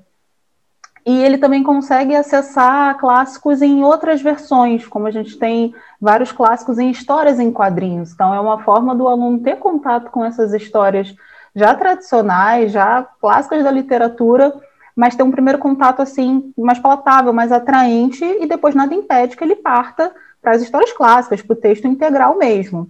e 1.05 1.23
ele 1.23 1.37
também 1.37 1.61
consegue 1.61 2.15
acessar 2.15 2.97
clássicos 2.97 3.61
em 3.61 3.83
outras 3.83 4.21
versões, 4.21 4.87
como 4.87 5.05
a 5.05 5.11
gente 5.11 5.37
tem 5.37 5.75
vários 6.01 6.31
clássicos 6.31 6.79
em 6.79 6.89
histórias 6.89 7.39
em 7.39 7.51
quadrinhos. 7.51 8.11
Então, 8.11 8.33
é 8.33 8.39
uma 8.39 8.63
forma 8.63 8.95
do 8.95 9.07
aluno 9.07 9.39
ter 9.39 9.57
contato 9.57 10.09
com 10.09 10.25
essas 10.25 10.51
histórias 10.51 11.13
já 11.55 11.73
tradicionais, 11.73 12.71
já 12.71 13.07
clássicas 13.19 13.63
da 13.63 13.71
literatura, 13.71 14.53
mas 14.95 15.15
ter 15.15 15.23
um 15.23 15.31
primeiro 15.31 15.59
contato 15.59 16.01
assim 16.01 16.53
mais 16.57 16.79
palatável, 16.79 17.33
mais 17.33 17.51
atraente, 17.51 18.23
e 18.23 18.45
depois 18.45 18.75
nada 18.75 18.93
impede 18.93 19.35
que 19.35 19.43
ele 19.43 19.55
parta 19.55 20.13
para 20.41 20.51
as 20.51 20.61
histórias 20.61 20.91
clássicas, 20.93 21.41
para 21.41 21.53
o 21.53 21.57
texto 21.57 21.87
integral 21.87 22.37
mesmo. 22.37 22.89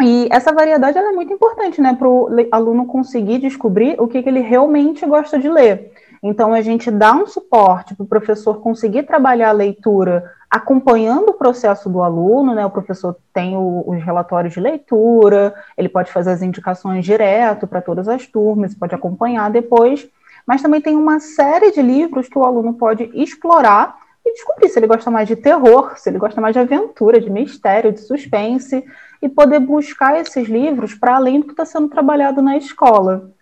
E 0.00 0.28
essa 0.30 0.52
variedade 0.52 0.98
é 0.98 1.12
muito 1.12 1.32
importante, 1.32 1.80
né, 1.80 1.94
para 1.94 2.08
o 2.08 2.28
aluno 2.50 2.86
conseguir 2.86 3.38
descobrir 3.38 4.00
o 4.00 4.08
que, 4.08 4.22
que 4.22 4.28
ele 4.28 4.40
realmente 4.40 5.06
gosta 5.06 5.38
de 5.38 5.48
ler. 5.48 5.92
Então, 6.22 6.52
a 6.52 6.60
gente 6.60 6.90
dá 6.90 7.14
um 7.14 7.26
suporte 7.26 7.94
para 7.94 8.04
o 8.04 8.08
professor 8.08 8.60
conseguir 8.60 9.04
trabalhar 9.04 9.50
a 9.50 9.52
leitura 9.52 10.30
acompanhando 10.52 11.30
o 11.30 11.34
processo 11.34 11.88
do 11.88 12.02
aluno, 12.02 12.54
né? 12.54 12.66
O 12.66 12.70
professor 12.70 13.16
tem 13.32 13.56
o, 13.56 13.84
os 13.86 14.04
relatórios 14.04 14.52
de 14.52 14.60
leitura, 14.60 15.54
ele 15.78 15.88
pode 15.88 16.12
fazer 16.12 16.30
as 16.30 16.42
indicações 16.42 17.06
direto 17.06 17.66
para 17.66 17.80
todas 17.80 18.06
as 18.06 18.26
turmas, 18.26 18.74
pode 18.74 18.94
acompanhar 18.94 19.50
depois, 19.50 20.06
mas 20.46 20.60
também 20.60 20.82
tem 20.82 20.94
uma 20.94 21.20
série 21.20 21.70
de 21.70 21.80
livros 21.80 22.28
que 22.28 22.38
o 22.38 22.44
aluno 22.44 22.74
pode 22.74 23.10
explorar 23.14 23.96
e 24.22 24.30
descobrir 24.34 24.68
se 24.68 24.78
ele 24.78 24.86
gosta 24.86 25.10
mais 25.10 25.26
de 25.26 25.36
terror, 25.36 25.96
se 25.96 26.10
ele 26.10 26.18
gosta 26.18 26.38
mais 26.38 26.52
de 26.52 26.58
aventura, 26.58 27.18
de 27.18 27.30
mistério, 27.30 27.90
de 27.90 28.00
suspense, 28.00 28.84
e 29.22 29.30
poder 29.30 29.58
buscar 29.58 30.20
esses 30.20 30.46
livros 30.48 30.94
para 30.94 31.16
além 31.16 31.40
do 31.40 31.46
que 31.46 31.52
está 31.52 31.64
sendo 31.64 31.88
trabalhado 31.88 32.42
na 32.42 32.58
escola. 32.58 33.32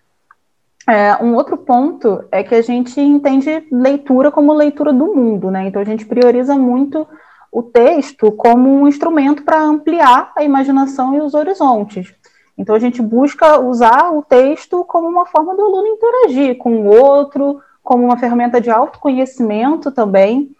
É, 0.90 1.22
um 1.22 1.37
outro 1.37 1.57
ponto 1.57 2.24
é 2.33 2.42
que 2.42 2.53
a 2.53 2.61
gente 2.61 3.00
entende 3.00 3.64
leitura 3.70 4.29
como 4.29 4.53
leitura 4.53 4.92
do 4.92 5.14
mundo, 5.14 5.48
né? 5.48 5.68
Então 5.68 5.81
a 5.81 5.85
gente 5.85 6.05
prioriza 6.05 6.57
muito 6.57 7.07
o 7.53 7.62
texto 7.62 8.33
como 8.33 8.68
um 8.68 8.88
instrumento 8.88 9.44
para 9.44 9.62
ampliar 9.62 10.33
a 10.37 10.42
imaginação 10.42 11.14
e 11.14 11.20
os 11.20 11.33
horizontes. 11.33 12.12
Então 12.59 12.74
a 12.74 12.79
gente 12.81 13.00
busca 13.00 13.61
usar 13.61 14.11
o 14.12 14.20
texto 14.20 14.83
como 14.83 15.07
uma 15.07 15.26
forma 15.26 15.55
do 15.55 15.62
aluno 15.62 15.87
interagir 15.87 16.59
com 16.59 16.81
o 16.81 16.87
outro, 16.88 17.61
como 17.85 18.03
uma 18.03 18.16
ferramenta 18.16 18.61
de 18.61 18.68
autoconhecimento 18.68 19.92
também. 19.92 20.50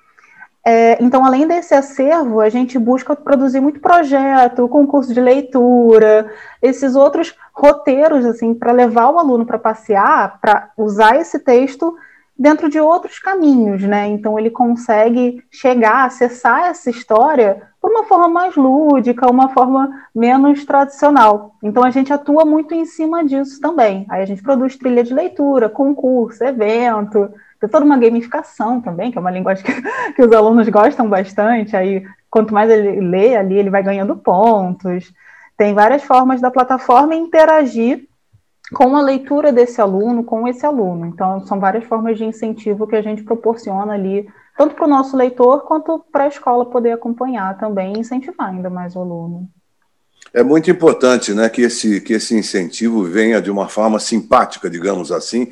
É, 0.64 1.02
então, 1.02 1.24
além 1.24 1.46
desse 1.46 1.74
acervo, 1.74 2.40
a 2.40 2.50
gente 2.50 2.78
busca 2.78 3.16
produzir 3.16 3.60
muito 3.60 3.80
projeto, 3.80 4.68
concurso 4.68 5.12
de 5.12 5.20
leitura, 5.20 6.30
esses 6.60 6.94
outros 6.94 7.34
roteiros, 7.52 8.26
assim, 8.26 8.54
para 8.54 8.72
levar 8.72 9.08
o 9.10 9.18
aluno 9.18 9.46
para 9.46 9.58
passear, 9.58 10.38
para 10.40 10.70
usar 10.76 11.16
esse 11.16 11.38
texto 11.38 11.96
dentro 12.38 12.68
de 12.68 12.80
outros 12.80 13.18
caminhos, 13.18 13.82
né? 13.82 14.06
Então, 14.08 14.38
ele 14.38 14.50
consegue 14.50 15.42
chegar, 15.50 16.04
acessar 16.04 16.68
essa 16.68 16.90
história 16.90 17.62
por 17.80 17.90
uma 17.90 18.04
forma 18.04 18.28
mais 18.28 18.54
lúdica, 18.54 19.30
uma 19.30 19.48
forma 19.48 19.90
menos 20.14 20.64
tradicional. 20.66 21.54
Então, 21.62 21.82
a 21.82 21.90
gente 21.90 22.12
atua 22.12 22.44
muito 22.44 22.74
em 22.74 22.84
cima 22.84 23.24
disso 23.24 23.60
também. 23.60 24.06
Aí, 24.10 24.22
a 24.22 24.26
gente 24.26 24.42
produz 24.42 24.76
trilha 24.76 25.02
de 25.02 25.14
leitura, 25.14 25.70
concurso, 25.70 26.44
evento 26.44 27.30
tem 27.60 27.68
toda 27.68 27.84
uma 27.84 27.98
gamificação 27.98 28.80
também, 28.80 29.12
que 29.12 29.18
é 29.18 29.20
uma 29.20 29.30
linguagem 29.30 29.62
que, 29.62 29.72
que 30.16 30.22
os 30.22 30.32
alunos 30.32 30.68
gostam 30.68 31.08
bastante. 31.08 31.76
Aí, 31.76 32.04
quanto 32.30 32.54
mais 32.54 32.70
ele 32.70 33.00
lê 33.00 33.36
ali, 33.36 33.58
ele 33.58 33.70
vai 33.70 33.82
ganhando 33.82 34.16
pontos. 34.16 35.12
Tem 35.56 35.74
várias 35.74 36.02
formas 36.02 36.40
da 36.40 36.50
plataforma 36.50 37.14
interagir 37.14 38.08
com 38.72 38.96
a 38.96 39.02
leitura 39.02 39.52
desse 39.52 39.80
aluno, 39.80 40.24
com 40.24 40.48
esse 40.48 40.64
aluno. 40.64 41.04
Então, 41.06 41.44
são 41.46 41.60
várias 41.60 41.84
formas 41.84 42.16
de 42.16 42.24
incentivo 42.24 42.86
que 42.86 42.96
a 42.96 43.02
gente 43.02 43.22
proporciona 43.22 43.92
ali, 43.92 44.26
tanto 44.56 44.74
para 44.74 44.86
o 44.86 44.90
nosso 44.90 45.16
leitor, 45.16 45.64
quanto 45.64 45.98
para 46.10 46.24
a 46.24 46.28
escola 46.28 46.64
poder 46.64 46.92
acompanhar 46.92 47.58
também 47.58 47.94
e 47.94 47.98
incentivar 47.98 48.48
ainda 48.48 48.70
mais 48.70 48.96
o 48.96 49.00
aluno. 49.00 49.48
É 50.32 50.42
muito 50.42 50.70
importante 50.70 51.34
né, 51.34 51.48
que, 51.48 51.62
esse, 51.62 52.00
que 52.00 52.12
esse 52.12 52.36
incentivo 52.36 53.02
venha 53.02 53.42
de 53.42 53.50
uma 53.50 53.68
forma 53.68 53.98
simpática, 53.98 54.70
digamos 54.70 55.10
assim, 55.10 55.48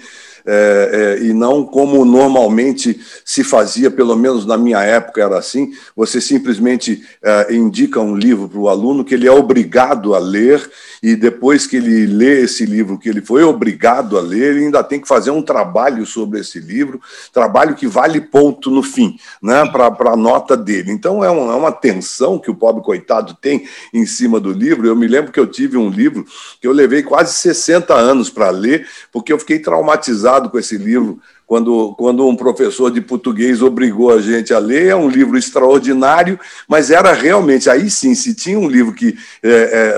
é, 0.50 1.18
é, 1.20 1.24
e 1.26 1.34
não 1.34 1.62
como 1.62 2.06
normalmente 2.06 2.98
se 3.22 3.44
fazia, 3.44 3.90
pelo 3.90 4.16
menos 4.16 4.46
na 4.46 4.56
minha 4.56 4.82
época 4.82 5.22
era 5.22 5.37
assim, 5.37 5.72
você 5.94 6.22
simplesmente 6.22 7.04
é, 7.22 7.54
indica 7.54 8.00
um 8.00 8.16
livro 8.16 8.48
para 8.48 8.58
o 8.58 8.68
aluno 8.70 9.04
que 9.04 9.14
ele 9.14 9.28
é 9.28 9.30
obrigado 9.30 10.14
a 10.14 10.18
ler, 10.18 10.70
e 11.02 11.14
depois 11.14 11.66
que 11.66 11.76
ele 11.76 12.06
lê 12.06 12.42
esse 12.42 12.64
livro, 12.64 12.98
que 12.98 13.08
ele 13.08 13.20
foi 13.20 13.42
obrigado 13.44 14.18
a 14.18 14.20
ler, 14.20 14.54
ele 14.54 14.64
ainda 14.66 14.82
tem 14.82 15.00
que 15.00 15.08
fazer 15.08 15.30
um 15.30 15.42
trabalho 15.42 16.04
sobre 16.04 16.40
esse 16.40 16.58
livro, 16.58 17.00
trabalho 17.32 17.74
que 17.74 17.87
vale 17.87 18.20
ponto 18.20 18.70
no 18.70 18.82
fim, 18.82 19.16
né, 19.42 19.64
para 19.66 20.12
a 20.12 20.16
nota 20.16 20.56
dele. 20.56 20.90
Então 20.90 21.22
é 21.24 21.30
uma, 21.30 21.52
é 21.52 21.56
uma 21.56 21.72
tensão 21.72 22.38
que 22.38 22.50
o 22.50 22.54
pobre 22.54 22.82
coitado 22.82 23.37
tem 23.40 23.66
em 23.92 24.06
cima 24.06 24.40
do 24.40 24.52
livro. 24.52 24.87
Eu 24.87 24.96
me 24.96 25.06
lembro 25.06 25.32
que 25.32 25.40
eu 25.40 25.46
tive 25.46 25.76
um 25.76 25.88
livro 25.88 26.24
que 26.61 26.66
eu 26.66 26.72
levei 26.72 27.02
quase 27.02 27.34
60 27.34 27.94
anos 27.94 28.30
para 28.30 28.50
ler, 28.50 28.87
porque 29.12 29.32
eu 29.32 29.38
fiquei 29.38 29.58
traumatizado 29.58 30.50
com 30.50 30.58
esse 30.58 30.76
livro 30.76 31.20
quando, 31.48 31.94
quando 31.96 32.28
um 32.28 32.37
professor 32.37 32.90
de 32.90 33.00
português 33.00 33.62
obrigou 33.62 34.12
a 34.12 34.20
gente 34.20 34.52
a 34.52 34.58
ler. 34.58 34.88
É 34.88 34.94
um 34.94 35.08
livro 35.08 35.38
extraordinário, 35.38 36.38
mas 36.68 36.90
era 36.90 37.14
realmente, 37.14 37.70
aí 37.70 37.88
sim, 37.88 38.14
se 38.14 38.34
tinha 38.34 38.58
um 38.58 38.68
livro 38.68 38.92
que 38.92 39.16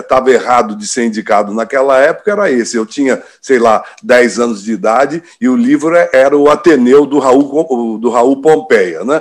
estava 0.00 0.30
é, 0.30 0.34
é, 0.34 0.36
errado 0.36 0.76
de 0.76 0.86
ser 0.86 1.06
indicado 1.06 1.52
naquela 1.52 1.98
época, 1.98 2.30
era 2.30 2.48
esse. 2.48 2.76
Eu 2.76 2.86
tinha, 2.86 3.20
sei 3.42 3.58
lá, 3.58 3.84
10 4.00 4.38
anos 4.38 4.62
de 4.62 4.72
idade 4.72 5.24
e 5.40 5.48
o 5.48 5.56
livro 5.56 5.92
era 6.12 6.36
o 6.36 6.48
Ateneu 6.48 7.04
do 7.04 7.18
Raul, 7.18 7.98
do 7.98 8.10
Raul 8.10 8.40
Pompeia. 8.40 9.02
Né? 9.04 9.20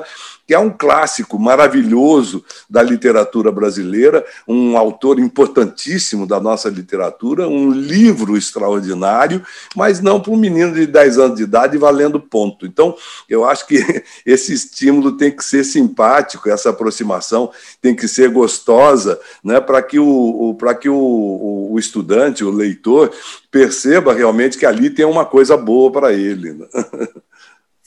Que 0.49 0.53
é 0.55 0.57
um 0.57 0.71
clássico 0.71 1.37
maravilhoso 1.37 2.43
da 2.67 2.81
literatura 2.81 3.51
brasileira, 3.51 4.25
um 4.47 4.75
autor 4.75 5.19
importantíssimo 5.19 6.25
da 6.25 6.39
nossa 6.39 6.69
literatura, 6.69 7.47
um 7.47 7.69
livro 7.69 8.35
extraordinário, 8.35 9.45
mas 9.75 10.01
não 10.01 10.19
para 10.19 10.31
um 10.31 10.35
menino 10.35 10.73
de 10.73 10.87
10 10.87 11.19
anos 11.19 11.37
de 11.37 11.43
idade 11.43 11.77
valendo 11.77 12.19
ponto. 12.19 12.65
Então, 12.65 12.95
eu 13.29 13.45
acho 13.45 13.67
que 13.67 13.77
esse 14.25 14.51
estímulo 14.51 15.11
tem 15.11 15.29
que 15.29 15.45
ser 15.45 15.63
simpático, 15.63 16.49
essa 16.49 16.71
aproximação 16.71 17.51
tem 17.79 17.95
que 17.95 18.07
ser 18.07 18.31
gostosa, 18.31 19.19
né, 19.43 19.61
para 19.61 19.83
que, 19.83 19.99
o, 19.99 20.49
o, 20.49 20.57
que 20.73 20.89
o, 20.89 21.69
o 21.73 21.77
estudante, 21.77 22.43
o 22.43 22.49
leitor, 22.49 23.11
perceba 23.51 24.15
realmente 24.15 24.57
que 24.57 24.65
ali 24.65 24.89
tem 24.89 25.05
uma 25.05 25.25
coisa 25.25 25.55
boa 25.55 25.91
para 25.91 26.11
ele. 26.11 26.53
Né? 26.53 26.65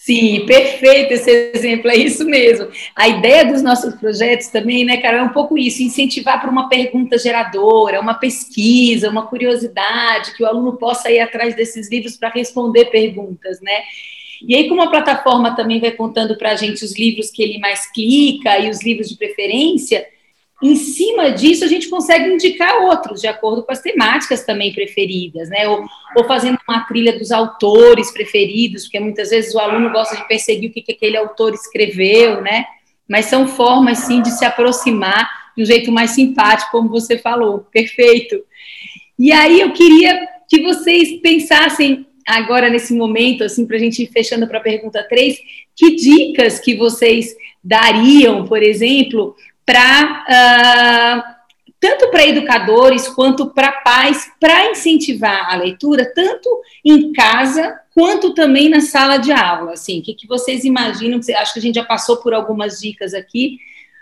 Sim, 0.05 0.45
perfeito 0.47 1.13
esse 1.13 1.31
exemplo, 1.55 1.89
é 1.89 1.95
isso 1.95 2.25
mesmo. 2.25 2.69
A 2.97 3.07
ideia 3.07 3.45
dos 3.45 3.63
nossos 3.63 3.95
projetos 3.95 4.49
também, 4.49 4.85
né, 4.85 4.97
Carol, 4.97 5.21
é 5.21 5.23
um 5.23 5.33
pouco 5.33 5.57
isso, 5.57 5.81
incentivar 5.81 6.41
para 6.41 6.51
uma 6.51 6.69
pergunta 6.69 7.17
geradora, 7.17 8.01
uma 8.01 8.15
pesquisa, 8.15 9.09
uma 9.09 9.29
curiosidade, 9.29 10.35
que 10.35 10.43
o 10.43 10.47
aluno 10.47 10.77
possa 10.77 11.09
ir 11.09 11.21
atrás 11.21 11.55
desses 11.55 11.89
livros 11.89 12.17
para 12.17 12.31
responder 12.31 12.87
perguntas, 12.87 13.61
né? 13.61 13.81
E 14.45 14.57
aí, 14.57 14.69
como 14.69 14.83
a 14.83 14.91
plataforma 14.91 15.55
também 15.55 15.79
vai 15.79 15.93
contando 15.93 16.37
para 16.37 16.51
a 16.51 16.57
gente 16.57 16.85
os 16.85 16.99
livros 16.99 17.31
que 17.31 17.41
ele 17.41 17.61
mais 17.61 17.89
clica 17.93 18.59
e 18.59 18.71
os 18.71 18.83
livros 18.83 19.09
de 19.09 19.17
preferência, 19.17 20.05
em 20.63 20.77
cima 20.77 21.33
disso, 21.33 21.65
a 21.65 21.69
gente 21.69 21.89
consegue 21.89 22.33
indicar 22.33 22.83
outros, 22.83 23.21
de 23.21 23.27
acordo 23.27 23.65
com 23.65 23.73
as 23.73 23.81
temáticas 23.81 24.45
também 24.45 24.73
preferidas, 24.73 25.49
né? 25.49 25.67
Ou, 25.69 25.85
ou, 26.17 26.25
fazendo 26.25 26.57
uma 26.69 26.87
trilha 26.87 27.19
dos 27.19 27.33
autores 27.33 28.13
preferidos, 28.13 28.85
porque 28.85 29.01
muitas 29.01 29.31
vezes 29.31 29.53
o 29.55 29.59
aluno 29.59 29.91
gosta 29.91 30.17
de 30.17 30.27
perseguir 30.29 30.71
o 30.71 30.73
que, 30.73 30.81
que 30.81 30.93
aquele 30.93 31.17
autor 31.17 31.53
escreveu, 31.53 32.41
né? 32.41 32.65
Mas 33.09 33.27
são 33.27 33.49
formas, 33.49 33.99
sim, 33.99 34.23
de 34.23 34.31
se 34.31 34.45
aproximar 34.45 35.29
de 35.57 35.65
um 35.65 35.67
jeito 35.67 35.91
mais 35.91 36.13
simpático, 36.13 36.71
como 36.71 36.89
você 36.89 37.19
falou. 37.19 37.67
Perfeito. 37.73 38.41
E 39.19 39.33
aí 39.33 39.61
eu 39.61 39.73
queria 39.73 40.29
que 40.49 40.63
vocês 40.63 41.21
pensassem 41.21 42.07
agora 42.27 42.71
nesse 42.71 42.95
momento, 42.95 43.43
assim, 43.43 43.67
para 43.67 43.77
a 43.77 43.81
gente 43.81 44.03
ir 44.03 44.07
fechando 44.07 44.47
para 44.47 44.59
a 44.59 44.63
pergunta 44.63 45.05
3, 45.09 45.39
que 45.75 45.97
dicas 45.97 46.61
que 46.61 46.77
vocês 46.77 47.35
dariam, 47.63 48.47
por 48.47 48.63
exemplo, 48.63 49.35
para 49.65 50.25
uh, 50.29 51.43
tanto 51.83 52.13
para 52.13 52.25
educadores 52.25 53.09
quanto 53.09 53.51
para 53.51 53.73
pais, 53.73 54.31
para 54.39 54.71
incentivar 54.71 55.53
a 55.53 55.57
leitura, 55.57 56.13
tanto 56.15 56.49
em 56.85 57.13
casa 57.13 57.77
quanto 57.93 58.35
também 58.35 58.69
na 58.69 58.81
sala 58.81 59.17
de 59.17 59.33
aula. 59.33 59.73
Assim, 59.73 59.99
o 59.99 60.03
que, 60.03 60.15
que 60.15 60.29
vocês 60.29 60.65
imaginam? 60.65 61.19
Acho 61.19 61.53
que 61.53 61.59
a 61.59 61.63
gente 61.63 61.75
já 61.75 61.85
passou 61.85 62.19
por 62.19 62.33
algumas 62.33 62.79
dicas 62.79 63.13
aqui, 63.13 63.59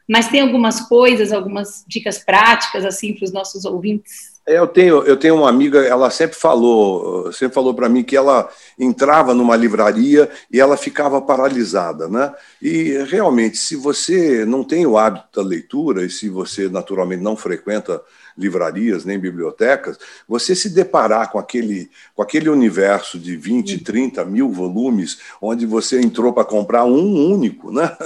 mas 0.06 0.28
tem 0.28 0.42
algumas 0.42 0.82
coisas, 0.82 1.32
algumas 1.32 1.82
dicas 1.88 2.18
práticas 2.18 2.84
assim 2.84 3.14
para 3.14 3.24
os 3.24 3.32
nossos 3.32 3.64
ouvintes. 3.64 4.39
É, 4.50 4.58
eu 4.58 4.66
tenho, 4.66 5.04
eu 5.04 5.16
tenho 5.16 5.36
uma 5.36 5.48
amiga, 5.48 5.78
ela 5.86 6.10
sempre 6.10 6.36
falou, 6.36 7.32
sempre 7.32 7.54
falou 7.54 7.72
para 7.72 7.88
mim 7.88 8.02
que 8.02 8.16
ela 8.16 8.50
entrava 8.76 9.32
numa 9.32 9.54
livraria 9.54 10.28
e 10.50 10.58
ela 10.58 10.76
ficava 10.76 11.22
paralisada, 11.22 12.08
né? 12.08 12.34
E 12.60 12.98
realmente, 13.04 13.56
se 13.56 13.76
você 13.76 14.44
não 14.44 14.64
tem 14.64 14.84
o 14.84 14.98
hábito 14.98 15.40
da 15.40 15.46
leitura 15.46 16.04
e 16.04 16.10
se 16.10 16.28
você 16.28 16.68
naturalmente 16.68 17.22
não 17.22 17.36
frequenta 17.36 18.02
livrarias 18.36 19.04
nem 19.04 19.18
bibliotecas, 19.18 19.98
você 20.28 20.54
se 20.54 20.70
deparar 20.70 21.30
com 21.30 21.38
aquele, 21.38 21.90
com 22.14 22.22
aquele 22.22 22.48
universo 22.48 23.18
de 23.18 23.36
20, 23.36 23.78
30 23.78 24.24
mil 24.24 24.50
volumes, 24.50 25.18
onde 25.40 25.66
você 25.66 26.00
entrou 26.00 26.32
para 26.32 26.44
comprar 26.44 26.84
um 26.84 27.32
único, 27.32 27.72
né? 27.72 27.96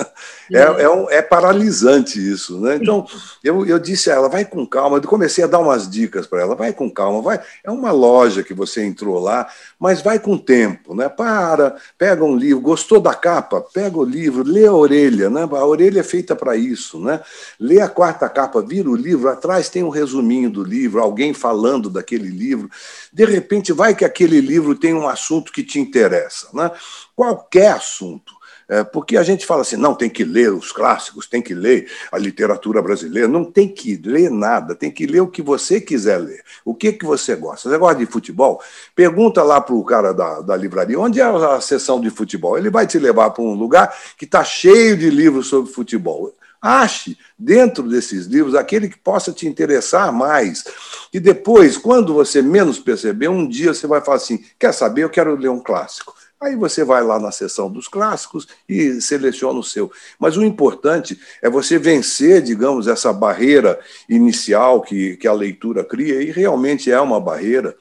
É, 0.53 0.59
é, 0.59 1.19
é, 1.19 1.23
paralisante 1.23 2.21
isso, 2.21 2.61
né? 2.61 2.77
Então, 2.77 3.07
eu, 3.43 3.65
eu 3.65 3.79
disse 3.79 4.11
a 4.11 4.15
ela, 4.15 4.29
vai 4.29 4.45
com 4.45 4.67
calma, 4.67 4.99
eu 4.99 5.03
comecei 5.03 5.43
a 5.43 5.47
dar 5.47 5.59
umas 5.59 5.89
dicas 5.89 6.27
para 6.27 6.43
ela, 6.43 6.55
vai 6.55 6.73
com 6.73 6.91
calma, 6.91 7.23
vai. 7.23 7.41
É 7.65 7.71
uma 7.71 7.91
loja 7.91 8.43
que 8.43 8.53
você 8.53 8.85
entrou 8.85 9.19
lá, 9.19 9.49
mas 9.79 10.03
vai 10.03 10.19
com 10.19 10.37
tempo, 10.37 10.95
né? 10.95 11.09
Para, 11.09 11.77
pega 11.97 12.23
um 12.25 12.37
livro, 12.37 12.61
gostou 12.61 13.01
da 13.01 13.15
capa, 13.15 13.65
pega 13.73 13.97
o 13.97 14.05
livro, 14.05 14.45
lê 14.45 14.67
a 14.67 14.73
orelha, 14.73 15.31
né? 15.31 15.43
A 15.43 15.65
orelha 15.65 16.01
é 16.01 16.05
feita 16.05 16.37
para 16.37 16.57
isso, 16.57 17.01
né? 17.01 17.21
Lê 17.59 17.81
a 17.81 17.89
quarta 17.89 18.29
capa, 18.29 18.61
vira 18.61 18.91
o 18.91 18.97
livro, 18.97 19.29
atrás 19.29 19.69
tem 19.69 19.83
um 19.83 19.89
resuminho 20.15 20.51
do 20.51 20.63
livro, 20.63 21.01
alguém 21.01 21.35
falando 21.35 21.91
daquele 21.91 22.29
livro. 22.29 22.71
De 23.13 23.25
repente, 23.25 23.73
vai 23.73 23.95
que 23.95 24.05
aquele 24.05 24.41
livro 24.41 24.75
tem 24.75 24.95
um 24.95 25.09
assunto 25.09 25.53
que 25.53 25.63
te 25.63 25.81
interessa, 25.81 26.49
né? 26.55 26.71
Qualquer 27.17 27.73
assunto. 27.73 28.33
É, 28.67 28.83
porque 28.83 29.19
a 29.19 29.23
gente 29.23 29.45
fala 29.45 29.61
assim, 29.61 29.77
não, 29.77 29.95
tem 29.95 30.09
que 30.09 30.25
ler 30.25 30.51
os 30.51 30.73
clássicos, 30.73 31.27
tem 31.27 31.43
que 31.43 31.53
ler 31.53 31.87
a 32.11 32.17
literatura 32.17 32.81
brasileira. 32.81 33.29
Não 33.29 33.45
tem 33.45 33.69
que 33.69 33.95
ler 33.97 34.31
nada, 34.31 34.75
tem 34.75 34.91
que 34.91 35.07
ler 35.07 35.21
o 35.21 35.29
que 35.29 35.43
você 35.43 35.83
quiser 35.83 36.17
ler. 36.17 36.43
O 36.65 36.75
que, 36.75 36.93
que 36.93 37.05
você 37.05 37.37
gosta? 37.37 37.69
Você 37.69 37.77
gosta 37.77 37.99
de 37.99 38.07
futebol? 38.07 38.63
Pergunta 38.95 39.43
lá 39.43 39.61
para 39.61 39.75
o 39.75 39.85
cara 39.85 40.15
da, 40.15 40.41
da 40.41 40.57
livraria, 40.57 40.99
onde 40.99 41.21
é 41.21 41.25
a 41.25 41.61
sessão 41.61 42.01
de 42.01 42.09
futebol? 42.09 42.57
Ele 42.57 42.71
vai 42.71 42.87
te 42.87 42.99
levar 42.99 43.31
para 43.31 43.45
um 43.45 43.53
lugar 43.53 43.95
que 44.17 44.25
está 44.25 44.43
cheio 44.43 44.97
de 44.97 45.11
livros 45.11 45.49
sobre 45.49 45.71
futebol. 45.71 46.33
Ache 46.67 47.19
dentro 47.39 47.87
desses 47.87 48.25
livros 48.25 48.55
aquele 48.55 48.89
que 48.89 48.99
possa 48.99 49.31
te 49.31 49.47
interessar 49.47 50.11
mais. 50.11 50.65
E 51.13 51.21
depois, 51.21 51.77
quando 51.77 52.15
você 52.15 52.41
menos 52.41 52.79
perceber, 52.79 53.29
um 53.29 53.47
dia 53.47 53.75
você 53.75 53.87
vai 53.87 54.01
falar 54.01 54.17
assim: 54.17 54.43
quer 54.59 54.73
saber? 54.73 55.05
Eu 55.05 55.11
quero 55.11 55.37
ler 55.37 55.51
um 55.51 55.61
clássico. 55.61 56.15
Aí 56.41 56.57
você 56.57 56.83
vai 56.83 57.03
lá 57.05 57.19
na 57.19 57.31
seção 57.31 57.71
dos 57.71 57.87
clássicos 57.87 58.49
e 58.67 58.99
seleciona 59.01 59.59
o 59.59 59.63
seu. 59.63 59.93
Mas 60.19 60.39
o 60.39 60.45
importante 60.45 61.21
é 61.43 61.51
você 61.51 61.79
vencer, 61.79 62.41
digamos, 62.41 62.89
essa 62.89 63.13
barreira 63.13 63.79
inicial 64.09 64.81
que, 64.81 65.19
que 65.19 65.29
a 65.29 65.35
leitura 65.35 65.85
cria, 65.85 66.23
e 66.23 66.31
realmente 66.31 66.91
é 66.91 66.99
uma 66.99 67.21
barreira, 67.21 67.77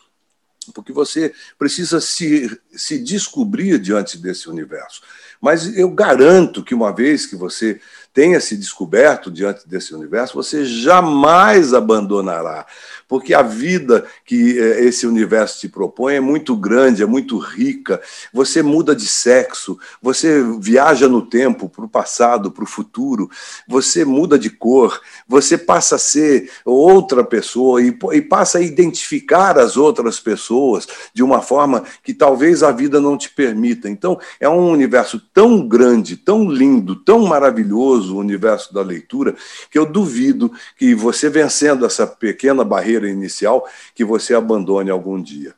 porque 0.74 0.92
você 0.92 1.34
precisa 1.58 2.02
se, 2.02 2.50
se 2.74 3.00
descobrir 3.00 3.80
diante 3.80 4.18
desse 4.18 4.50
universo. 4.50 5.02
Mas 5.42 5.78
eu 5.78 5.90
garanto 5.90 6.64
que 6.64 6.74
uma 6.74 6.94
vez 6.94 7.26
que 7.26 7.36
você 7.36 7.82
tenha 8.14 8.40
se 8.40 8.56
descoberto 8.56 9.32
diante 9.32 9.68
desse 9.68 9.94
universo, 9.94 10.36
você 10.36 10.64
jamais 10.64 11.74
abandonará, 11.74 12.66
porque 13.14 13.32
a 13.36 13.44
vida 13.44 14.08
que 14.26 14.60
eh, 14.60 14.86
esse 14.86 15.06
universo 15.06 15.60
te 15.60 15.70
propõe 15.70 16.16
é 16.16 16.20
muito 16.20 16.56
grande, 16.56 17.04
é 17.04 17.06
muito 17.06 17.38
rica. 17.38 18.02
Você 18.34 18.64
muda 18.64 18.96
de 18.96 19.06
sexo, 19.06 19.78
você 20.02 20.44
viaja 20.60 21.08
no 21.08 21.22
tempo, 21.22 21.70
para 21.70 21.86
o 21.86 21.88
passado, 21.88 22.50
para 22.50 22.64
o 22.64 22.68
futuro, 22.68 23.30
você 23.68 24.04
muda 24.04 24.40
de 24.40 24.50
cor, 24.50 25.00
você 25.28 25.60
passa 25.60 25.98
a 25.98 26.00
ser 26.00 26.50
outra 26.66 27.24
pessoa 27.24 27.84
e, 27.84 27.96
e 28.14 28.22
passa 28.24 28.58
a 28.58 28.62
identificar 28.62 29.60
as 29.60 29.78
outras 29.78 30.20
pessoas 30.20 30.88
de 31.14 31.22
uma 31.22 31.40
forma 31.40 31.84
que 32.04 32.16
talvez 32.16 32.64
a 32.64 32.72
vida 32.72 33.00
não 33.00 33.16
te 33.16 33.30
permita. 33.30 33.88
Então, 33.88 34.20
é 34.40 34.50
um 34.50 34.72
universo 34.72 35.22
tão 35.32 35.68
grande, 35.68 36.18
tão 36.18 36.50
lindo, 36.50 36.96
tão 36.96 37.28
maravilhoso 37.28 38.16
o 38.16 38.20
universo 38.20 38.74
da 38.74 38.82
leitura, 38.82 39.36
que 39.70 39.78
eu 39.78 39.86
duvido 39.86 40.52
que 40.80 40.96
você 40.96 41.30
vencendo 41.30 41.86
essa 41.86 42.08
pequena 42.08 42.64
barreira 42.64 43.03
inicial, 43.10 43.68
que 43.94 44.04
você 44.04 44.34
abandone 44.34 44.90
algum 44.90 45.22
dia. 45.22 45.56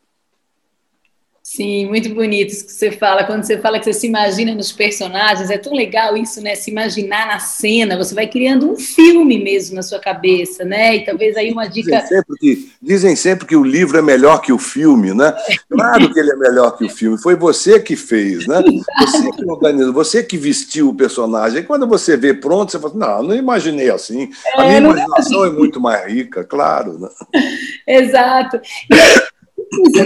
Sim, 1.48 1.86
muito 1.86 2.10
bonito 2.10 2.52
isso 2.52 2.66
que 2.66 2.72
você 2.72 2.90
fala. 2.90 3.24
Quando 3.24 3.44
você 3.44 3.60
fala 3.60 3.78
que 3.78 3.86
você 3.86 3.94
se 3.94 4.08
imagina 4.08 4.56
nos 4.56 4.72
personagens, 4.72 5.52
é 5.52 5.60
tão 5.60 5.76
legal 5.76 6.18
isso, 6.18 6.42
né? 6.42 6.56
Se 6.56 6.72
imaginar 6.72 7.28
na 7.28 7.38
cena, 7.38 7.96
você 7.96 8.16
vai 8.16 8.26
criando 8.26 8.72
um 8.72 8.76
filme 8.76 9.38
mesmo 9.38 9.76
na 9.76 9.84
sua 9.84 10.00
cabeça, 10.00 10.66
né? 10.66 10.96
E 10.96 11.06
talvez 11.06 11.38
aí 11.38 11.52
uma 11.52 11.68
dica. 11.68 12.02
Dizem 12.02 12.08
sempre 12.08 12.38
que, 12.40 12.72
dizem 12.82 13.16
sempre 13.16 13.46
que 13.46 13.56
o 13.56 13.64
livro 13.64 13.96
é 13.96 14.02
melhor 14.02 14.42
que 14.42 14.52
o 14.52 14.58
filme, 14.58 15.14
né? 15.14 15.36
Claro 15.70 16.12
que 16.12 16.20
ele 16.20 16.32
é 16.32 16.36
melhor 16.36 16.72
que 16.78 16.86
o 16.86 16.90
filme. 16.90 17.18
Foi 17.22 17.36
você 17.36 17.80
que 17.80 17.96
fez, 17.96 18.48
né? 18.48 18.64
Você 19.02 19.32
que 19.32 19.46
organizou, 19.46 19.94
você 19.94 20.24
que 20.24 20.38
vestiu 20.38 20.90
o 20.90 20.96
personagem. 20.96 21.60
E 21.60 21.64
quando 21.64 21.86
você 21.86 22.18
vê 22.18 22.34
pronto, 22.34 22.72
você 22.72 22.80
fala: 22.80 22.96
não, 22.96 23.24
não 23.24 23.36
imaginei 23.36 23.92
assim. 23.92 24.32
A 24.56 24.64
minha 24.64 24.76
é, 24.76 24.78
imaginação 24.80 25.44
é, 25.44 25.48
assim. 25.48 25.56
é, 25.56 25.60
muito 25.60 25.80
mais 25.80 26.12
rica, 26.12 26.44
claro. 26.44 26.98
Né? 26.98 27.10
Exato. 27.86 28.60
E 28.92 28.96
Inclusive, 28.96 29.35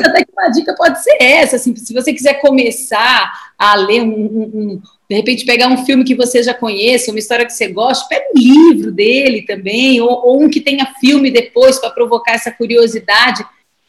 até 0.06 0.24
que 0.24 0.32
uma 0.32 0.50
dica 0.50 0.76
pode 0.76 1.02
ser 1.04 1.18
essa, 1.20 1.56
assim, 1.56 1.76
se 1.76 1.94
você 1.94 2.14
quiser 2.14 2.36
começar 2.36 3.52
a 3.58 3.76
ler 3.76 4.02
um, 4.02 4.14
um, 4.14 4.52
um, 4.54 4.82
de 5.10 5.16
repente 5.16 5.46
pegar 5.46 5.68
um 5.68 5.86
filme 5.86 6.04
que 6.04 6.16
você 6.16 6.42
já 6.44 6.54
conheça, 6.54 7.12
uma 7.12 7.20
história 7.20 7.46
que 7.46 7.54
você 7.54 7.68
gosta, 7.68 8.08
pega 8.08 8.26
um 8.36 8.40
livro 8.40 8.92
dele 8.92 9.42
também, 9.44 10.00
ou, 10.02 10.10
ou 10.10 10.44
um 10.44 10.50
que 10.50 10.62
tenha 10.62 10.94
filme 11.00 11.32
depois 11.32 11.80
para 11.80 11.90
provocar 11.90 12.34
essa 12.34 12.52
curiosidade, 12.52 13.46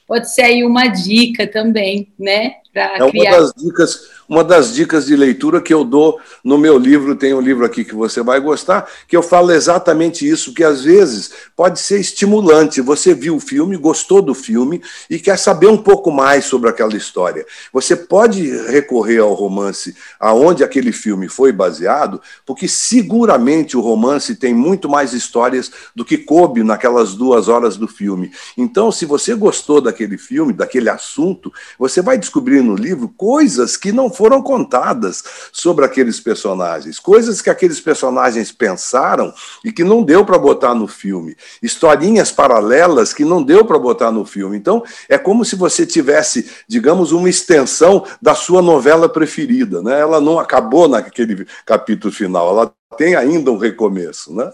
pode 0.07 0.33
ser 0.35 0.43
aí 0.43 0.65
uma 0.65 0.87
dica 0.89 1.47
também, 1.47 2.09
né? 2.19 2.55
É 2.75 3.03
uma 3.03 3.11
criar... 3.11 3.39
das 3.39 3.53
dicas 3.57 4.11
uma 4.31 4.45
das 4.45 4.73
dicas 4.73 5.07
de 5.07 5.17
leitura 5.17 5.61
que 5.61 5.75
eu 5.75 5.83
dou 5.83 6.21
no 6.45 6.57
meu 6.57 6.79
livro, 6.79 7.17
tem 7.17 7.35
um 7.35 7.41
livro 7.41 7.65
aqui 7.65 7.85
que 7.85 7.97
você 7.97 8.23
vai 8.23 8.39
gostar, 8.39 8.89
que 9.09 9.17
eu 9.17 9.25
falo 9.25 9.51
exatamente 9.51 10.25
isso, 10.25 10.55
que 10.55 10.63
às 10.63 10.85
vezes 10.85 11.33
pode 11.57 11.81
ser 11.81 11.99
estimulante. 11.99 12.81
Você 12.81 13.13
viu 13.13 13.35
o 13.35 13.41
filme, 13.41 13.77
gostou 13.77 14.23
do 14.23 14.33
filme 14.33 14.81
e 15.11 15.19
quer 15.19 15.37
saber 15.37 15.67
um 15.67 15.77
pouco 15.77 16.13
mais 16.13 16.45
sobre 16.45 16.71
aquela 16.71 16.97
história. 16.97 17.45
Você 17.73 17.97
pode 17.97 18.49
recorrer 18.69 19.19
ao 19.19 19.35
romance 19.35 19.97
aonde 20.21 20.63
aquele 20.63 20.93
filme 20.93 21.29
foi 21.29 21.51
baseado, 21.51 22.23
porque 22.47 22.69
seguramente 22.69 23.77
o 23.77 23.81
romance 23.81 24.37
tem 24.37 24.55
muito 24.55 24.89
mais 24.89 25.13
histórias 25.13 25.73
do 25.93 26.05
que 26.05 26.17
coube 26.17 26.63
naquelas 26.63 27.15
duas 27.15 27.49
horas 27.49 27.77
do 27.77 27.89
filme. 27.89 28.31
Então, 28.57 28.93
se 28.93 29.05
você 29.07 29.35
gostou 29.35 29.81
daquele 29.81 30.17
filme, 30.17 30.53
daquele 30.53 30.89
assunto, 30.89 31.53
você 31.77 32.01
vai 32.01 32.17
descobrir 32.17 32.60
no 32.61 32.75
livro 32.75 33.13
coisas 33.17 33.77
que 33.77 33.93
não 33.93 34.11
foram 34.11 34.43
contadas 34.43 35.23
sobre 35.53 35.85
aqueles 35.85 36.21
personagens, 36.21 36.99
coisas 36.99 37.41
que 37.41 37.51
aqueles 37.51 37.81
personagens 37.81 38.53
pensaram 38.53 39.33
e 39.65 39.73
que 39.73 39.85
não 39.85 40.03
deu 40.03 40.25
para 40.25 40.39
botar 40.39 40.75
no 40.75 40.87
filme, 40.87 41.37
historinhas 41.63 42.31
paralelas 42.31 43.13
que 43.13 43.25
não 43.25 43.43
deu 43.43 43.65
para 43.65 43.79
botar 43.79 44.11
no 44.11 44.25
filme. 44.25 44.57
Então, 44.57 44.83
é 45.09 45.19
como 45.19 45.45
se 45.45 45.57
você 45.57 45.87
tivesse, 45.87 46.51
digamos, 46.69 47.13
uma 47.13 47.29
extensão 47.29 48.05
da 48.21 48.35
sua 48.35 48.63
novela 48.63 49.09
preferida, 49.09 49.83
né? 49.83 50.01
Ela 50.01 50.21
não 50.21 50.39
acabou 50.39 50.89
naquele 50.89 51.47
capítulo 51.65 52.13
final, 52.13 52.51
ela 52.51 52.75
tem 52.97 53.15
ainda 53.15 53.51
um 53.51 53.57
recomeço, 53.57 54.35
né? 54.35 54.51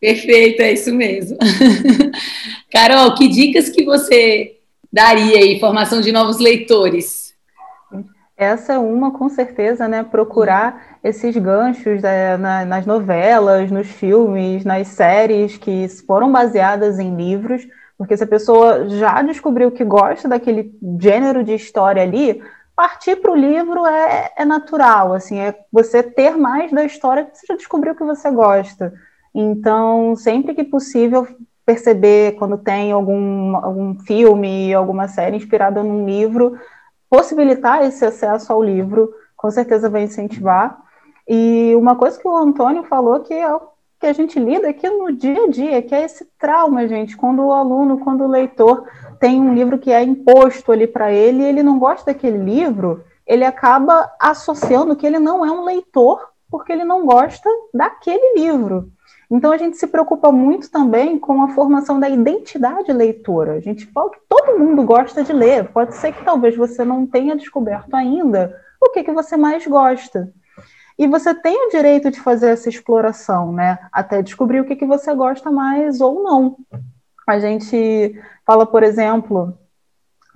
Perfeito, 0.00 0.60
é 0.60 0.72
isso 0.72 0.92
mesmo. 0.92 1.38
Carol, 2.72 3.14
que 3.14 3.28
dicas 3.28 3.68
que 3.68 3.84
você 3.84 4.56
daria 4.92 5.38
aí, 5.38 5.58
formação 5.58 6.00
de 6.00 6.12
novos 6.12 6.38
leitores? 6.38 7.32
Essa 8.36 8.72
é 8.74 8.78
uma, 8.78 9.12
com 9.12 9.28
certeza, 9.28 9.86
né? 9.86 10.02
Procurar 10.02 10.98
esses 11.04 11.36
ganchos 11.36 12.02
é, 12.02 12.36
na, 12.36 12.64
nas 12.64 12.84
novelas, 12.84 13.70
nos 13.70 13.86
filmes, 13.86 14.64
nas 14.64 14.88
séries 14.88 15.56
que 15.56 15.86
foram 16.06 16.32
baseadas 16.32 16.98
em 16.98 17.14
livros, 17.14 17.66
porque 17.96 18.16
se 18.16 18.24
a 18.24 18.26
pessoa 18.26 18.88
já 18.88 19.22
descobriu 19.22 19.70
que 19.70 19.84
gosta 19.84 20.28
daquele 20.28 20.72
gênero 21.00 21.44
de 21.44 21.54
história 21.54 22.02
ali, 22.02 22.42
partir 22.74 23.16
para 23.16 23.30
o 23.30 23.36
livro 23.36 23.86
é, 23.86 24.32
é, 24.36 24.44
natural, 24.44 25.14
assim, 25.14 25.38
é 25.38 25.56
você 25.70 26.02
ter 26.02 26.36
mais 26.36 26.72
da 26.72 26.84
história 26.84 27.24
que 27.24 27.38
você 27.38 27.46
já 27.46 27.54
descobriu 27.54 27.94
que 27.94 28.02
você 28.02 28.30
gosta. 28.30 28.92
Então, 29.34 30.16
sempre 30.16 30.54
que 30.54 30.64
possível, 30.64 31.26
perceber 31.64 32.32
quando 32.32 32.58
tem 32.58 32.92
algum, 32.92 33.56
algum 33.56 33.98
filme, 34.00 34.74
alguma 34.74 35.08
série 35.08 35.36
inspirada 35.36 35.82
num 35.82 36.04
livro, 36.04 36.58
possibilitar 37.08 37.84
esse 37.84 38.04
acesso 38.04 38.52
ao 38.52 38.62
livro, 38.62 39.12
com 39.36 39.50
certeza 39.50 39.88
vai 39.88 40.02
incentivar. 40.02 40.80
E 41.28 41.74
uma 41.76 41.94
coisa 41.94 42.18
que 42.18 42.26
o 42.26 42.36
Antônio 42.36 42.84
falou 42.84 43.20
que 43.20 43.34
é 43.34 43.54
o 43.54 43.72
que 44.00 44.06
a 44.06 44.12
gente 44.12 44.36
lida 44.40 44.68
aqui 44.68 44.88
no 44.90 45.12
dia 45.12 45.44
a 45.44 45.48
dia, 45.48 45.80
que 45.80 45.94
é 45.94 46.02
esse 46.02 46.26
trauma, 46.36 46.88
gente, 46.88 47.16
quando 47.16 47.40
o 47.44 47.52
aluno, 47.52 48.00
quando 48.00 48.24
o 48.24 48.28
leitor 48.28 48.84
tem 49.20 49.40
um 49.40 49.54
livro 49.54 49.78
que 49.78 49.92
é 49.92 50.02
imposto 50.02 50.72
ali 50.72 50.88
para 50.88 51.12
ele 51.12 51.44
e 51.44 51.46
ele 51.46 51.62
não 51.62 51.78
gosta 51.78 52.12
daquele 52.12 52.38
livro, 52.38 53.04
ele 53.24 53.44
acaba 53.44 54.12
associando 54.18 54.96
que 54.96 55.06
ele 55.06 55.20
não 55.20 55.46
é 55.46 55.52
um 55.52 55.62
leitor 55.64 56.32
porque 56.50 56.72
ele 56.72 56.82
não 56.82 57.06
gosta 57.06 57.48
daquele 57.72 58.40
livro. 58.40 58.90
Então 59.32 59.50
a 59.50 59.56
gente 59.56 59.78
se 59.78 59.86
preocupa 59.86 60.30
muito 60.30 60.70
também 60.70 61.18
com 61.18 61.42
a 61.42 61.48
formação 61.48 61.98
da 61.98 62.06
identidade 62.06 62.92
leitora. 62.92 63.54
A 63.54 63.60
gente 63.60 63.86
fala 63.86 64.10
que 64.10 64.18
todo 64.28 64.58
mundo 64.58 64.82
gosta 64.82 65.24
de 65.24 65.32
ler. 65.32 65.70
Pode 65.70 65.94
ser 65.96 66.12
que 66.12 66.22
talvez 66.22 66.54
você 66.54 66.84
não 66.84 67.06
tenha 67.06 67.34
descoberto 67.34 67.94
ainda 67.94 68.54
o 68.78 68.90
que, 68.90 69.02
que 69.02 69.10
você 69.10 69.34
mais 69.34 69.66
gosta. 69.66 70.30
E 70.98 71.06
você 71.06 71.34
tem 71.34 71.66
o 71.66 71.70
direito 71.70 72.10
de 72.10 72.20
fazer 72.20 72.50
essa 72.50 72.68
exploração, 72.68 73.54
né? 73.54 73.78
Até 73.90 74.20
descobrir 74.20 74.60
o 74.60 74.66
que, 74.66 74.76
que 74.76 74.84
você 74.84 75.14
gosta 75.14 75.50
mais 75.50 76.02
ou 76.02 76.22
não. 76.22 76.56
A 77.26 77.38
gente 77.38 78.14
fala, 78.44 78.66
por 78.66 78.82
exemplo, 78.82 79.56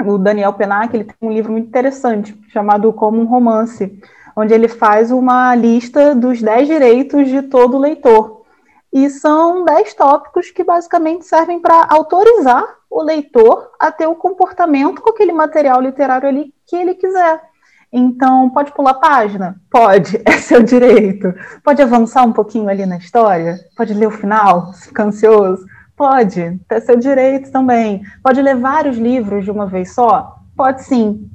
o 0.06 0.16
Daniel 0.16 0.54
Penac, 0.54 0.96
ele 0.96 1.04
tem 1.04 1.16
um 1.20 1.32
livro 1.32 1.52
muito 1.52 1.68
interessante 1.68 2.34
chamado 2.48 2.90
Como 2.94 3.20
um 3.20 3.26
Romance, 3.26 4.00
onde 4.34 4.54
ele 4.54 4.68
faz 4.68 5.10
uma 5.10 5.54
lista 5.54 6.14
dos 6.14 6.40
dez 6.40 6.66
direitos 6.66 7.28
de 7.28 7.42
todo 7.42 7.76
leitor. 7.76 8.35
E 8.92 9.10
são 9.10 9.64
dez 9.64 9.92
tópicos 9.94 10.50
que 10.50 10.64
basicamente 10.64 11.24
servem 11.26 11.60
para 11.60 11.86
autorizar 11.88 12.64
o 12.90 13.02
leitor 13.02 13.70
a 13.78 13.92
ter 13.92 14.06
o 14.06 14.14
comportamento 14.14 15.02
com 15.02 15.10
aquele 15.10 15.32
material 15.32 15.80
literário 15.80 16.28
ali 16.28 16.54
que 16.66 16.76
ele 16.76 16.94
quiser. 16.94 17.42
Então, 17.92 18.50
pode 18.50 18.72
pular 18.72 18.94
página? 18.94 19.60
Pode, 19.70 20.20
é 20.26 20.32
seu 20.32 20.62
direito. 20.62 21.32
Pode 21.62 21.80
avançar 21.82 22.24
um 22.24 22.32
pouquinho 22.32 22.68
ali 22.68 22.84
na 22.84 22.98
história? 22.98 23.58
Pode 23.76 23.94
ler 23.94 24.06
o 24.06 24.10
final, 24.10 24.72
se 24.74 24.88
ficar 24.88 25.04
ansioso? 25.04 25.64
Pode, 25.96 26.60
é 26.68 26.80
seu 26.80 26.96
direito 26.96 27.50
também. 27.50 28.02
Pode 28.22 28.42
ler 28.42 28.56
vários 28.56 28.98
livros 28.98 29.44
de 29.44 29.50
uma 29.50 29.66
vez 29.66 29.94
só? 29.94 30.36
Pode 30.54 30.84
sim. 30.84 31.30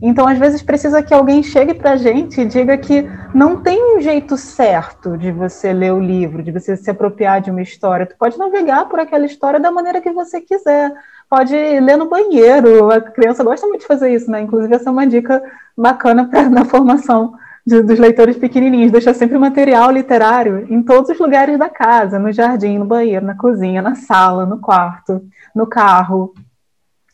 Então, 0.00 0.26
às 0.26 0.38
vezes, 0.38 0.62
precisa 0.62 1.02
que 1.02 1.14
alguém 1.14 1.42
chegue 1.42 1.72
para 1.72 1.92
a 1.92 1.96
gente 1.96 2.40
e 2.40 2.44
diga 2.44 2.76
que 2.76 3.08
não 3.34 3.62
tem 3.62 3.96
um 3.96 4.00
jeito 4.00 4.36
certo 4.36 5.16
de 5.16 5.32
você 5.32 5.72
ler 5.72 5.92
o 5.92 6.00
livro, 6.00 6.42
de 6.42 6.52
você 6.52 6.76
se 6.76 6.90
apropriar 6.90 7.40
de 7.40 7.50
uma 7.50 7.62
história. 7.62 8.06
Tu 8.06 8.14
pode 8.18 8.38
navegar 8.38 8.86
por 8.86 9.00
aquela 9.00 9.24
história 9.24 9.58
da 9.58 9.70
maneira 9.70 10.00
que 10.00 10.10
você 10.10 10.40
quiser. 10.40 10.92
Pode 11.28 11.54
ler 11.54 11.96
no 11.96 12.08
banheiro. 12.08 12.90
A 12.90 13.00
criança 13.00 13.42
gosta 13.42 13.66
muito 13.66 13.80
de 13.80 13.86
fazer 13.86 14.12
isso, 14.12 14.30
né? 14.30 14.42
Inclusive, 14.42 14.74
essa 14.74 14.88
é 14.88 14.92
uma 14.92 15.06
dica 15.06 15.42
bacana 15.76 16.26
para 16.28 16.48
na 16.48 16.64
formação 16.64 17.34
de, 17.66 17.82
dos 17.82 17.98
leitores 17.98 18.36
pequenininhos. 18.36 18.92
Deixar 18.92 19.14
sempre 19.14 19.38
material 19.38 19.90
literário 19.90 20.66
em 20.68 20.82
todos 20.82 21.10
os 21.10 21.18
lugares 21.18 21.58
da 21.58 21.68
casa, 21.68 22.18
no 22.18 22.30
jardim, 22.32 22.78
no 22.78 22.84
banheiro, 22.84 23.24
na 23.24 23.34
cozinha, 23.34 23.80
na 23.80 23.94
sala, 23.94 24.44
no 24.44 24.58
quarto, 24.58 25.22
no 25.54 25.66
carro, 25.66 26.34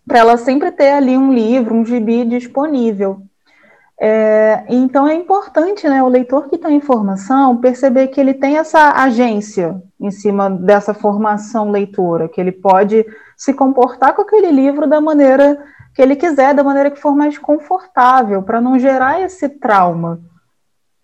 para 0.06 0.18
ela 0.18 0.36
sempre 0.36 0.70
ter 0.70 0.90
ali 0.90 1.16
um 1.16 1.32
livro, 1.32 1.74
um 1.74 1.84
gibi 1.84 2.24
disponível. 2.24 3.22
É, 4.00 4.64
então 4.68 5.06
é 5.06 5.14
importante 5.14 5.88
né, 5.88 6.02
o 6.02 6.08
leitor 6.08 6.48
que 6.48 6.56
está 6.56 6.70
em 6.70 6.80
formação 6.80 7.58
perceber 7.58 8.08
que 8.08 8.20
ele 8.20 8.34
tem 8.34 8.56
essa 8.56 9.00
agência 9.00 9.80
em 10.00 10.10
cima 10.10 10.50
dessa 10.50 10.92
formação 10.92 11.70
leitora, 11.70 12.28
que 12.28 12.40
ele 12.40 12.50
pode 12.50 13.06
se 13.36 13.54
comportar 13.54 14.14
com 14.14 14.22
aquele 14.22 14.50
livro 14.50 14.88
da 14.88 15.00
maneira 15.00 15.56
que 15.94 16.02
ele 16.02 16.16
quiser, 16.16 16.54
da 16.54 16.64
maneira 16.64 16.90
que 16.90 16.98
for 16.98 17.14
mais 17.14 17.38
confortável, 17.38 18.42
para 18.42 18.60
não 18.60 18.78
gerar 18.78 19.20
esse 19.20 19.48
trauma. 19.48 20.20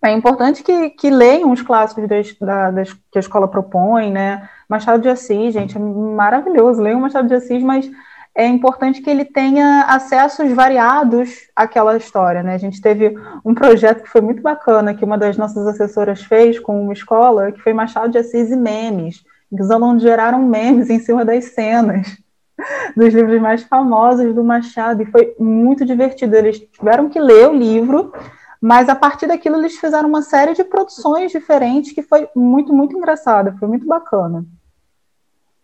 É 0.03 0.11
importante 0.11 0.63
que, 0.63 0.89
que 0.91 1.09
leiam 1.09 1.51
os 1.51 1.61
clássicos 1.61 2.07
da, 2.39 2.71
da, 2.71 2.83
que 2.83 3.17
a 3.17 3.19
escola 3.19 3.47
propõe, 3.47 4.11
né? 4.11 4.49
Machado 4.67 5.01
de 5.01 5.09
Assis, 5.09 5.53
gente, 5.53 5.77
é 5.77 5.79
maravilhoso. 5.79 6.81
Leiam 6.81 7.01
Machado 7.01 7.27
de 7.27 7.35
Assis, 7.35 7.61
mas 7.61 7.89
é 8.35 8.47
importante 8.47 9.01
que 9.01 9.09
ele 9.09 9.25
tenha 9.25 9.83
acessos 9.83 10.51
variados 10.51 11.49
àquela 11.55 11.97
história, 11.97 12.41
né? 12.43 12.53
A 12.53 12.57
gente 12.57 12.81
teve 12.81 13.15
um 13.43 13.53
projeto 13.53 14.03
que 14.03 14.09
foi 14.09 14.21
muito 14.21 14.41
bacana, 14.41 14.93
que 14.93 15.03
uma 15.03 15.17
das 15.17 15.37
nossas 15.37 15.67
assessoras 15.67 16.21
fez 16.23 16.59
com 16.59 16.81
uma 16.81 16.93
escola, 16.93 17.51
que 17.51 17.61
foi 17.61 17.73
Machado 17.73 18.11
de 18.11 18.17
Assis 18.17 18.51
e 18.51 18.55
memes, 18.55 19.23
que 19.49 19.61
os 19.61 19.71
alunos 19.71 20.01
geraram 20.01 20.41
memes 20.41 20.89
em 20.89 20.99
cima 20.99 21.25
das 21.25 21.45
cenas 21.45 22.17
dos 22.95 23.13
livros 23.13 23.41
mais 23.41 23.63
famosos 23.63 24.33
do 24.33 24.43
Machado, 24.43 25.01
e 25.01 25.05
foi 25.07 25.35
muito 25.39 25.83
divertido. 25.83 26.35
Eles 26.35 26.59
tiveram 26.59 27.09
que 27.09 27.19
ler 27.19 27.49
o 27.49 27.53
livro, 27.53 28.13
mas 28.61 28.89
a 28.89 28.95
partir 28.95 29.27
daquilo 29.27 29.57
eles 29.57 29.77
fizeram 29.77 30.07
uma 30.07 30.21
série 30.21 30.53
de 30.53 30.63
produções 30.63 31.31
diferentes 31.31 31.91
que 31.91 32.03
foi 32.03 32.29
muito, 32.35 32.73
muito 32.73 32.95
engraçada, 32.95 33.55
foi 33.59 33.67
muito 33.67 33.85
bacana. 33.85 34.45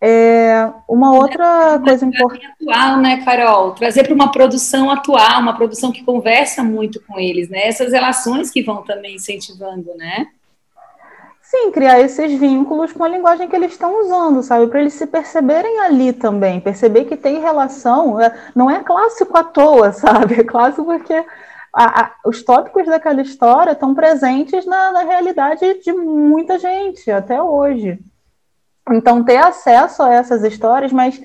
É, 0.00 0.70
uma 0.88 1.14
outra 1.14 1.80
coisa 1.82 2.04
importante. 2.04 2.46
Atual, 2.60 2.98
né, 2.98 3.24
Carol? 3.24 3.72
Trazer 3.72 4.04
para 4.04 4.14
uma 4.14 4.30
produção 4.30 4.90
atual, 4.90 5.40
uma 5.40 5.56
produção 5.56 5.90
que 5.90 6.04
conversa 6.04 6.62
muito 6.62 7.00
com 7.06 7.18
eles, 7.18 7.48
né? 7.48 7.66
Essas 7.66 7.92
relações 7.92 8.50
que 8.50 8.62
vão 8.62 8.82
também 8.82 9.16
incentivando, 9.16 9.94
né? 9.96 10.28
Sim, 11.40 11.70
criar 11.70 12.00
esses 12.00 12.38
vínculos 12.38 12.92
com 12.92 13.04
a 13.04 13.08
linguagem 13.08 13.48
que 13.48 13.54
eles 13.54 13.72
estão 13.72 14.00
usando, 14.00 14.42
sabe? 14.42 14.66
Para 14.66 14.80
eles 14.80 14.94
se 14.94 15.06
perceberem 15.06 15.78
ali 15.80 16.12
também, 16.12 16.60
perceber 16.60 17.04
que 17.04 17.16
tem 17.16 17.40
relação, 17.40 18.20
é, 18.20 18.36
não 18.54 18.68
é 18.68 18.82
clássico 18.82 19.36
à 19.38 19.44
toa, 19.44 19.92
sabe? 19.94 20.40
É 20.40 20.44
clássico 20.44 20.84
porque 20.84 21.14
a, 21.72 22.02
a, 22.02 22.12
os 22.26 22.42
tópicos 22.42 22.86
daquela 22.86 23.22
história 23.22 23.72
estão 23.72 23.94
presentes 23.94 24.66
na, 24.66 24.92
na 24.92 25.04
realidade 25.04 25.80
de 25.82 25.92
muita 25.92 26.58
gente 26.58 27.10
até 27.10 27.40
hoje. 27.40 27.98
Então, 28.90 29.24
ter 29.24 29.38
acesso 29.38 30.02
a 30.02 30.12
essas 30.12 30.44
histórias, 30.44 30.92
mas 30.92 31.20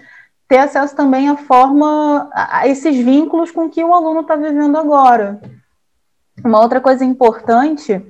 ter 0.48 0.58
acesso 0.58 0.96
também 0.96 1.30
à 1.30 1.38
forma, 1.38 2.30
a 2.34 2.68
esses 2.68 2.98
vínculos 2.98 3.52
com 3.52 3.70
que 3.70 3.84
o 3.84 3.94
aluno 3.94 4.22
está 4.22 4.36
vivendo 4.36 4.78
agora. 4.78 5.40
Uma 6.44 6.60
outra 6.60 6.82
coisa 6.82 7.06
importante 7.06 8.04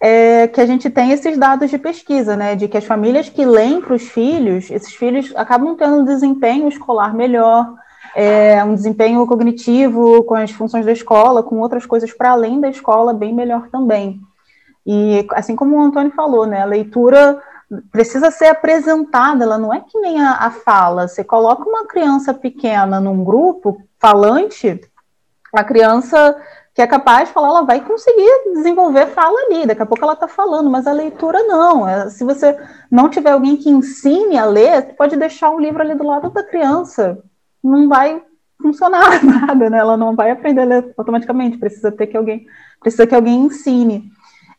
é 0.00 0.48
que 0.48 0.60
a 0.60 0.66
gente 0.66 0.90
tem 0.90 1.12
esses 1.12 1.38
dados 1.38 1.70
de 1.70 1.78
pesquisa, 1.78 2.36
né, 2.36 2.54
de 2.56 2.66
que 2.66 2.76
as 2.76 2.84
famílias 2.84 3.28
que 3.28 3.44
leem 3.44 3.80
para 3.80 3.94
os 3.94 4.02
filhos, 4.02 4.70
esses 4.70 4.94
filhos 4.94 5.32
acabam 5.36 5.76
tendo 5.76 5.96
um 5.96 6.04
desempenho 6.04 6.68
escolar 6.68 7.14
melhor, 7.14 7.74
é, 8.14 8.62
um 8.64 8.74
desempenho 8.74 9.26
cognitivo 9.26 10.22
com 10.24 10.34
as 10.34 10.50
funções 10.50 10.84
da 10.84 10.92
escola, 10.92 11.42
com 11.42 11.58
outras 11.58 11.86
coisas 11.86 12.12
para 12.12 12.30
além 12.30 12.60
da 12.60 12.68
escola 12.68 13.12
bem 13.12 13.34
melhor 13.34 13.68
também. 13.70 14.20
E 14.86 15.26
assim 15.30 15.56
como 15.56 15.76
o 15.76 15.80
Antônio 15.80 16.12
falou, 16.12 16.46
né, 16.46 16.62
a 16.62 16.66
leitura 16.66 17.40
precisa 17.90 18.30
ser 18.30 18.46
apresentada, 18.46 19.44
ela 19.44 19.58
não 19.58 19.72
é 19.72 19.80
que 19.80 19.98
nem 19.98 20.20
a, 20.20 20.32
a, 20.32 20.50
fala. 20.50 21.08
Você 21.08 21.24
coloca 21.24 21.68
uma 21.68 21.86
criança 21.86 22.32
pequena 22.34 23.00
num 23.00 23.24
grupo 23.24 23.80
falante, 23.98 24.80
a 25.54 25.64
criança 25.64 26.36
que 26.74 26.82
é 26.82 26.86
capaz 26.88 27.28
de 27.28 27.34
falar, 27.34 27.48
ela 27.48 27.62
vai 27.62 27.80
conseguir 27.80 28.52
desenvolver 28.52 29.06
fala 29.06 29.38
ali, 29.46 29.64
daqui 29.64 29.80
a 29.80 29.86
pouco 29.86 30.02
ela 30.02 30.14
está 30.14 30.26
falando, 30.26 30.68
mas 30.68 30.88
a 30.88 30.92
leitura 30.92 31.40
não. 31.44 31.88
É, 31.88 32.10
se 32.10 32.24
você 32.24 32.58
não 32.90 33.08
tiver 33.08 33.30
alguém 33.30 33.56
que 33.56 33.70
ensine 33.70 34.36
a 34.36 34.44
ler, 34.44 34.96
pode 34.96 35.16
deixar 35.16 35.50
um 35.50 35.60
livro 35.60 35.80
ali 35.80 35.94
do 35.94 36.04
lado 36.04 36.30
da 36.30 36.42
criança. 36.42 37.22
Não 37.62 37.88
vai 37.88 38.20
funcionar 38.60 39.22
nada, 39.22 39.70
né? 39.70 39.78
Ela 39.78 39.96
não 39.96 40.16
vai 40.16 40.32
aprender 40.32 40.62
a 40.62 40.64
ler 40.64 40.94
automaticamente, 40.98 41.58
precisa 41.58 41.92
ter 41.92 42.08
que 42.08 42.16
alguém, 42.16 42.44
precisa 42.80 43.06
que 43.06 43.14
alguém 43.14 43.44
ensine. 43.44 44.10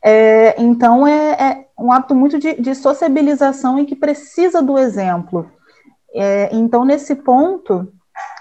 É, 0.02 0.54
então, 0.58 1.06
é, 1.06 1.32
é, 1.32 1.65
um 1.78 1.92
hábito 1.92 2.14
muito 2.14 2.38
de, 2.38 2.54
de, 2.54 2.74
sociabilização 2.74 3.78
e 3.78 3.84
que 3.84 3.94
precisa 3.94 4.62
do 4.62 4.78
exemplo. 4.78 5.50
É, 6.14 6.48
então, 6.52 6.84
nesse 6.84 7.14
ponto, 7.14 7.92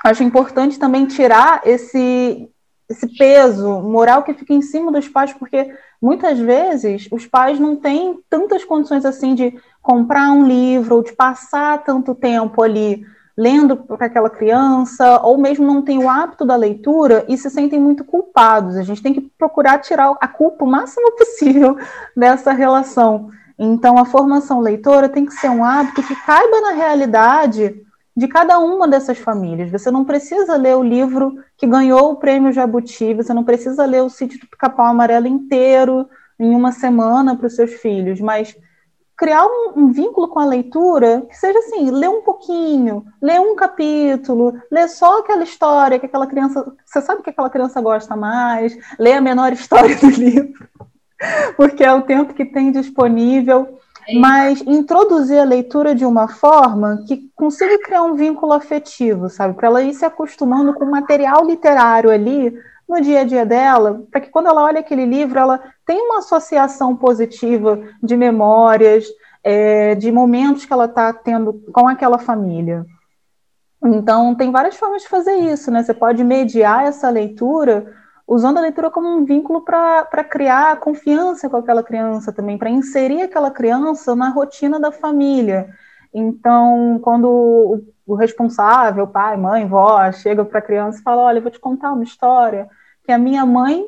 acho 0.04 0.24
importante 0.24 0.80
também 0.80 1.06
tirar 1.06 1.62
esse, 1.66 2.50
esse 2.90 3.08
peso 3.18 3.82
moral 3.82 4.24
que 4.24 4.34
fica 4.34 4.54
em 4.54 4.62
cima 4.62 4.92
dos 4.92 5.08
pais, 5.08 5.34
porque 5.34 5.76
muitas 6.02 6.40
vezes 6.40 7.08
os 7.12 7.26
pais 7.26 7.60
não 7.60 7.76
têm 7.76 8.20
tantas 8.30 8.64
condições 8.64 9.06
assim 9.06 9.36
de 9.36 9.58
comprar 9.82 10.32
um 10.32 10.48
livro 10.48 10.96
ou 10.96 11.04
de 11.04 11.14
passar 11.14 11.84
tanto 11.84 12.16
tempo 12.16 12.64
ali 12.64 13.06
lendo 13.38 13.76
para 13.76 14.06
aquela 14.06 14.30
criança, 14.30 15.20
ou 15.22 15.38
mesmo 15.38 15.66
não 15.66 15.82
têm 15.82 15.98
o 15.98 16.10
hábito 16.10 16.46
da 16.46 16.56
leitura 16.56 17.26
e 17.28 17.38
se 17.38 17.50
sentem 17.50 17.80
muito 17.80 18.04
culpados. 18.06 18.78
A 18.78 18.84
gente 18.84 19.02
tem 19.02 19.14
que 19.14 19.22
procurar 19.38 19.80
tirar 19.80 20.16
a 20.22 20.28
culpa 20.28 20.64
o 20.64 20.68
máximo 20.68 21.12
possível 21.18 21.78
dessa 22.16 22.54
relação. 22.54 23.30
Então, 23.58 23.98
a 23.98 24.06
formação 24.06 24.60
leitora 24.60 25.10
tem 25.10 25.26
que 25.26 25.34
ser 25.34 25.50
um 25.50 25.64
hábito 25.64 26.04
que 26.04 26.16
caiba 26.16 26.62
na 26.62 26.72
realidade 26.72 27.76
de 28.16 28.28
cada 28.28 28.60
uma 28.60 28.88
dessas 28.88 29.18
famílias. 29.18 29.70
Você 29.70 29.92
não 29.92 30.06
precisa 30.06 30.56
ler 30.56 30.76
o 30.76 30.84
livro 30.84 31.38
que 31.58 31.68
ganhou 31.68 32.12
o 32.12 32.16
prêmio 32.16 32.54
Jabuti, 32.54 33.14
você 33.14 33.34
não 33.34 33.44
precisa 33.44 33.86
ler 33.86 34.04
o 34.04 34.10
sítio 34.10 34.40
do 34.40 34.48
Pica-Pau 34.48 34.86
Amarelo 34.86 35.28
inteiro 35.28 36.08
em 36.40 36.56
uma 36.56 36.72
semana 36.72 37.36
para 37.36 37.48
os 37.48 37.56
seus 37.56 37.74
filhos, 37.74 38.22
mas 38.22 38.56
criar 39.18 39.46
um, 39.46 39.74
um, 39.78 39.92
vínculo 39.92 40.28
com 40.28 40.40
a 40.40 40.46
leitura 40.46 41.26
que 41.30 41.38
seja 41.38 41.58
assim, 41.60 41.90
ler 41.90 42.10
um 42.10 42.22
pouquinho, 42.22 43.06
ler 43.22 43.40
um 43.40 43.56
capítulo, 43.56 44.54
ler 44.70 44.90
só 44.90 45.20
aquela 45.20 45.44
história 45.44 45.98
que 45.98 46.06
aquela 46.06 46.28
criança, 46.28 46.66
você 46.86 47.02
sabe 47.02 47.24
que 47.24 47.30
aquela 47.30 47.50
criança 47.50 47.80
gosta 47.82 48.16
mais, 48.16 48.78
ler 49.00 49.14
a 49.14 49.22
menor 49.22 49.52
história 49.54 49.96
do 49.96 50.10
livro, 50.10 50.68
porque 51.56 51.84
é 51.84 51.94
o 51.94 52.02
tempo 52.02 52.34
que 52.34 52.46
tem 52.46 52.72
disponível, 52.72 53.80
mas 54.20 54.62
introduzir 54.62 55.40
a 55.40 55.46
leitura 55.46 55.96
de 55.96 56.06
uma 56.06 56.28
forma 56.28 57.04
que 57.08 57.32
consiga 57.36 57.80
criar 57.80 58.04
um 58.04 58.16
vínculo 58.16 58.54
afetivo, 58.54 59.30
sabe, 59.30 59.56
para 59.56 59.68
ela 59.68 59.82
ir 59.82 59.94
se 59.94 60.06
acostumando 60.06 60.74
com 60.74 60.86
o 60.86 60.92
material 60.92 61.46
literário 61.46 62.12
ali 62.12 62.54
no 62.88 63.02
dia 63.02 63.22
a 63.22 63.24
dia 63.24 63.46
dela, 63.46 64.04
para 64.12 64.22
que 64.22 64.30
quando 64.30 64.48
ela 64.48 64.64
olha 64.64 64.80
aquele 64.80 65.06
livro, 65.06 65.40
ela 65.40 65.62
tenha 65.86 66.04
uma 66.04 66.20
associação 66.20 66.96
positiva 66.96 67.82
de 68.02 68.16
memórias, 68.16 69.06
é, 69.44 69.96
de 69.96 70.12
momentos 70.12 70.66
que 70.66 70.74
ela 70.74 70.86
está 70.86 71.12
tendo 71.14 71.54
com 71.72 71.88
aquela 71.88 72.18
família. 72.18 72.86
Então, 73.84 74.34
tem 74.36 74.52
várias 74.52 74.76
formas 74.76 75.04
de 75.04 75.08
fazer 75.08 75.36
isso, 75.36 75.70
né? 75.70 75.84
Você 75.84 75.94
pode 75.94 76.24
mediar 76.24 76.86
essa 76.86 77.10
leitura 77.10 77.94
usando 78.28 78.58
a 78.58 78.62
leitura 78.62 78.90
como 78.90 79.08
um 79.08 79.24
vínculo 79.24 79.62
para 79.62 80.24
criar 80.24 80.80
confiança 80.80 81.48
com 81.48 81.58
aquela 81.58 81.84
criança 81.84 82.34
também, 82.34 82.58
para 82.58 82.70
inserir 82.70 83.22
aquela 83.22 83.52
criança 83.52 84.16
na 84.16 84.30
rotina 84.30 84.80
da 84.80 84.92
família. 84.92 85.70
Então, 86.18 86.98
quando 87.04 87.28
o, 87.28 87.84
o 88.08 88.16
responsável, 88.16 89.06
pai, 89.06 89.36
mãe, 89.36 89.68
vó, 89.68 90.10
chega 90.14 90.46
para 90.46 90.60
a 90.60 90.62
criança 90.62 91.00
e 91.00 91.04
fala: 91.04 91.24
Olha, 91.24 91.40
eu 91.40 91.42
vou 91.42 91.52
te 91.52 91.60
contar 91.60 91.92
uma 91.92 92.06
história 92.06 92.70
que 93.04 93.12
a 93.12 93.18
minha 93.18 93.46
mãe 93.46 93.86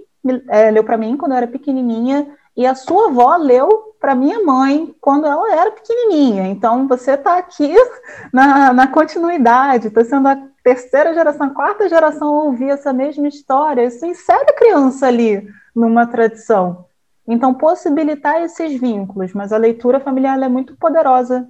é, 0.49 0.69
leu 0.69 0.83
para 0.83 0.97
mim 0.97 1.15
quando 1.15 1.31
eu 1.31 1.37
era 1.37 1.47
pequenininha 1.47 2.27
e 2.55 2.65
a 2.65 2.75
sua 2.75 3.07
avó 3.07 3.37
leu 3.37 3.95
para 3.97 4.13
minha 4.13 4.43
mãe 4.43 4.93
quando 4.99 5.25
ela 5.25 5.53
era 5.53 5.71
pequenininha. 5.71 6.47
Então, 6.47 6.85
você 6.85 7.11
está 7.11 7.37
aqui 7.37 7.73
na, 8.33 8.73
na 8.73 8.87
continuidade, 8.87 9.87
está 9.87 10.03
sendo 10.03 10.27
a 10.27 10.37
terceira 10.61 11.13
geração, 11.13 11.53
quarta 11.53 11.87
geração 11.87 12.27
ouvir 12.33 12.71
essa 12.71 12.91
mesma 12.91 13.29
história. 13.29 13.85
Isso 13.85 14.05
insere 14.05 14.49
a 14.49 14.53
criança 14.53 15.07
ali 15.07 15.47
numa 15.73 16.05
tradição. 16.05 16.87
Então, 17.25 17.53
possibilitar 17.53 18.41
esses 18.41 18.77
vínculos, 18.77 19.33
mas 19.33 19.53
a 19.53 19.57
leitura 19.57 20.01
familiar 20.01 20.41
é 20.41 20.49
muito 20.49 20.75
poderosa 20.75 21.47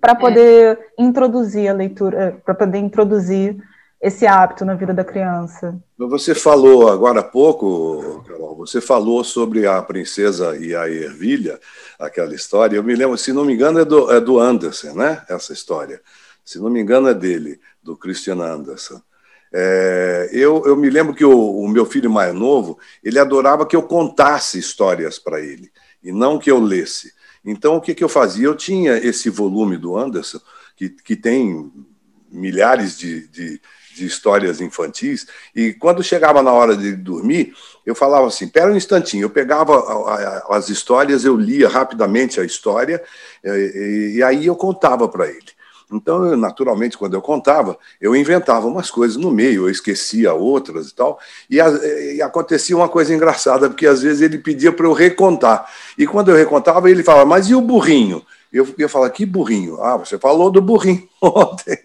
para 0.00 0.12
é. 0.12 0.14
poder 0.14 0.78
é. 0.78 1.02
introduzir 1.02 1.68
a 1.68 1.72
leitura, 1.72 2.40
para 2.44 2.54
poder 2.54 2.78
introduzir 2.78 3.56
esse 4.00 4.26
hábito 4.26 4.66
na 4.66 4.74
vida 4.74 4.92
da 4.92 5.02
criança. 5.02 5.80
Você 5.96 6.34
falou 6.34 6.90
agora 6.90 7.20
há 7.20 7.24
pouco, 7.24 8.22
Carol, 8.26 8.54
você 8.54 8.78
falou 8.78 9.24
sobre 9.24 9.66
a 9.66 9.80
princesa 9.80 10.54
e 10.58 10.76
a 10.76 10.86
ervilha, 10.88 11.58
aquela 11.98 12.34
história. 12.34 12.76
Eu 12.76 12.82
me 12.82 12.94
lembro, 12.94 13.16
se 13.16 13.32
não 13.32 13.46
me 13.46 13.54
engano, 13.54 13.78
é 13.78 13.84
do, 13.84 14.12
é 14.12 14.20
do 14.20 14.38
Anderson, 14.38 14.92
né? 14.92 15.22
Essa 15.26 15.54
história. 15.54 16.02
Se 16.44 16.58
não 16.58 16.68
me 16.68 16.82
engano, 16.82 17.08
é 17.08 17.14
dele, 17.14 17.58
do 17.82 17.96
Christian 17.96 18.42
Anderson. 18.42 19.00
É, 19.50 20.28
eu, 20.32 20.62
eu 20.66 20.76
me 20.76 20.90
lembro 20.90 21.14
que 21.14 21.24
o, 21.24 21.60
o 21.60 21.68
meu 21.68 21.86
filho 21.86 22.10
mais 22.10 22.34
novo, 22.34 22.78
ele 23.02 23.18
adorava 23.18 23.64
que 23.64 23.76
eu 23.76 23.84
contasse 23.84 24.58
histórias 24.58 25.18
para 25.18 25.40
ele, 25.40 25.72
e 26.02 26.12
não 26.12 26.38
que 26.38 26.50
eu 26.50 26.60
lesse. 26.60 27.14
Então, 27.44 27.76
o 27.76 27.80
que, 27.80 27.94
que 27.94 28.02
eu 28.02 28.08
fazia? 28.08 28.46
Eu 28.46 28.56
tinha 28.56 28.96
esse 28.96 29.28
volume 29.28 29.76
do 29.76 29.96
Anderson, 29.96 30.40
que, 30.76 30.88
que 30.88 31.14
tem 31.14 31.70
milhares 32.30 32.98
de, 32.98 33.28
de, 33.28 33.60
de, 33.94 34.06
histórias 34.06 34.60
infantis, 34.60 35.26
e 35.54 35.72
quando 35.72 36.02
chegava 36.02 36.42
na 36.42 36.52
hora 36.52 36.76
de 36.76 36.96
dormir, 36.96 37.54
eu 37.84 37.94
falava 37.94 38.26
assim: 38.26 38.48
pera 38.48 38.72
um 38.72 38.76
instantinho. 38.76 39.24
Eu 39.24 39.30
pegava 39.30 39.74
as 40.50 40.68
histórias, 40.68 41.24
eu 41.24 41.36
lia 41.36 41.68
rapidamente 41.68 42.40
a 42.40 42.44
história, 42.44 43.02
e, 43.44 44.14
e 44.16 44.22
aí 44.22 44.46
eu 44.46 44.56
contava 44.56 45.08
para 45.08 45.28
ele. 45.28 45.53
Então, 45.92 46.24
eu, 46.26 46.36
naturalmente, 46.36 46.96
quando 46.96 47.14
eu 47.14 47.22
contava, 47.22 47.78
eu 48.00 48.16
inventava 48.16 48.66
umas 48.66 48.90
coisas 48.90 49.16
no 49.16 49.30
meio, 49.30 49.64
eu 49.64 49.70
esquecia 49.70 50.32
outras 50.32 50.88
e 50.88 50.94
tal. 50.94 51.18
E, 51.48 51.60
a, 51.60 51.68
e 52.14 52.22
acontecia 52.22 52.76
uma 52.76 52.88
coisa 52.88 53.14
engraçada, 53.14 53.68
porque 53.68 53.86
às 53.86 54.02
vezes 54.02 54.22
ele 54.22 54.38
pedia 54.38 54.72
para 54.72 54.86
eu 54.86 54.92
recontar. 54.92 55.70
E 55.96 56.06
quando 56.06 56.30
eu 56.30 56.36
recontava, 56.36 56.90
ele 56.90 57.02
falava, 57.02 57.26
mas 57.26 57.48
e 57.48 57.54
o 57.54 57.60
burrinho? 57.60 58.22
Eu 58.54 58.64
ia 58.78 58.88
falar, 58.88 59.10
que 59.10 59.26
burrinho? 59.26 59.82
Ah, 59.82 59.96
você 59.96 60.16
falou 60.16 60.48
do 60.48 60.62
burrinho 60.62 61.08
ontem. 61.20 61.76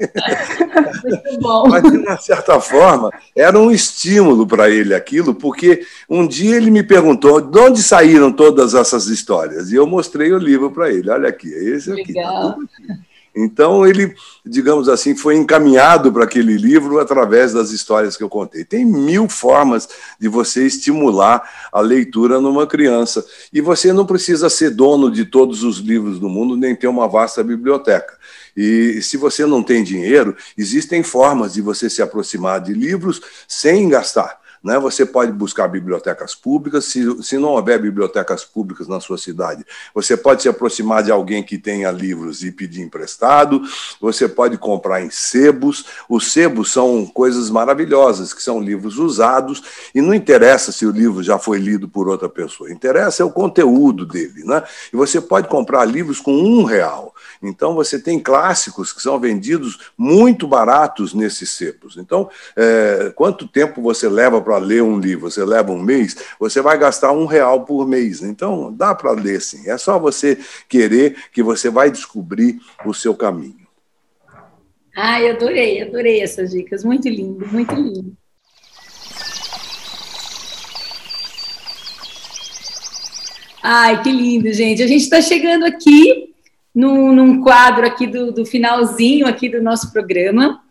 Muito 1.03 1.39
bom. 1.41 1.67
Mas, 1.67 1.81
de 1.81 1.97
uma 1.97 2.17
certa 2.17 2.61
forma, 2.61 3.09
era 3.35 3.57
um 3.57 3.71
estímulo 3.71 4.45
para 4.45 4.69
ele 4.69 4.93
aquilo, 4.93 5.33
porque 5.33 5.83
um 6.07 6.27
dia 6.27 6.55
ele 6.55 6.69
me 6.69 6.83
perguntou 6.83 7.41
de 7.41 7.57
onde 7.57 7.81
saíram 7.81 8.31
todas 8.31 8.75
essas 8.75 9.07
histórias. 9.07 9.71
E 9.71 9.75
eu 9.77 9.87
mostrei 9.87 10.31
o 10.31 10.37
livro 10.37 10.69
para 10.69 10.91
ele. 10.91 11.09
Olha 11.09 11.29
aqui, 11.29 11.51
é 11.51 11.63
esse 11.75 11.91
aqui. 11.91 12.13
Tá 12.13 12.19
Legal. 12.19 12.51
Tá 12.87 13.08
então, 13.41 13.87
ele, 13.87 14.13
digamos 14.45 14.89
assim, 14.89 15.15
foi 15.15 15.37
encaminhado 15.37 16.11
para 16.11 16.25
aquele 16.25 16.57
livro 16.57 16.99
através 16.99 17.53
das 17.53 17.71
histórias 17.71 18.17
que 18.17 18.23
eu 18.23 18.27
contei. 18.27 18.65
Tem 18.65 18.85
mil 18.85 19.29
formas 19.29 19.87
de 20.19 20.27
você 20.27 20.65
estimular 20.65 21.41
a 21.71 21.79
leitura 21.79 22.41
numa 22.41 22.67
criança. 22.67 23.25
E 23.53 23.61
você 23.61 23.93
não 23.93 24.05
precisa 24.05 24.49
ser 24.49 24.71
dono 24.71 25.09
de 25.09 25.23
todos 25.23 25.63
os 25.63 25.77
livros 25.77 26.19
do 26.19 26.27
mundo, 26.27 26.57
nem 26.57 26.75
ter 26.75 26.87
uma 26.87 27.07
vasta 27.07 27.41
biblioteca. 27.41 28.17
E 28.57 29.01
se 29.01 29.15
você 29.15 29.45
não 29.45 29.63
tem 29.63 29.83
dinheiro, 29.83 30.35
existem 30.57 31.01
formas 31.01 31.53
de 31.53 31.61
você 31.61 31.89
se 31.89 32.01
aproximar 32.01 32.59
de 32.59 32.73
livros 32.73 33.21
sem 33.47 33.87
gastar. 33.87 34.38
Né? 34.63 34.77
Você 34.79 35.05
pode 35.05 35.31
buscar 35.31 35.67
bibliotecas 35.67 36.35
públicas, 36.35 36.85
se, 36.85 37.23
se 37.23 37.37
não 37.37 37.49
houver 37.49 37.79
bibliotecas 37.79 38.43
públicas 38.43 38.87
na 38.87 38.99
sua 38.99 39.17
cidade, 39.17 39.65
você 39.93 40.17
pode 40.17 40.41
se 40.41 40.49
aproximar 40.49 41.03
de 41.03 41.11
alguém 41.11 41.41
que 41.41 41.57
tenha 41.57 41.91
livros 41.91 42.43
e 42.43 42.51
pedir 42.51 42.81
emprestado, 42.81 43.61
você 44.01 44.27
pode 44.27 44.57
comprar 44.57 45.01
em 45.01 45.09
sebos. 45.09 45.85
Os 46.09 46.31
sebos 46.31 46.71
são 46.71 47.05
coisas 47.05 47.49
maravilhosas, 47.49 48.33
que 48.33 48.43
são 48.43 48.59
livros 48.59 48.97
usados, 48.97 49.63
e 49.93 50.01
não 50.01 50.13
interessa 50.13 50.71
se 50.71 50.85
o 50.85 50.91
livro 50.91 51.23
já 51.23 51.39
foi 51.39 51.59
lido 51.59 51.87
por 51.87 52.07
outra 52.07 52.27
pessoa, 52.27 52.71
interessa 52.71 53.23
é 53.23 53.25
o 53.25 53.31
conteúdo 53.31 54.05
dele. 54.05 54.43
Né? 54.43 54.61
E 54.91 54.97
você 54.97 55.21
pode 55.21 55.47
comprar 55.47 55.85
livros 55.85 56.19
com 56.19 56.33
um 56.33 56.63
real. 56.63 57.13
Então, 57.41 57.73
você 57.73 57.97
tem 57.97 58.19
clássicos 58.19 58.91
que 58.91 59.01
são 59.01 59.19
vendidos 59.19 59.91
muito 59.97 60.47
baratos 60.47 61.13
nesses 61.13 61.51
sebos. 61.51 61.95
Então, 61.97 62.29
é, 62.55 63.11
quanto 63.15 63.47
tempo 63.47 63.81
você 63.81 64.09
leva 64.09 64.41
para 64.41 64.57
ler 64.57 64.83
um 64.83 64.99
livro? 64.99 65.29
Você 65.29 65.43
leva 65.45 65.71
um 65.71 65.81
mês, 65.81 66.15
você 66.39 66.61
vai 66.61 66.77
gastar 66.77 67.11
um 67.11 67.25
real 67.25 67.63
por 67.63 67.87
mês. 67.87 68.21
Então, 68.21 68.73
dá 68.73 68.93
para 68.93 69.11
ler 69.11 69.41
sim. 69.41 69.69
É 69.69 69.77
só 69.77 69.97
você 69.97 70.37
querer 70.67 71.15
que 71.31 71.41
você 71.41 71.69
vai 71.69 71.89
descobrir 71.89 72.59
o 72.85 72.93
seu 72.93 73.15
caminho. 73.15 73.67
Ai, 74.95 75.29
adorei, 75.29 75.81
adorei 75.81 76.21
essas 76.21 76.51
dicas. 76.51 76.83
Muito 76.83 77.07
lindo, 77.07 77.47
muito 77.47 77.73
lindo. 77.73 78.17
Ai, 83.63 84.01
que 84.01 84.11
lindo, 84.11 84.51
gente. 84.51 84.83
A 84.83 84.87
gente 84.87 85.03
está 85.03 85.21
chegando 85.21 85.65
aqui 85.65 86.33
num, 86.73 87.13
num 87.13 87.41
quadro 87.41 87.85
aqui 87.85 88.07
do, 88.07 88.31
do 88.31 88.45
finalzinho 88.45 89.27
aqui 89.27 89.49
do 89.49 89.61
nosso 89.61 89.91
programa 89.91 90.61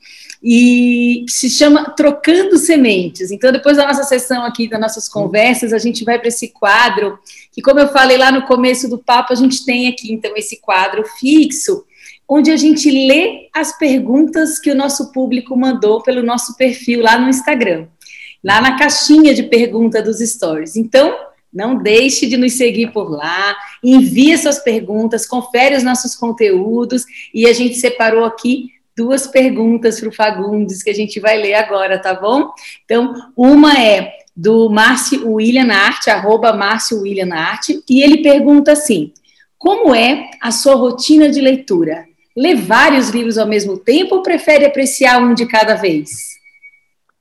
e 0.42 1.24
se 1.28 1.50
chama 1.50 1.90
Trocando 1.90 2.56
Sementes. 2.58 3.30
Então, 3.30 3.50
depois 3.50 3.76
da 3.76 3.86
nossa 3.86 4.04
sessão 4.04 4.44
aqui, 4.44 4.68
das 4.68 4.80
nossas 4.80 5.08
conversas, 5.08 5.72
a 5.72 5.78
gente 5.78 6.04
vai 6.04 6.18
para 6.18 6.28
esse 6.28 6.48
quadro, 6.48 7.18
que, 7.52 7.60
como 7.60 7.80
eu 7.80 7.88
falei 7.88 8.16
lá 8.16 8.30
no 8.30 8.46
começo 8.46 8.88
do 8.88 8.98
papo, 8.98 9.32
a 9.32 9.36
gente 9.36 9.64
tem 9.64 9.88
aqui, 9.88 10.12
então, 10.12 10.32
esse 10.36 10.60
quadro 10.60 11.04
fixo, 11.18 11.84
onde 12.28 12.50
a 12.50 12.56
gente 12.56 12.90
lê 12.90 13.48
as 13.54 13.76
perguntas 13.78 14.58
que 14.58 14.70
o 14.70 14.76
nosso 14.76 15.12
público 15.12 15.56
mandou 15.56 16.02
pelo 16.02 16.22
nosso 16.22 16.56
perfil 16.56 17.02
lá 17.02 17.18
no 17.18 17.28
Instagram, 17.28 17.86
lá 18.44 18.60
na 18.60 18.78
caixinha 18.78 19.34
de 19.34 19.44
pergunta 19.44 20.00
dos 20.00 20.18
stories. 20.18 20.76
Então, 20.76 21.16
não 21.52 21.76
deixe 21.76 22.26
de 22.26 22.36
nos 22.36 22.54
seguir 22.54 22.92
por 22.92 23.10
lá, 23.10 23.56
envie 23.82 24.36
suas 24.36 24.58
perguntas, 24.58 25.26
confere 25.26 25.76
os 25.76 25.82
nossos 25.82 26.14
conteúdos 26.14 27.04
e 27.32 27.46
a 27.46 27.52
gente 27.52 27.76
separou 27.76 28.24
aqui 28.24 28.70
duas 28.96 29.26
perguntas 29.26 30.00
para 30.00 30.08
o 30.08 30.12
Fagundes 30.12 30.82
que 30.82 30.90
a 30.90 30.94
gente 30.94 31.20
vai 31.20 31.38
ler 31.38 31.54
agora, 31.54 31.98
tá 31.98 32.14
bom? 32.14 32.50
Então, 32.84 33.14
uma 33.36 33.78
é 33.78 34.12
do 34.36 34.68
Márcio 34.68 35.32
William 35.32 35.72
Arte, 35.72 36.10
arroba 36.10 36.52
Márcio 36.52 37.00
William 37.02 37.34
Arte, 37.34 37.82
e 37.88 38.02
ele 38.02 38.22
pergunta 38.22 38.72
assim: 38.72 39.12
como 39.56 39.94
é 39.94 40.30
a 40.40 40.50
sua 40.50 40.74
rotina 40.74 41.28
de 41.28 41.40
leitura? 41.40 42.08
lê 42.38 42.54
vários 42.54 43.08
livros 43.10 43.36
ao 43.36 43.48
mesmo 43.48 43.76
tempo 43.76 44.14
ou 44.14 44.22
prefere 44.22 44.64
apreciar 44.64 45.20
um 45.20 45.34
de 45.34 45.44
cada 45.44 45.74
vez? 45.74 46.37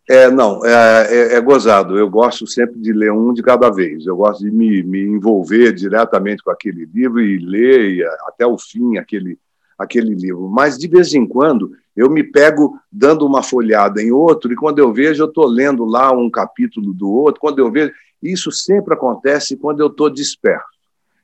É, 0.10 0.32
não, 0.32 0.66
é, 0.66 1.08
é, 1.10 1.34
é, 1.36 1.41
gozado. 1.41 1.97
Eu 1.97 2.10
gosto 2.10 2.47
sempre 2.47 2.80
de 2.80 2.93
ler 2.93 3.12
um 3.12 3.34
de 3.34 3.43
cada 3.43 3.70
vez. 3.70 4.05
Eu 4.05 4.16
gosto 4.16 4.41
de 4.41 4.49
me, 4.49 4.82
me 4.82 5.01
envolver 5.01 5.74
diretamente 5.74 6.41
com 6.41 6.49
aquele 6.49 6.86
livro 6.86 7.20
e 7.20 7.38
ler 7.38 7.91
e, 7.91 8.03
até 8.26 8.47
o 8.47 8.58
fim 8.58 8.97
aquele, 8.97 9.38
aquele 9.78 10.16
livro. 10.16 10.47
Mas, 10.47 10.78
de 10.78 10.88
vez 10.88 11.14
em 11.14 11.28
quando, 11.28 11.74
eu 11.93 12.10
me 12.10 12.24
pego 12.24 12.80
dando 12.89 13.26
uma 13.26 13.43
folhada 13.43 14.01
em 14.01 14.12
outro, 14.12 14.51
e 14.53 14.55
quando 14.55 14.80
eu 14.80 14.93
vejo, 14.93 15.24
eu 15.24 15.28
estou 15.28 15.45
lendo 15.45 15.84
lá 15.84 16.12
um 16.14 16.30
capítulo 16.30 16.93
do 16.93 17.10
outro. 17.10 17.41
Quando 17.41 17.60
eu 17.60 17.70
vejo. 17.70 17.91
Isso 18.24 18.51
sempre 18.51 18.95
acontece 18.95 19.55
quando 19.55 19.82
eu 19.82 19.88
estou 19.88 20.10
disperso. 20.10 20.66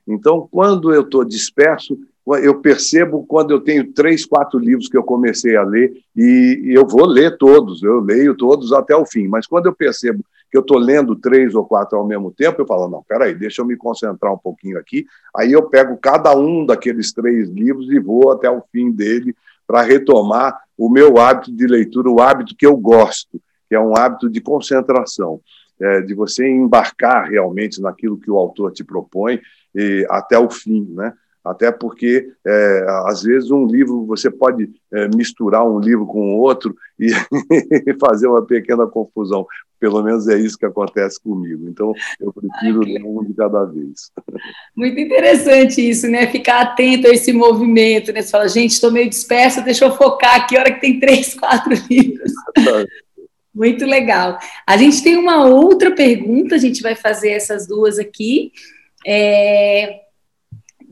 Então, 0.07 0.47
quando 0.51 0.93
eu 0.93 1.01
estou 1.01 1.23
disperso, 1.23 1.97
eu 2.25 2.61
percebo 2.61 3.25
quando 3.25 3.51
eu 3.51 3.59
tenho 3.59 3.91
três, 3.91 4.25
quatro 4.25 4.57
livros 4.57 4.87
que 4.87 4.97
eu 4.97 5.03
comecei 5.03 5.57
a 5.57 5.63
ler 5.63 5.93
e 6.15 6.71
eu 6.73 6.87
vou 6.87 7.05
ler 7.05 7.37
todos, 7.37 7.83
eu 7.83 7.99
leio 7.99 8.35
todos 8.35 8.71
até 8.71 8.95
o 8.95 9.05
fim. 9.05 9.27
Mas 9.27 9.45
quando 9.45 9.65
eu 9.65 9.75
percebo 9.75 10.23
que 10.49 10.57
eu 10.57 10.61
estou 10.61 10.77
lendo 10.77 11.15
três 11.15 11.53
ou 11.53 11.65
quatro 11.65 11.97
ao 11.97 12.07
mesmo 12.07 12.31
tempo, 12.31 12.61
eu 12.61 12.65
falo, 12.65 12.87
não, 12.87 13.03
peraí, 13.03 13.35
deixa 13.35 13.61
eu 13.61 13.65
me 13.65 13.75
concentrar 13.75 14.33
um 14.33 14.37
pouquinho 14.37 14.77
aqui. 14.77 15.05
Aí 15.35 15.51
eu 15.51 15.63
pego 15.63 15.97
cada 15.97 16.33
um 16.37 16.65
daqueles 16.65 17.11
três 17.11 17.49
livros 17.49 17.91
e 17.91 17.99
vou 17.99 18.31
até 18.31 18.49
o 18.49 18.63
fim 18.71 18.89
dele 18.89 19.35
para 19.67 19.81
retomar 19.81 20.61
o 20.77 20.89
meu 20.89 21.17
hábito 21.17 21.51
de 21.51 21.67
leitura, 21.67 22.09
o 22.09 22.21
hábito 22.21 22.55
que 22.55 22.65
eu 22.65 22.77
gosto, 22.77 23.41
que 23.67 23.75
é 23.75 23.79
um 23.79 23.97
hábito 23.97 24.29
de 24.29 24.39
concentração, 24.39 25.41
é, 25.79 26.01
de 26.01 26.13
você 26.13 26.47
embarcar 26.47 27.29
realmente 27.29 27.81
naquilo 27.81 28.17
que 28.17 28.31
o 28.31 28.37
autor 28.37 28.71
te 28.71 28.83
propõe 28.83 29.41
até 30.09 30.37
o 30.37 30.49
fim, 30.49 30.87
né? 30.91 31.13
Até 31.43 31.71
porque, 31.71 32.31
é, 32.45 32.85
às 33.05 33.21
vezes, 33.21 33.51
um 33.51 33.65
livro, 33.65 34.05
você 34.05 34.31
pode 34.31 34.69
é, 34.93 35.09
misturar 35.09 35.67
um 35.67 35.77
livro 35.77 36.05
com 36.05 36.37
outro 36.37 36.73
e 36.97 37.09
fazer 37.99 38.27
uma 38.27 38.45
pequena 38.45 38.87
confusão. 38.87 39.45
Pelo 39.77 40.01
menos 40.01 40.29
é 40.29 40.37
isso 40.37 40.57
que 40.57 40.65
acontece 40.65 41.19
comigo. 41.21 41.67
Então, 41.67 41.93
eu 42.21 42.31
prefiro 42.31 42.81
Ai, 42.85 42.93
ler 42.93 43.03
um 43.03 43.21
de 43.25 43.33
cada 43.33 43.65
vez. 43.65 44.09
Muito 44.73 44.97
interessante 44.97 45.81
isso, 45.81 46.07
né? 46.07 46.25
Ficar 46.27 46.61
atento 46.61 47.07
a 47.07 47.09
esse 47.09 47.33
movimento, 47.33 48.13
né? 48.13 48.21
Você 48.21 48.31
fala, 48.31 48.47
gente, 48.47 48.71
estou 48.71 48.91
meio 48.91 49.09
dispersa, 49.09 49.61
deixa 49.61 49.83
eu 49.83 49.91
focar 49.91 50.35
aqui, 50.35 50.57
hora 50.57 50.71
que 50.71 50.79
tem 50.79 50.97
três, 50.97 51.33
quatro 51.33 51.73
livros. 51.89 52.31
Muito 53.53 53.85
legal. 53.85 54.39
A 54.65 54.77
gente 54.77 55.03
tem 55.03 55.17
uma 55.17 55.45
outra 55.45 55.91
pergunta, 55.91 56.55
a 56.55 56.57
gente 56.57 56.81
vai 56.81 56.95
fazer 56.95 57.31
essas 57.31 57.67
duas 57.67 57.99
aqui. 57.99 58.51
É, 59.05 60.02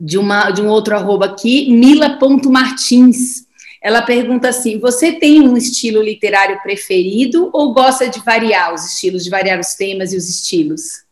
de, 0.02 0.18
uma, 0.18 0.50
de 0.50 0.60
um 0.60 0.66
outro 0.66 0.96
arroba 0.96 1.26
aqui, 1.26 1.70
mila.martins. 1.70 3.46
Ela 3.80 4.02
pergunta 4.02 4.48
assim: 4.48 4.80
você 4.80 5.12
tem 5.12 5.40
um 5.40 5.56
estilo 5.56 6.02
literário 6.02 6.60
preferido 6.60 7.48
ou 7.52 7.72
gosta 7.72 8.08
de 8.08 8.18
variar 8.20 8.74
os 8.74 8.84
estilos, 8.84 9.22
de 9.22 9.30
variar 9.30 9.60
os 9.60 9.74
temas 9.74 10.12
e 10.12 10.16
os 10.16 10.28
estilos? 10.28 11.04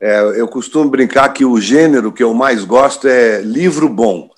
É, 0.00 0.18
eu 0.40 0.48
costumo 0.48 0.90
brincar 0.90 1.28
que 1.32 1.44
o 1.44 1.60
gênero 1.60 2.12
que 2.12 2.22
eu 2.22 2.34
mais 2.34 2.64
gosto 2.64 3.06
é 3.06 3.40
livro 3.40 3.88
bom. 3.88 4.28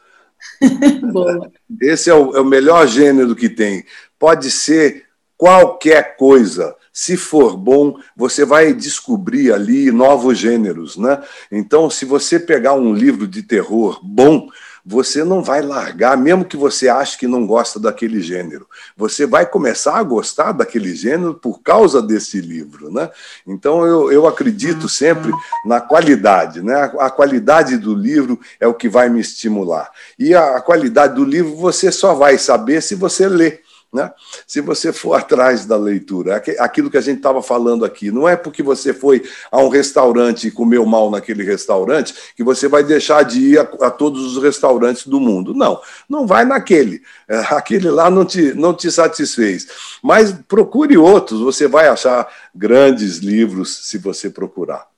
Esse 1.81 2.11
é 2.11 2.15
o, 2.15 2.37
é 2.37 2.41
o 2.41 2.45
melhor 2.45 2.87
gênero 2.87 3.35
que 3.35 3.49
tem. 3.49 3.85
Pode 4.19 4.51
ser 4.51 5.05
qualquer 5.39 6.17
coisa 6.17 6.77
se 6.97 7.17
for 7.17 7.57
bom, 7.57 7.99
você 8.17 8.45
vai 8.45 8.73
descobrir 8.73 9.53
ali 9.53 9.91
novos 9.91 10.39
gêneros, 10.39 10.97
né? 10.97 11.21
Então, 11.51 11.91
se 11.91 12.05
você 12.05 12.39
pegar 12.39 12.75
um 12.75 12.95
livro 12.95 13.27
de 13.27 13.43
terror 13.43 13.99
bom, 14.01 14.49
você 14.87 15.25
não 15.25 15.43
vai 15.43 15.61
largar, 15.61 16.17
mesmo 16.17 16.45
que 16.45 16.57
você 16.57 16.89
ache 16.89 17.19
que 17.19 17.27
não 17.27 17.47
gosta 17.47 17.81
daquele 17.81 18.21
gênero. 18.21 18.69
Você 18.97 19.27
vai 19.27 19.45
começar 19.45 19.97
a 19.97 20.03
gostar 20.03 20.53
daquele 20.53 20.95
gênero 20.95 21.35
por 21.35 21.63
causa 21.63 22.01
desse 22.01 22.41
livro. 22.41 22.93
Né? 22.93 23.11
Então, 23.45 23.85
eu, 23.85 24.13
eu 24.13 24.27
acredito 24.27 24.89
sempre 24.89 25.33
na 25.65 25.81
qualidade. 25.81 26.63
Né? 26.63 26.75
A, 26.75 27.07
a 27.07 27.11
qualidade 27.11 27.77
do 27.79 27.95
livro 27.95 28.39
é 28.61 28.69
o 28.69 28.75
que 28.75 28.89
vai 28.89 29.09
me 29.09 29.21
estimular. 29.21 29.91
E 30.17 30.33
a, 30.33 30.59
a 30.59 30.61
qualidade 30.61 31.15
do 31.15 31.25
livro 31.25 31.57
você 31.57 31.91
só 31.91 32.15
vai 32.15 32.39
saber 32.39 32.83
se 32.83 32.95
você 32.95 33.27
ler. 33.27 33.64
Né? 33.95 34.13
Se 34.45 34.61
você 34.61 34.93
for 34.93 35.15
atrás 35.19 35.65
da 35.65 35.77
leitura, 35.77 36.43
aquilo 36.59 36.91
que 36.91 36.97
a 36.97 37.01
gente 37.01 37.19
estava 37.19 37.41
falando 37.41 37.85
aqui, 37.85 38.11
não 38.11 38.29
é 38.29 38.37
porque 38.37 38.61
você 38.61 38.93
foi 38.93 39.23
a 39.53 39.63
um 39.63 39.69
restaurante 39.69 40.49
e 40.49 40.51
comeu 40.51 40.85
mal 40.85 41.09
naquele 41.13 41.45
restaurante 41.45 42.13
que 42.37 42.43
você 42.43 42.67
vai 42.67 42.83
deixar 42.83 43.23
de 43.23 43.53
ir 43.53 43.59
a, 43.59 43.63
a 43.63 43.91
todos 43.91 44.37
os 44.37 44.43
restaurantes 44.43 45.07
do 45.07 45.21
mundo. 45.21 45.55
Não, 45.55 45.81
não 46.09 46.27
vai 46.27 46.45
naquele. 46.45 47.03
É, 47.29 47.39
aquele 47.55 47.89
lá 47.89 48.11
não 48.11 48.25
te, 48.25 48.53
não 48.55 48.75
te 48.75 48.91
satisfez. 48.91 49.69
Mas 50.03 50.33
procure 50.33 50.97
outros, 50.99 51.41
você 51.41 51.69
vai 51.69 51.87
achar 51.87 52.29
grandes 52.53 53.19
livros 53.19 53.87
se 53.89 53.97
você 53.97 54.29
procurar. 54.29 54.89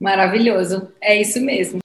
Maravilhoso, 0.00 0.92
é 1.00 1.20
isso 1.20 1.40
mesmo. 1.40 1.80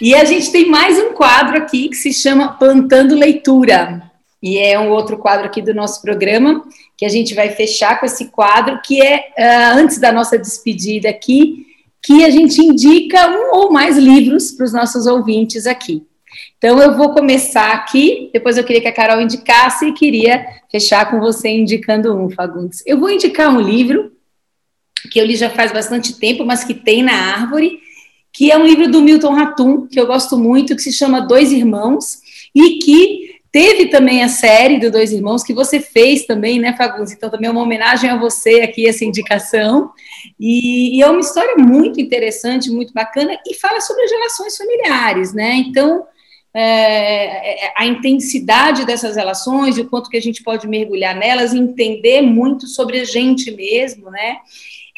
E 0.00 0.14
a 0.14 0.24
gente 0.24 0.52
tem 0.52 0.70
mais 0.70 0.96
um 0.96 1.12
quadro 1.12 1.58
aqui 1.58 1.88
que 1.88 1.96
se 1.96 2.12
chama 2.12 2.52
Plantando 2.52 3.16
Leitura. 3.16 4.00
E 4.40 4.56
é 4.56 4.78
um 4.78 4.90
outro 4.90 5.18
quadro 5.18 5.46
aqui 5.46 5.60
do 5.60 5.74
nosso 5.74 6.00
programa, 6.00 6.64
que 6.96 7.04
a 7.04 7.08
gente 7.08 7.34
vai 7.34 7.50
fechar 7.50 7.98
com 7.98 8.06
esse 8.06 8.26
quadro, 8.26 8.80
que 8.80 9.02
é, 9.02 9.32
uh, 9.36 9.78
antes 9.78 9.98
da 9.98 10.12
nossa 10.12 10.38
despedida 10.38 11.08
aqui, 11.08 11.66
que 12.00 12.24
a 12.24 12.30
gente 12.30 12.60
indica 12.60 13.28
um 13.28 13.56
ou 13.56 13.72
mais 13.72 13.98
livros 13.98 14.52
para 14.52 14.66
os 14.66 14.72
nossos 14.72 15.04
ouvintes 15.04 15.66
aqui. 15.66 16.06
Então, 16.56 16.80
eu 16.80 16.96
vou 16.96 17.12
começar 17.12 17.72
aqui, 17.72 18.30
depois 18.32 18.56
eu 18.56 18.62
queria 18.62 18.82
que 18.82 18.88
a 18.88 18.92
Carol 18.92 19.20
indicasse 19.20 19.86
e 19.86 19.92
queria 19.92 20.46
fechar 20.70 21.10
com 21.10 21.18
você 21.18 21.48
indicando 21.48 22.16
um, 22.16 22.30
Fagundes. 22.30 22.84
Eu 22.86 23.00
vou 23.00 23.10
indicar 23.10 23.52
um 23.52 23.60
livro 23.60 24.12
que 25.10 25.20
eu 25.20 25.26
li 25.26 25.34
já 25.34 25.50
faz 25.50 25.72
bastante 25.72 26.20
tempo, 26.20 26.44
mas 26.44 26.62
que 26.62 26.74
tem 26.74 27.02
na 27.02 27.12
árvore, 27.12 27.80
que 28.38 28.52
é 28.52 28.56
um 28.56 28.64
livro 28.64 28.88
do 28.88 29.02
Milton 29.02 29.32
Ratum, 29.32 29.88
que 29.88 29.98
eu 29.98 30.06
gosto 30.06 30.38
muito, 30.38 30.76
que 30.76 30.82
se 30.82 30.92
chama 30.92 31.26
Dois 31.26 31.50
Irmãos, 31.50 32.20
e 32.54 32.78
que 32.78 33.40
teve 33.50 33.86
também 33.86 34.22
a 34.22 34.28
série 34.28 34.78
do 34.78 34.92
Dois 34.92 35.10
Irmãos, 35.10 35.42
que 35.42 35.52
você 35.52 35.80
fez 35.80 36.24
também, 36.24 36.60
né, 36.60 36.72
Fagundes? 36.76 37.12
Então, 37.12 37.28
também 37.28 37.48
é 37.48 37.50
uma 37.50 37.62
homenagem 37.62 38.08
a 38.08 38.16
você 38.16 38.60
aqui, 38.60 38.86
essa 38.86 39.04
indicação. 39.04 39.90
E, 40.38 40.96
e, 40.96 41.02
é 41.02 41.10
uma 41.10 41.18
história 41.18 41.56
muito 41.56 42.00
interessante, 42.00 42.70
muito 42.70 42.94
bacana, 42.94 43.36
e 43.44 43.54
fala 43.56 43.80
sobre 43.80 44.04
as 44.04 44.10
relações 44.12 44.56
familiares, 44.56 45.34
né? 45.34 45.54
Então, 45.56 46.06
é, 46.54 47.64
é 47.66 47.72
a 47.76 47.86
intensidade 47.86 48.86
dessas 48.86 49.16
relações 49.16 49.76
e 49.76 49.80
o 49.80 49.88
quanto 49.90 50.08
que 50.08 50.16
a 50.16 50.22
gente 50.22 50.44
pode 50.44 50.68
mergulhar 50.68 51.16
nelas, 51.16 51.52
entender 51.52 52.22
muito 52.22 52.68
sobre 52.68 53.00
a 53.00 53.04
gente 53.04 53.50
mesmo, 53.50 54.12
né? 54.12 54.36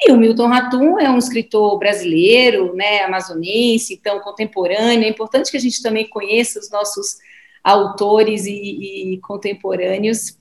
E 0.03 0.13
o 0.13 0.17
Milton 0.17 0.47
Ratum 0.47 0.99
é 0.99 1.11
um 1.11 1.19
escritor 1.19 1.79
brasileiro, 1.79 2.75
né, 2.75 3.03
amazonense, 3.03 3.95
então 3.95 4.21
contemporâneo. 4.21 5.05
É 5.05 5.09
importante 5.09 5.51
que 5.51 5.57
a 5.57 5.61
gente 5.61 5.83
também 5.83 6.09
conheça 6.09 6.59
os 6.59 6.71
nossos 6.71 7.19
autores 7.63 8.47
e, 8.47 9.13
e 9.15 9.21
contemporâneos. 9.21 10.39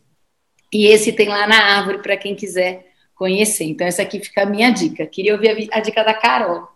E 0.71 0.87
esse 0.87 1.11
tem 1.11 1.27
lá 1.27 1.45
na 1.45 1.77
árvore 1.77 1.99
para 2.01 2.15
quem 2.15 2.35
quiser 2.35 2.87
conhecer. 3.15 3.65
Então, 3.65 3.85
essa 3.85 4.01
aqui 4.01 4.19
fica 4.21 4.43
a 4.43 4.45
minha 4.45 4.71
dica. 4.71 5.05
Queria 5.05 5.33
ouvir 5.33 5.69
a, 5.73 5.77
a 5.77 5.81
dica 5.81 6.03
da 6.03 6.13
Carol. 6.13 6.67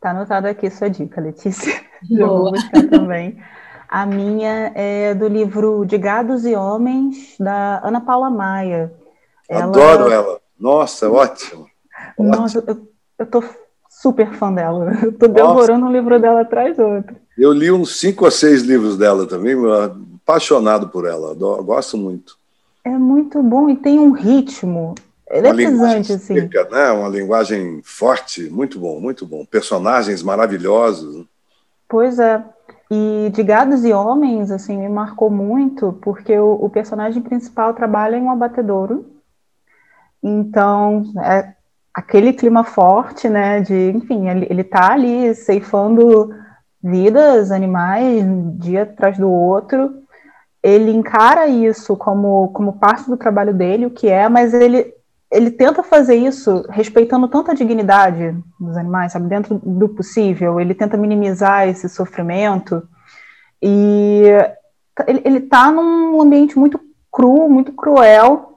Tá 0.00 0.10
anotada 0.10 0.50
aqui 0.50 0.68
sua 0.68 0.90
dica, 0.90 1.20
Letícia. 1.20 1.80
Boa. 2.10 2.18
Eu 2.20 2.28
vou 2.28 2.50
buscar 2.50 2.88
também. 2.88 3.40
A 3.88 4.04
minha 4.04 4.72
é 4.74 5.14
do 5.14 5.28
livro 5.28 5.84
De 5.84 5.98
Gados 5.98 6.44
e 6.44 6.56
Homens, 6.56 7.36
da 7.38 7.80
Ana 7.86 8.00
Paula 8.00 8.28
Maia. 8.28 8.92
Ela... 9.48 9.64
Adoro 9.64 10.10
ela. 10.10 10.41
Nossa, 10.62 11.10
ótimo. 11.10 11.66
Nossa, 12.16 12.60
ótimo. 12.60 12.86
Eu, 13.18 13.26
tô 13.26 13.42
super 13.90 14.32
fã 14.34 14.52
dela. 14.52 14.92
Eu 15.02 15.12
tô 15.12 15.26
devorando 15.26 15.86
um 15.86 15.92
livro 15.92 16.20
dela 16.20 16.42
atrás 16.42 16.76
do 16.76 16.84
outro. 16.84 17.16
Eu 17.36 17.52
li 17.52 17.72
uns 17.72 17.98
cinco 17.98 18.24
ou 18.24 18.30
seis 18.30 18.62
livros 18.62 18.96
dela 18.96 19.26
também, 19.26 19.56
apaixonado 20.22 20.88
por 20.88 21.04
ela, 21.04 21.34
gosto 21.34 21.98
muito. 21.98 22.38
É 22.84 22.90
muito 22.90 23.42
bom 23.42 23.68
e 23.68 23.76
tem 23.76 23.98
um 23.98 24.12
ritmo 24.12 24.94
eletrizante, 25.28 26.12
assim. 26.12 26.34
Seca, 26.34 26.68
né? 26.70 26.90
Uma 26.92 27.08
linguagem 27.08 27.80
forte, 27.82 28.48
muito 28.48 28.78
bom, 28.78 29.00
muito 29.00 29.26
bom. 29.26 29.44
Personagens 29.44 30.22
maravilhosos. 30.22 31.26
Pois 31.88 32.18
é. 32.18 32.44
E 32.90 33.30
de 33.30 33.42
Gados 33.42 33.84
e 33.84 33.92
Homens, 33.92 34.50
assim, 34.50 34.76
me 34.76 34.88
marcou 34.88 35.30
muito, 35.30 35.98
porque 36.02 36.38
o, 36.38 36.52
o 36.52 36.68
personagem 36.68 37.22
principal 37.22 37.72
trabalha 37.72 38.16
em 38.16 38.22
um 38.22 38.30
abatedouro, 38.30 39.11
então, 40.22 41.02
é 41.22 41.54
aquele 41.94 42.32
clima 42.32 42.64
forte, 42.64 43.28
né, 43.28 43.60
de, 43.60 43.90
enfim, 43.90 44.28
ele, 44.28 44.46
ele 44.48 44.64
tá 44.64 44.92
ali 44.92 45.34
ceifando 45.34 46.34
vidas, 46.82 47.50
animais, 47.50 48.24
um 48.24 48.56
dia 48.56 48.84
atrás 48.84 49.18
do 49.18 49.30
outro, 49.30 49.92
ele 50.62 50.90
encara 50.90 51.46
isso 51.46 51.96
como, 51.96 52.48
como 52.48 52.78
parte 52.78 53.08
do 53.08 53.16
trabalho 53.16 53.52
dele, 53.52 53.86
o 53.86 53.90
que 53.90 54.08
é, 54.08 54.28
mas 54.28 54.54
ele 54.54 54.94
ele 55.30 55.50
tenta 55.50 55.82
fazer 55.82 56.14
isso 56.14 56.62
respeitando 56.68 57.26
tanto 57.26 57.50
a 57.50 57.54
dignidade 57.54 58.36
dos 58.60 58.76
animais, 58.76 59.12
sabe, 59.12 59.28
dentro 59.28 59.58
do 59.64 59.88
possível, 59.88 60.60
ele 60.60 60.74
tenta 60.74 60.98
minimizar 60.98 61.66
esse 61.66 61.88
sofrimento, 61.88 62.86
e 63.62 64.24
ele 65.06 65.38
está 65.38 65.72
num 65.72 66.20
ambiente 66.20 66.58
muito 66.58 66.78
cru, 67.10 67.48
muito 67.48 67.72
cruel, 67.72 68.51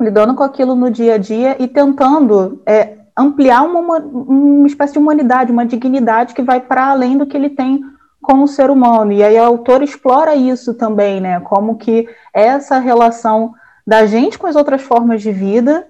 lidando 0.00 0.34
com 0.34 0.42
aquilo 0.42 0.74
no 0.74 0.90
dia 0.90 1.14
a 1.14 1.18
dia 1.18 1.56
e 1.58 1.68
tentando 1.68 2.62
é, 2.66 2.98
ampliar 3.16 3.62
uma, 3.62 3.98
uma 3.98 4.66
espécie 4.66 4.94
de 4.94 4.98
humanidade, 4.98 5.52
uma 5.52 5.66
dignidade 5.66 6.34
que 6.34 6.42
vai 6.42 6.60
para 6.60 6.88
além 6.88 7.16
do 7.16 7.26
que 7.26 7.36
ele 7.36 7.50
tem 7.50 7.80
com 8.20 8.42
o 8.42 8.48
ser 8.48 8.70
humano. 8.70 9.12
E 9.12 9.22
aí 9.22 9.36
a 9.36 9.46
autora 9.46 9.84
explora 9.84 10.34
isso 10.34 10.74
também, 10.74 11.20
né? 11.20 11.40
Como 11.40 11.76
que 11.76 12.08
essa 12.32 12.78
relação 12.78 13.54
da 13.86 14.06
gente 14.06 14.38
com 14.38 14.46
as 14.46 14.56
outras 14.56 14.82
formas 14.82 15.20
de 15.22 15.30
vida 15.30 15.86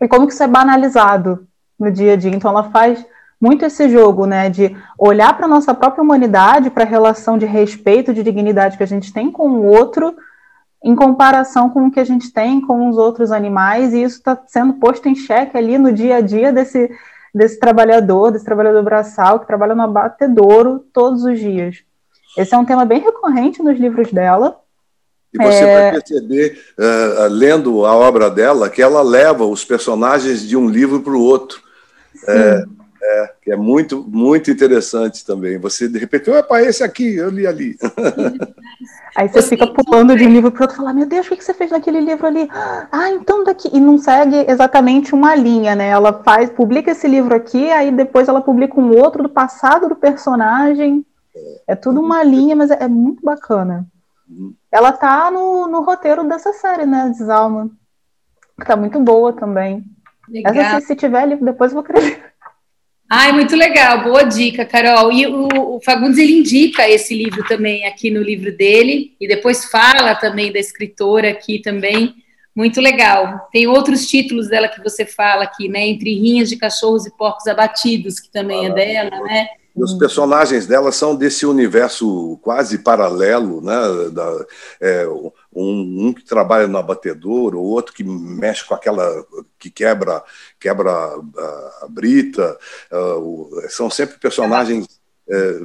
e 0.00 0.08
como 0.08 0.26
que 0.26 0.32
isso 0.32 0.42
é 0.42 0.48
banalizado 0.48 1.46
no 1.78 1.90
dia 1.90 2.14
a 2.14 2.16
dia. 2.16 2.34
Então 2.34 2.50
ela 2.50 2.64
faz 2.70 3.04
muito 3.40 3.64
esse 3.64 3.88
jogo, 3.88 4.26
né, 4.26 4.50
de 4.50 4.76
olhar 4.98 5.36
para 5.36 5.46
nossa 5.46 5.72
própria 5.72 6.02
humanidade, 6.02 6.70
para 6.70 6.82
a 6.82 6.86
relação 6.86 7.38
de 7.38 7.46
respeito, 7.46 8.12
de 8.12 8.22
dignidade 8.22 8.76
que 8.76 8.82
a 8.82 8.86
gente 8.86 9.12
tem 9.12 9.30
com 9.30 9.48
o 9.48 9.66
outro, 9.66 10.16
em 10.82 10.94
comparação 10.94 11.70
com 11.70 11.86
o 11.86 11.90
que 11.90 12.00
a 12.00 12.04
gente 12.04 12.32
tem 12.32 12.60
com 12.60 12.88
os 12.88 12.96
outros 12.96 13.32
animais, 13.32 13.92
e 13.92 14.02
isso 14.02 14.18
está 14.18 14.40
sendo 14.46 14.74
posto 14.74 15.08
em 15.08 15.14
xeque 15.14 15.56
ali 15.56 15.76
no 15.76 15.92
dia 15.92 16.16
a 16.16 16.20
dia 16.20 16.52
desse, 16.52 16.90
desse 17.34 17.58
trabalhador, 17.58 18.30
desse 18.30 18.44
trabalhador 18.44 18.82
braçal 18.82 19.40
que 19.40 19.46
trabalha 19.46 19.74
no 19.74 19.82
abatedouro 19.82 20.84
todos 20.92 21.24
os 21.24 21.38
dias. 21.38 21.78
Esse 22.36 22.54
é 22.54 22.58
um 22.58 22.64
tema 22.64 22.84
bem 22.84 23.00
recorrente 23.00 23.62
nos 23.62 23.78
livros 23.78 24.12
dela. 24.12 24.60
E 25.34 25.38
você 25.38 25.64
é... 25.64 25.90
vai 25.90 26.00
perceber, 26.00 26.58
uh, 26.78 27.28
lendo 27.28 27.84
a 27.84 27.94
obra 27.94 28.30
dela, 28.30 28.70
que 28.70 28.80
ela 28.80 29.02
leva 29.02 29.44
os 29.44 29.64
personagens 29.64 30.46
de 30.46 30.56
um 30.56 30.68
livro 30.68 31.00
para 31.00 31.12
o 31.12 31.20
outro. 31.20 31.60
É, 32.26 32.64
é, 33.02 33.32
que 33.42 33.52
é 33.52 33.56
muito, 33.56 34.04
muito 34.08 34.50
interessante 34.50 35.24
também. 35.24 35.58
Você, 35.58 35.88
de 35.88 35.98
repente, 35.98 36.30
opa, 36.30 36.60
esse 36.62 36.82
aqui, 36.82 37.16
eu 37.16 37.30
li 37.30 37.46
ali. 37.46 37.76
Aí 39.16 39.28
você 39.28 39.42
fica 39.42 39.66
pulando 39.66 40.16
de 40.16 40.24
um 40.24 40.30
livro 40.30 40.50
para 40.50 40.62
outro 40.62 40.76
e 40.76 40.78
fala, 40.78 40.92
meu 40.92 41.06
Deus, 41.06 41.26
o 41.26 41.36
que 41.36 41.42
você 41.42 41.54
fez 41.54 41.70
naquele 41.70 42.00
livro 42.00 42.26
ali? 42.26 42.48
Ah, 42.52 43.10
então 43.10 43.42
daqui. 43.44 43.68
E 43.72 43.80
não 43.80 43.98
segue 43.98 44.44
exatamente 44.48 45.14
uma 45.14 45.34
linha, 45.34 45.74
né? 45.74 45.88
Ela 45.88 46.22
faz, 46.22 46.50
publica 46.50 46.90
esse 46.90 47.08
livro 47.08 47.34
aqui, 47.34 47.70
aí 47.70 47.90
depois 47.90 48.28
ela 48.28 48.40
publica 48.40 48.78
um 48.78 48.96
outro 48.96 49.22
do 49.22 49.28
passado 49.28 49.88
do 49.88 49.96
personagem. 49.96 51.04
É 51.66 51.74
tudo 51.74 52.00
uma 52.00 52.22
linha, 52.22 52.54
mas 52.54 52.70
é, 52.70 52.84
é 52.84 52.88
muito 52.88 53.22
bacana. 53.24 53.86
Ela 54.70 54.92
tá 54.92 55.30
no, 55.30 55.66
no 55.66 55.82
roteiro 55.82 56.22
dessa 56.24 56.52
série, 56.52 56.84
né, 56.84 57.10
Desalma? 57.16 57.70
Que 58.60 58.66
tá 58.66 58.76
muito 58.76 59.00
boa 59.00 59.32
também. 59.32 59.84
Legal. 60.28 60.54
Essa, 60.54 60.80
se, 60.80 60.86
se 60.88 60.96
tiver 60.96 61.26
livro, 61.26 61.44
depois 61.44 61.72
eu 61.72 61.76
vou 61.76 61.84
querer. 61.84 62.22
Ai, 63.10 63.32
muito 63.32 63.56
legal, 63.56 64.04
boa 64.04 64.22
dica, 64.22 64.66
Carol. 64.66 65.10
E 65.10 65.26
o, 65.26 65.76
o, 65.76 65.80
Fagundes 65.80 66.18
ele 66.18 66.40
indica 66.40 66.86
esse 66.86 67.14
livro 67.14 67.42
também 67.48 67.86
aqui 67.86 68.10
no 68.10 68.20
livro 68.20 68.54
dele, 68.54 69.16
e 69.18 69.26
depois 69.26 69.64
fala 69.64 70.14
também 70.14 70.52
da 70.52 70.58
escritora 70.58 71.30
aqui 71.30 71.58
também. 71.58 72.14
Muito 72.54 72.80
legal. 72.82 73.48
Tem 73.50 73.66
outros 73.66 74.06
títulos 74.06 74.48
dela 74.48 74.68
que 74.68 74.82
você 74.82 75.06
fala 75.06 75.44
aqui, 75.44 75.68
né? 75.68 75.86
Entre 75.86 76.12
rinhas 76.12 76.50
de 76.50 76.56
cachorros 76.56 77.06
e 77.06 77.16
porcos 77.16 77.46
abatidos, 77.46 78.20
que 78.20 78.30
também 78.30 78.66
ah, 78.66 78.70
é 78.70 78.74
dela, 78.74 79.22
né? 79.22 79.48
Os 79.74 79.94
personagens 79.94 80.66
dela 80.66 80.90
são 80.90 81.14
desse 81.14 81.46
universo 81.46 82.38
quase 82.42 82.78
paralelo, 82.78 83.62
né? 83.62 84.10
Da, 84.12 84.46
é, 84.82 85.06
um, 85.60 86.06
um, 86.06 86.12
que 86.12 86.24
trabalha 86.24 86.66
no 86.66 86.78
abatedor, 86.78 87.54
o 87.54 87.62
outro 87.62 87.92
que 87.94 88.04
mexe 88.04 88.64
com 88.64 88.74
aquela 88.74 89.24
que 89.58 89.70
quebra 89.70 90.22
quebra 90.58 90.90
a, 90.90 91.84
a 91.84 91.86
brita. 91.88 92.56
Uh, 92.92 93.62
são 93.68 93.90
sempre 93.90 94.18
personagens 94.18 94.86
é, 95.28 95.60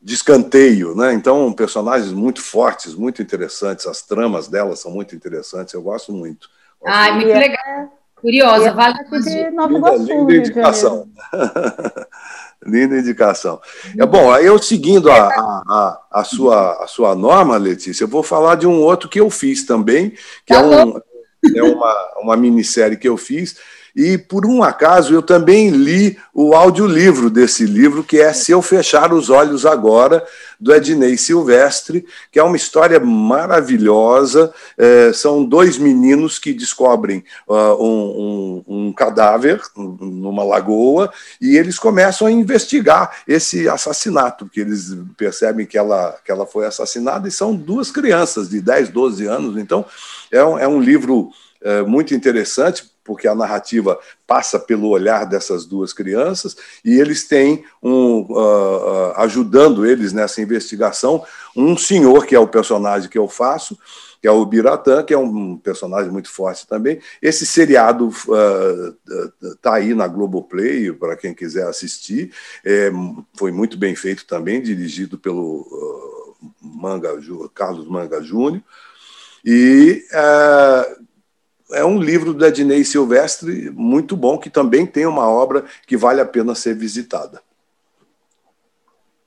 de 0.00 0.14
escanteio, 0.14 0.94
né? 0.94 1.12
Então 1.12 1.52
personagens 1.52 2.12
muito 2.12 2.40
fortes, 2.40 2.94
muito 2.94 3.20
interessantes. 3.20 3.86
As 3.86 4.02
tramas 4.02 4.48
delas 4.48 4.80
são 4.80 4.90
muito 4.90 5.14
interessantes. 5.14 5.74
Eu 5.74 5.82
gosto 5.82 6.12
muito. 6.12 6.48
Ah, 6.84 7.12
muito 7.12 7.28
legal. 7.28 7.92
Curiosa, 8.20 8.72
vale 8.72 8.98
de 9.22 9.50
Nova 9.50 9.74
Iguaçu, 9.74 9.98
linda, 9.98 10.14
linda 10.14 10.36
indicação. 10.36 11.08
Linda 12.64 12.98
indicação. 12.98 13.60
É 13.96 14.04
bom, 14.04 14.32
aí 14.32 14.46
eu 14.46 14.58
seguindo 14.58 15.10
a, 15.10 15.28
a, 15.28 16.00
a, 16.10 16.24
sua, 16.24 16.82
a 16.82 16.86
sua 16.86 17.14
norma, 17.14 17.56
Letícia, 17.56 18.04
eu 18.04 18.08
vou 18.08 18.22
falar 18.22 18.56
de 18.56 18.66
um 18.66 18.80
outro 18.80 19.08
que 19.08 19.20
eu 19.20 19.30
fiz 19.30 19.64
também, 19.64 20.10
que 20.44 20.52
é, 20.52 20.56
tá 20.56 20.84
um, 20.84 21.00
é 21.54 21.62
uma, 21.62 22.08
uma 22.20 22.36
minissérie 22.36 22.96
que 22.96 23.08
eu 23.08 23.16
fiz, 23.16 23.56
e, 23.94 24.18
por 24.18 24.46
um 24.46 24.62
acaso, 24.62 25.12
eu 25.12 25.22
também 25.22 25.70
li 25.70 26.18
o 26.32 26.54
audiolivro 26.54 27.28
desse 27.28 27.64
livro, 27.64 28.04
que 28.04 28.20
é 28.20 28.32
Se 28.32 28.52
Eu 28.52 28.62
Fechar 28.62 29.12
os 29.12 29.30
Olhos 29.30 29.66
Agora, 29.66 30.24
do 30.60 30.74
Ednei 30.74 31.16
Silvestre, 31.16 32.04
que 32.30 32.38
é 32.38 32.42
uma 32.42 32.56
história 32.56 32.98
maravilhosa. 32.98 34.52
É, 34.76 35.12
são 35.12 35.44
dois 35.44 35.78
meninos 35.78 36.38
que 36.38 36.52
descobrem 36.52 37.24
uh, 37.46 37.82
um, 37.82 38.62
um, 38.66 38.86
um, 38.86 38.92
cadáver 38.92 39.60
numa 39.76 40.42
lagoa 40.42 41.12
e 41.40 41.56
eles 41.56 41.78
começam 41.78 42.26
a 42.26 42.32
investigar 42.32 43.22
esse 43.26 43.68
assassinato, 43.68 44.46
porque 44.46 44.60
eles 44.60 44.96
percebem 45.16 45.66
que 45.66 45.78
ela, 45.78 46.16
que 46.24 46.30
ela 46.30 46.46
foi 46.46 46.66
assassinada 46.66 47.28
e 47.28 47.32
são 47.32 47.54
duas 47.54 47.90
crianças 47.90 48.48
de 48.48 48.60
10, 48.60 48.90
12 48.90 49.26
anos. 49.26 49.56
Então, 49.56 49.84
é 50.30 50.44
um, 50.44 50.58
é 50.58 50.68
um 50.68 50.80
livro 50.80 51.30
é, 51.62 51.82
muito 51.82 52.14
interessante 52.14 52.84
porque 53.08 53.26
a 53.26 53.34
narrativa 53.34 53.98
passa 54.26 54.58
pelo 54.58 54.90
olhar 54.90 55.24
dessas 55.24 55.64
duas 55.64 55.94
crianças 55.94 56.54
e 56.84 57.00
eles 57.00 57.26
têm 57.26 57.64
um 57.82 58.20
uh, 58.30 59.14
ajudando 59.16 59.86
eles 59.86 60.12
nessa 60.12 60.42
investigação 60.42 61.24
um 61.56 61.74
senhor 61.74 62.26
que 62.26 62.34
é 62.34 62.38
o 62.38 62.46
personagem 62.46 63.08
que 63.08 63.16
eu 63.16 63.26
faço 63.26 63.78
que 64.20 64.26
é 64.26 64.30
o 64.30 64.44
Biratã, 64.44 65.02
que 65.04 65.14
é 65.14 65.18
um 65.18 65.56
personagem 65.56 66.10
muito 66.10 66.28
forte 66.28 66.66
também. 66.66 67.00
Esse 67.22 67.46
seriado 67.46 68.08
está 68.08 69.70
uh, 69.70 69.74
aí 69.74 69.94
na 69.94 70.08
Globoplay, 70.08 70.92
para 70.92 71.16
quem 71.16 71.32
quiser 71.32 71.68
assistir. 71.68 72.32
É, 72.64 72.90
foi 73.34 73.52
muito 73.52 73.78
bem 73.78 73.94
feito 73.94 74.26
também, 74.26 74.60
dirigido 74.60 75.18
pelo 75.18 75.60
uh, 75.60 76.52
Manga, 76.60 77.10
Carlos 77.54 77.88
Manga 77.88 78.20
Júnior. 78.20 78.62
E 79.44 80.04
é 81.72 81.84
um 81.84 82.00
livro 82.00 82.32
do 82.32 82.44
Ednei 82.44 82.84
Silvestre 82.84 83.70
muito 83.70 84.16
bom, 84.16 84.38
que 84.38 84.50
também 84.50 84.86
tem 84.86 85.06
uma 85.06 85.28
obra 85.28 85.64
que 85.86 85.96
vale 85.96 86.20
a 86.20 86.26
pena 86.26 86.54
ser 86.54 86.74
visitada. 86.74 87.42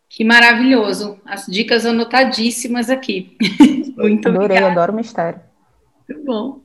Que 0.10 0.24
maravilhoso. 0.26 1.20
As 1.26 1.46
dicas 1.46 1.86
anotadíssimas 1.86 2.89
aqui. 2.89 3.38
muito 3.96 4.28
Adorei, 4.28 4.46
obrigada. 4.46 4.72
adoro 4.72 4.94
mistério. 4.94 5.39
Muito 6.08 6.26
bom. 6.26 6.62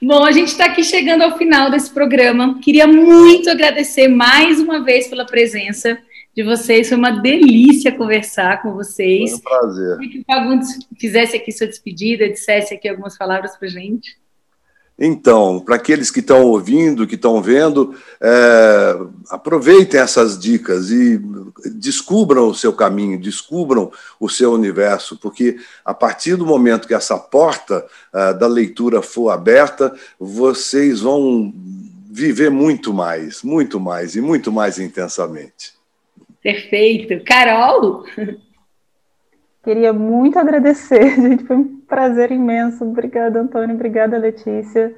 Bom, 0.00 0.24
a 0.24 0.30
gente 0.30 0.48
está 0.48 0.66
aqui 0.66 0.84
chegando 0.84 1.22
ao 1.22 1.36
final 1.38 1.70
desse 1.70 1.90
programa. 1.90 2.60
Queria 2.60 2.86
muito 2.86 3.50
agradecer 3.50 4.06
mais 4.06 4.60
uma 4.60 4.84
vez 4.84 5.08
pela 5.08 5.24
presença 5.24 5.98
de 6.36 6.44
vocês. 6.44 6.88
Foi 6.88 6.98
uma 6.98 7.10
delícia 7.10 7.90
conversar 7.90 8.62
com 8.62 8.74
vocês. 8.74 9.30
Foi 9.30 9.38
um 9.38 9.42
prazer. 9.42 9.98
Queria 9.98 10.12
que 10.12 10.18
o 10.20 10.24
Fagundes 10.24 10.78
fizesse 11.00 11.36
aqui 11.36 11.50
sua 11.50 11.66
despedida, 11.66 12.28
dissesse 12.28 12.74
aqui 12.74 12.88
algumas 12.88 13.16
palavras 13.16 13.56
para 13.56 13.66
gente. 13.66 14.16
Então, 14.98 15.60
para 15.60 15.76
aqueles 15.76 16.10
que 16.10 16.18
estão 16.18 16.42
ouvindo, 16.44 17.06
que 17.06 17.14
estão 17.14 17.40
vendo, 17.40 17.94
é, 18.20 18.98
aproveitem 19.30 20.00
essas 20.00 20.36
dicas 20.36 20.90
e 20.90 21.20
descubram 21.76 22.48
o 22.48 22.54
seu 22.54 22.72
caminho, 22.72 23.20
descubram 23.20 23.92
o 24.18 24.28
seu 24.28 24.52
universo, 24.52 25.16
porque 25.16 25.56
a 25.84 25.94
partir 25.94 26.34
do 26.34 26.44
momento 26.44 26.88
que 26.88 26.94
essa 26.94 27.16
porta 27.16 27.86
é, 28.12 28.34
da 28.34 28.48
leitura 28.48 29.00
for 29.00 29.30
aberta, 29.30 29.94
vocês 30.18 31.00
vão 31.00 31.54
viver 32.10 32.50
muito 32.50 32.92
mais, 32.92 33.44
muito 33.44 33.78
mais 33.78 34.16
e 34.16 34.20
muito 34.20 34.50
mais 34.50 34.80
intensamente. 34.80 35.74
Perfeito. 36.42 37.22
Carol? 37.24 38.04
Queria 39.68 39.92
muito 39.92 40.38
agradecer, 40.38 41.10
gente, 41.20 41.44
foi 41.44 41.56
um 41.56 41.80
prazer 41.80 42.32
imenso. 42.32 42.82
Obrigada, 42.86 43.38
Antônio, 43.38 43.74
obrigada, 43.74 44.16
Letícia. 44.16 44.96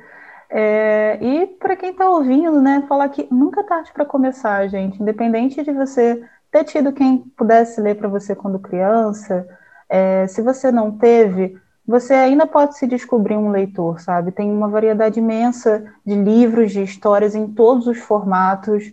É, 0.48 1.18
e 1.20 1.48
para 1.58 1.74
quem 1.74 1.90
está 1.90 2.08
ouvindo, 2.08 2.62
né, 2.62 2.84
falar 2.88 3.08
que 3.08 3.26
nunca 3.32 3.62
é 3.62 3.64
tarde 3.64 3.90
para 3.92 4.04
começar, 4.04 4.68
gente. 4.68 5.02
Independente 5.02 5.64
de 5.64 5.72
você 5.72 6.22
ter 6.52 6.62
tido 6.62 6.92
quem 6.92 7.18
pudesse 7.36 7.80
ler 7.80 7.96
para 7.96 8.06
você 8.06 8.32
quando 8.32 8.60
criança, 8.60 9.44
é, 9.88 10.28
se 10.28 10.40
você 10.40 10.70
não 10.70 10.96
teve, 10.96 11.58
você 11.84 12.14
ainda 12.14 12.46
pode 12.46 12.78
se 12.78 12.86
descobrir 12.86 13.34
um 13.34 13.50
leitor, 13.50 13.98
sabe? 13.98 14.30
Tem 14.30 14.48
uma 14.48 14.68
variedade 14.68 15.18
imensa 15.18 15.84
de 16.06 16.14
livros, 16.14 16.70
de 16.70 16.84
histórias 16.84 17.34
em 17.34 17.48
todos 17.48 17.88
os 17.88 17.98
formatos. 17.98 18.84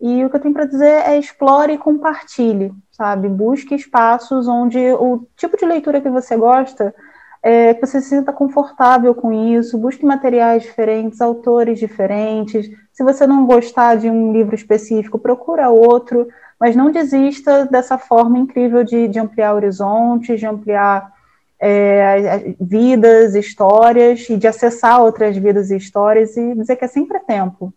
E 0.00 0.24
o 0.24 0.28
que 0.28 0.34
eu 0.34 0.40
tenho 0.40 0.54
para 0.54 0.64
dizer 0.64 1.06
é 1.06 1.16
explore 1.16 1.74
e 1.74 1.78
compartilhe, 1.78 2.72
sabe? 3.00 3.30
Busque 3.30 3.74
espaços 3.74 4.46
onde 4.46 4.78
o 4.92 5.26
tipo 5.34 5.56
de 5.56 5.64
leitura 5.64 6.02
que 6.02 6.10
você 6.10 6.36
gosta 6.36 6.94
é, 7.42 7.72
que 7.72 7.80
você 7.80 8.00
se 8.02 8.10
sinta 8.10 8.30
confortável 8.32 9.14
com 9.14 9.32
isso, 9.32 9.78
busque 9.78 10.04
materiais 10.04 10.62
diferentes, 10.62 11.22
autores 11.22 11.78
diferentes. 11.78 12.70
Se 12.92 13.02
você 13.02 13.26
não 13.26 13.46
gostar 13.46 13.96
de 13.96 14.10
um 14.10 14.32
livro 14.32 14.54
específico, 14.54 15.18
procura 15.18 15.70
outro, 15.70 16.28
mas 16.58 16.76
não 16.76 16.90
desista 16.90 17.64
dessa 17.64 17.96
forma 17.96 18.38
incrível 18.38 18.84
de, 18.84 19.08
de 19.08 19.18
ampliar 19.18 19.54
horizontes, 19.54 20.38
de 20.38 20.44
ampliar 20.44 21.10
é, 21.58 22.54
vidas, 22.60 23.34
histórias, 23.34 24.28
e 24.28 24.36
de 24.36 24.46
acessar 24.46 25.00
outras 25.00 25.34
vidas 25.34 25.70
e 25.70 25.76
histórias 25.76 26.36
e 26.36 26.54
dizer 26.54 26.76
que 26.76 26.84
é 26.84 26.88
sempre 26.88 27.18
tempo. 27.20 27.72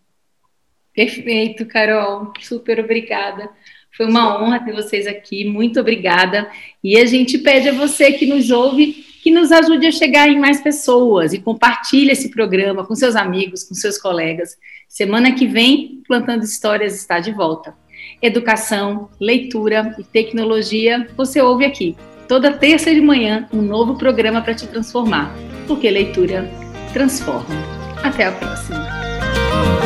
Perfeito, 0.94 1.66
Carol. 1.66 2.34
Super 2.42 2.82
obrigada. 2.82 3.50
Foi 3.96 4.06
uma 4.06 4.42
honra 4.42 4.60
ter 4.60 4.74
vocês 4.74 5.08
aqui. 5.08 5.46
Muito 5.46 5.80
obrigada. 5.80 6.50
E 6.84 6.98
a 6.98 7.06
gente 7.06 7.38
pede 7.38 7.70
a 7.70 7.74
você 7.74 8.12
que 8.12 8.26
nos 8.26 8.50
ouve 8.50 9.14
que 9.24 9.32
nos 9.32 9.54
ajude 9.54 9.88
a 9.88 9.92
chegar 9.92 10.28
em 10.28 10.38
mais 10.38 10.62
pessoas 10.62 11.32
e 11.32 11.40
compartilhe 11.40 12.12
esse 12.12 12.30
programa 12.30 12.86
com 12.86 12.94
seus 12.94 13.16
amigos, 13.16 13.64
com 13.64 13.74
seus 13.74 13.98
colegas. 13.98 14.58
Semana 14.90 15.32
que 15.32 15.48
vem, 15.48 16.04
Plantando 16.06 16.44
Histórias 16.44 16.94
está 16.94 17.22
de 17.22 17.32
volta. 17.32 17.74
Educação, 18.22 19.10
leitura 19.22 19.96
e 19.98 20.04
tecnologia, 20.04 21.08
você 21.16 21.42
ouve 21.42 21.64
aqui. 21.64 21.96
Toda 22.28 22.52
terça 22.52 22.94
de 22.94 23.00
manhã, 23.00 23.48
um 23.54 23.62
novo 23.62 23.96
programa 23.96 24.42
para 24.42 24.56
te 24.56 24.68
transformar, 24.68 25.34
porque 25.68 25.90
leitura 25.90 26.52
transforma. 26.92 27.56
Até 28.04 28.26
a 28.26 28.32
próxima. 28.34 29.83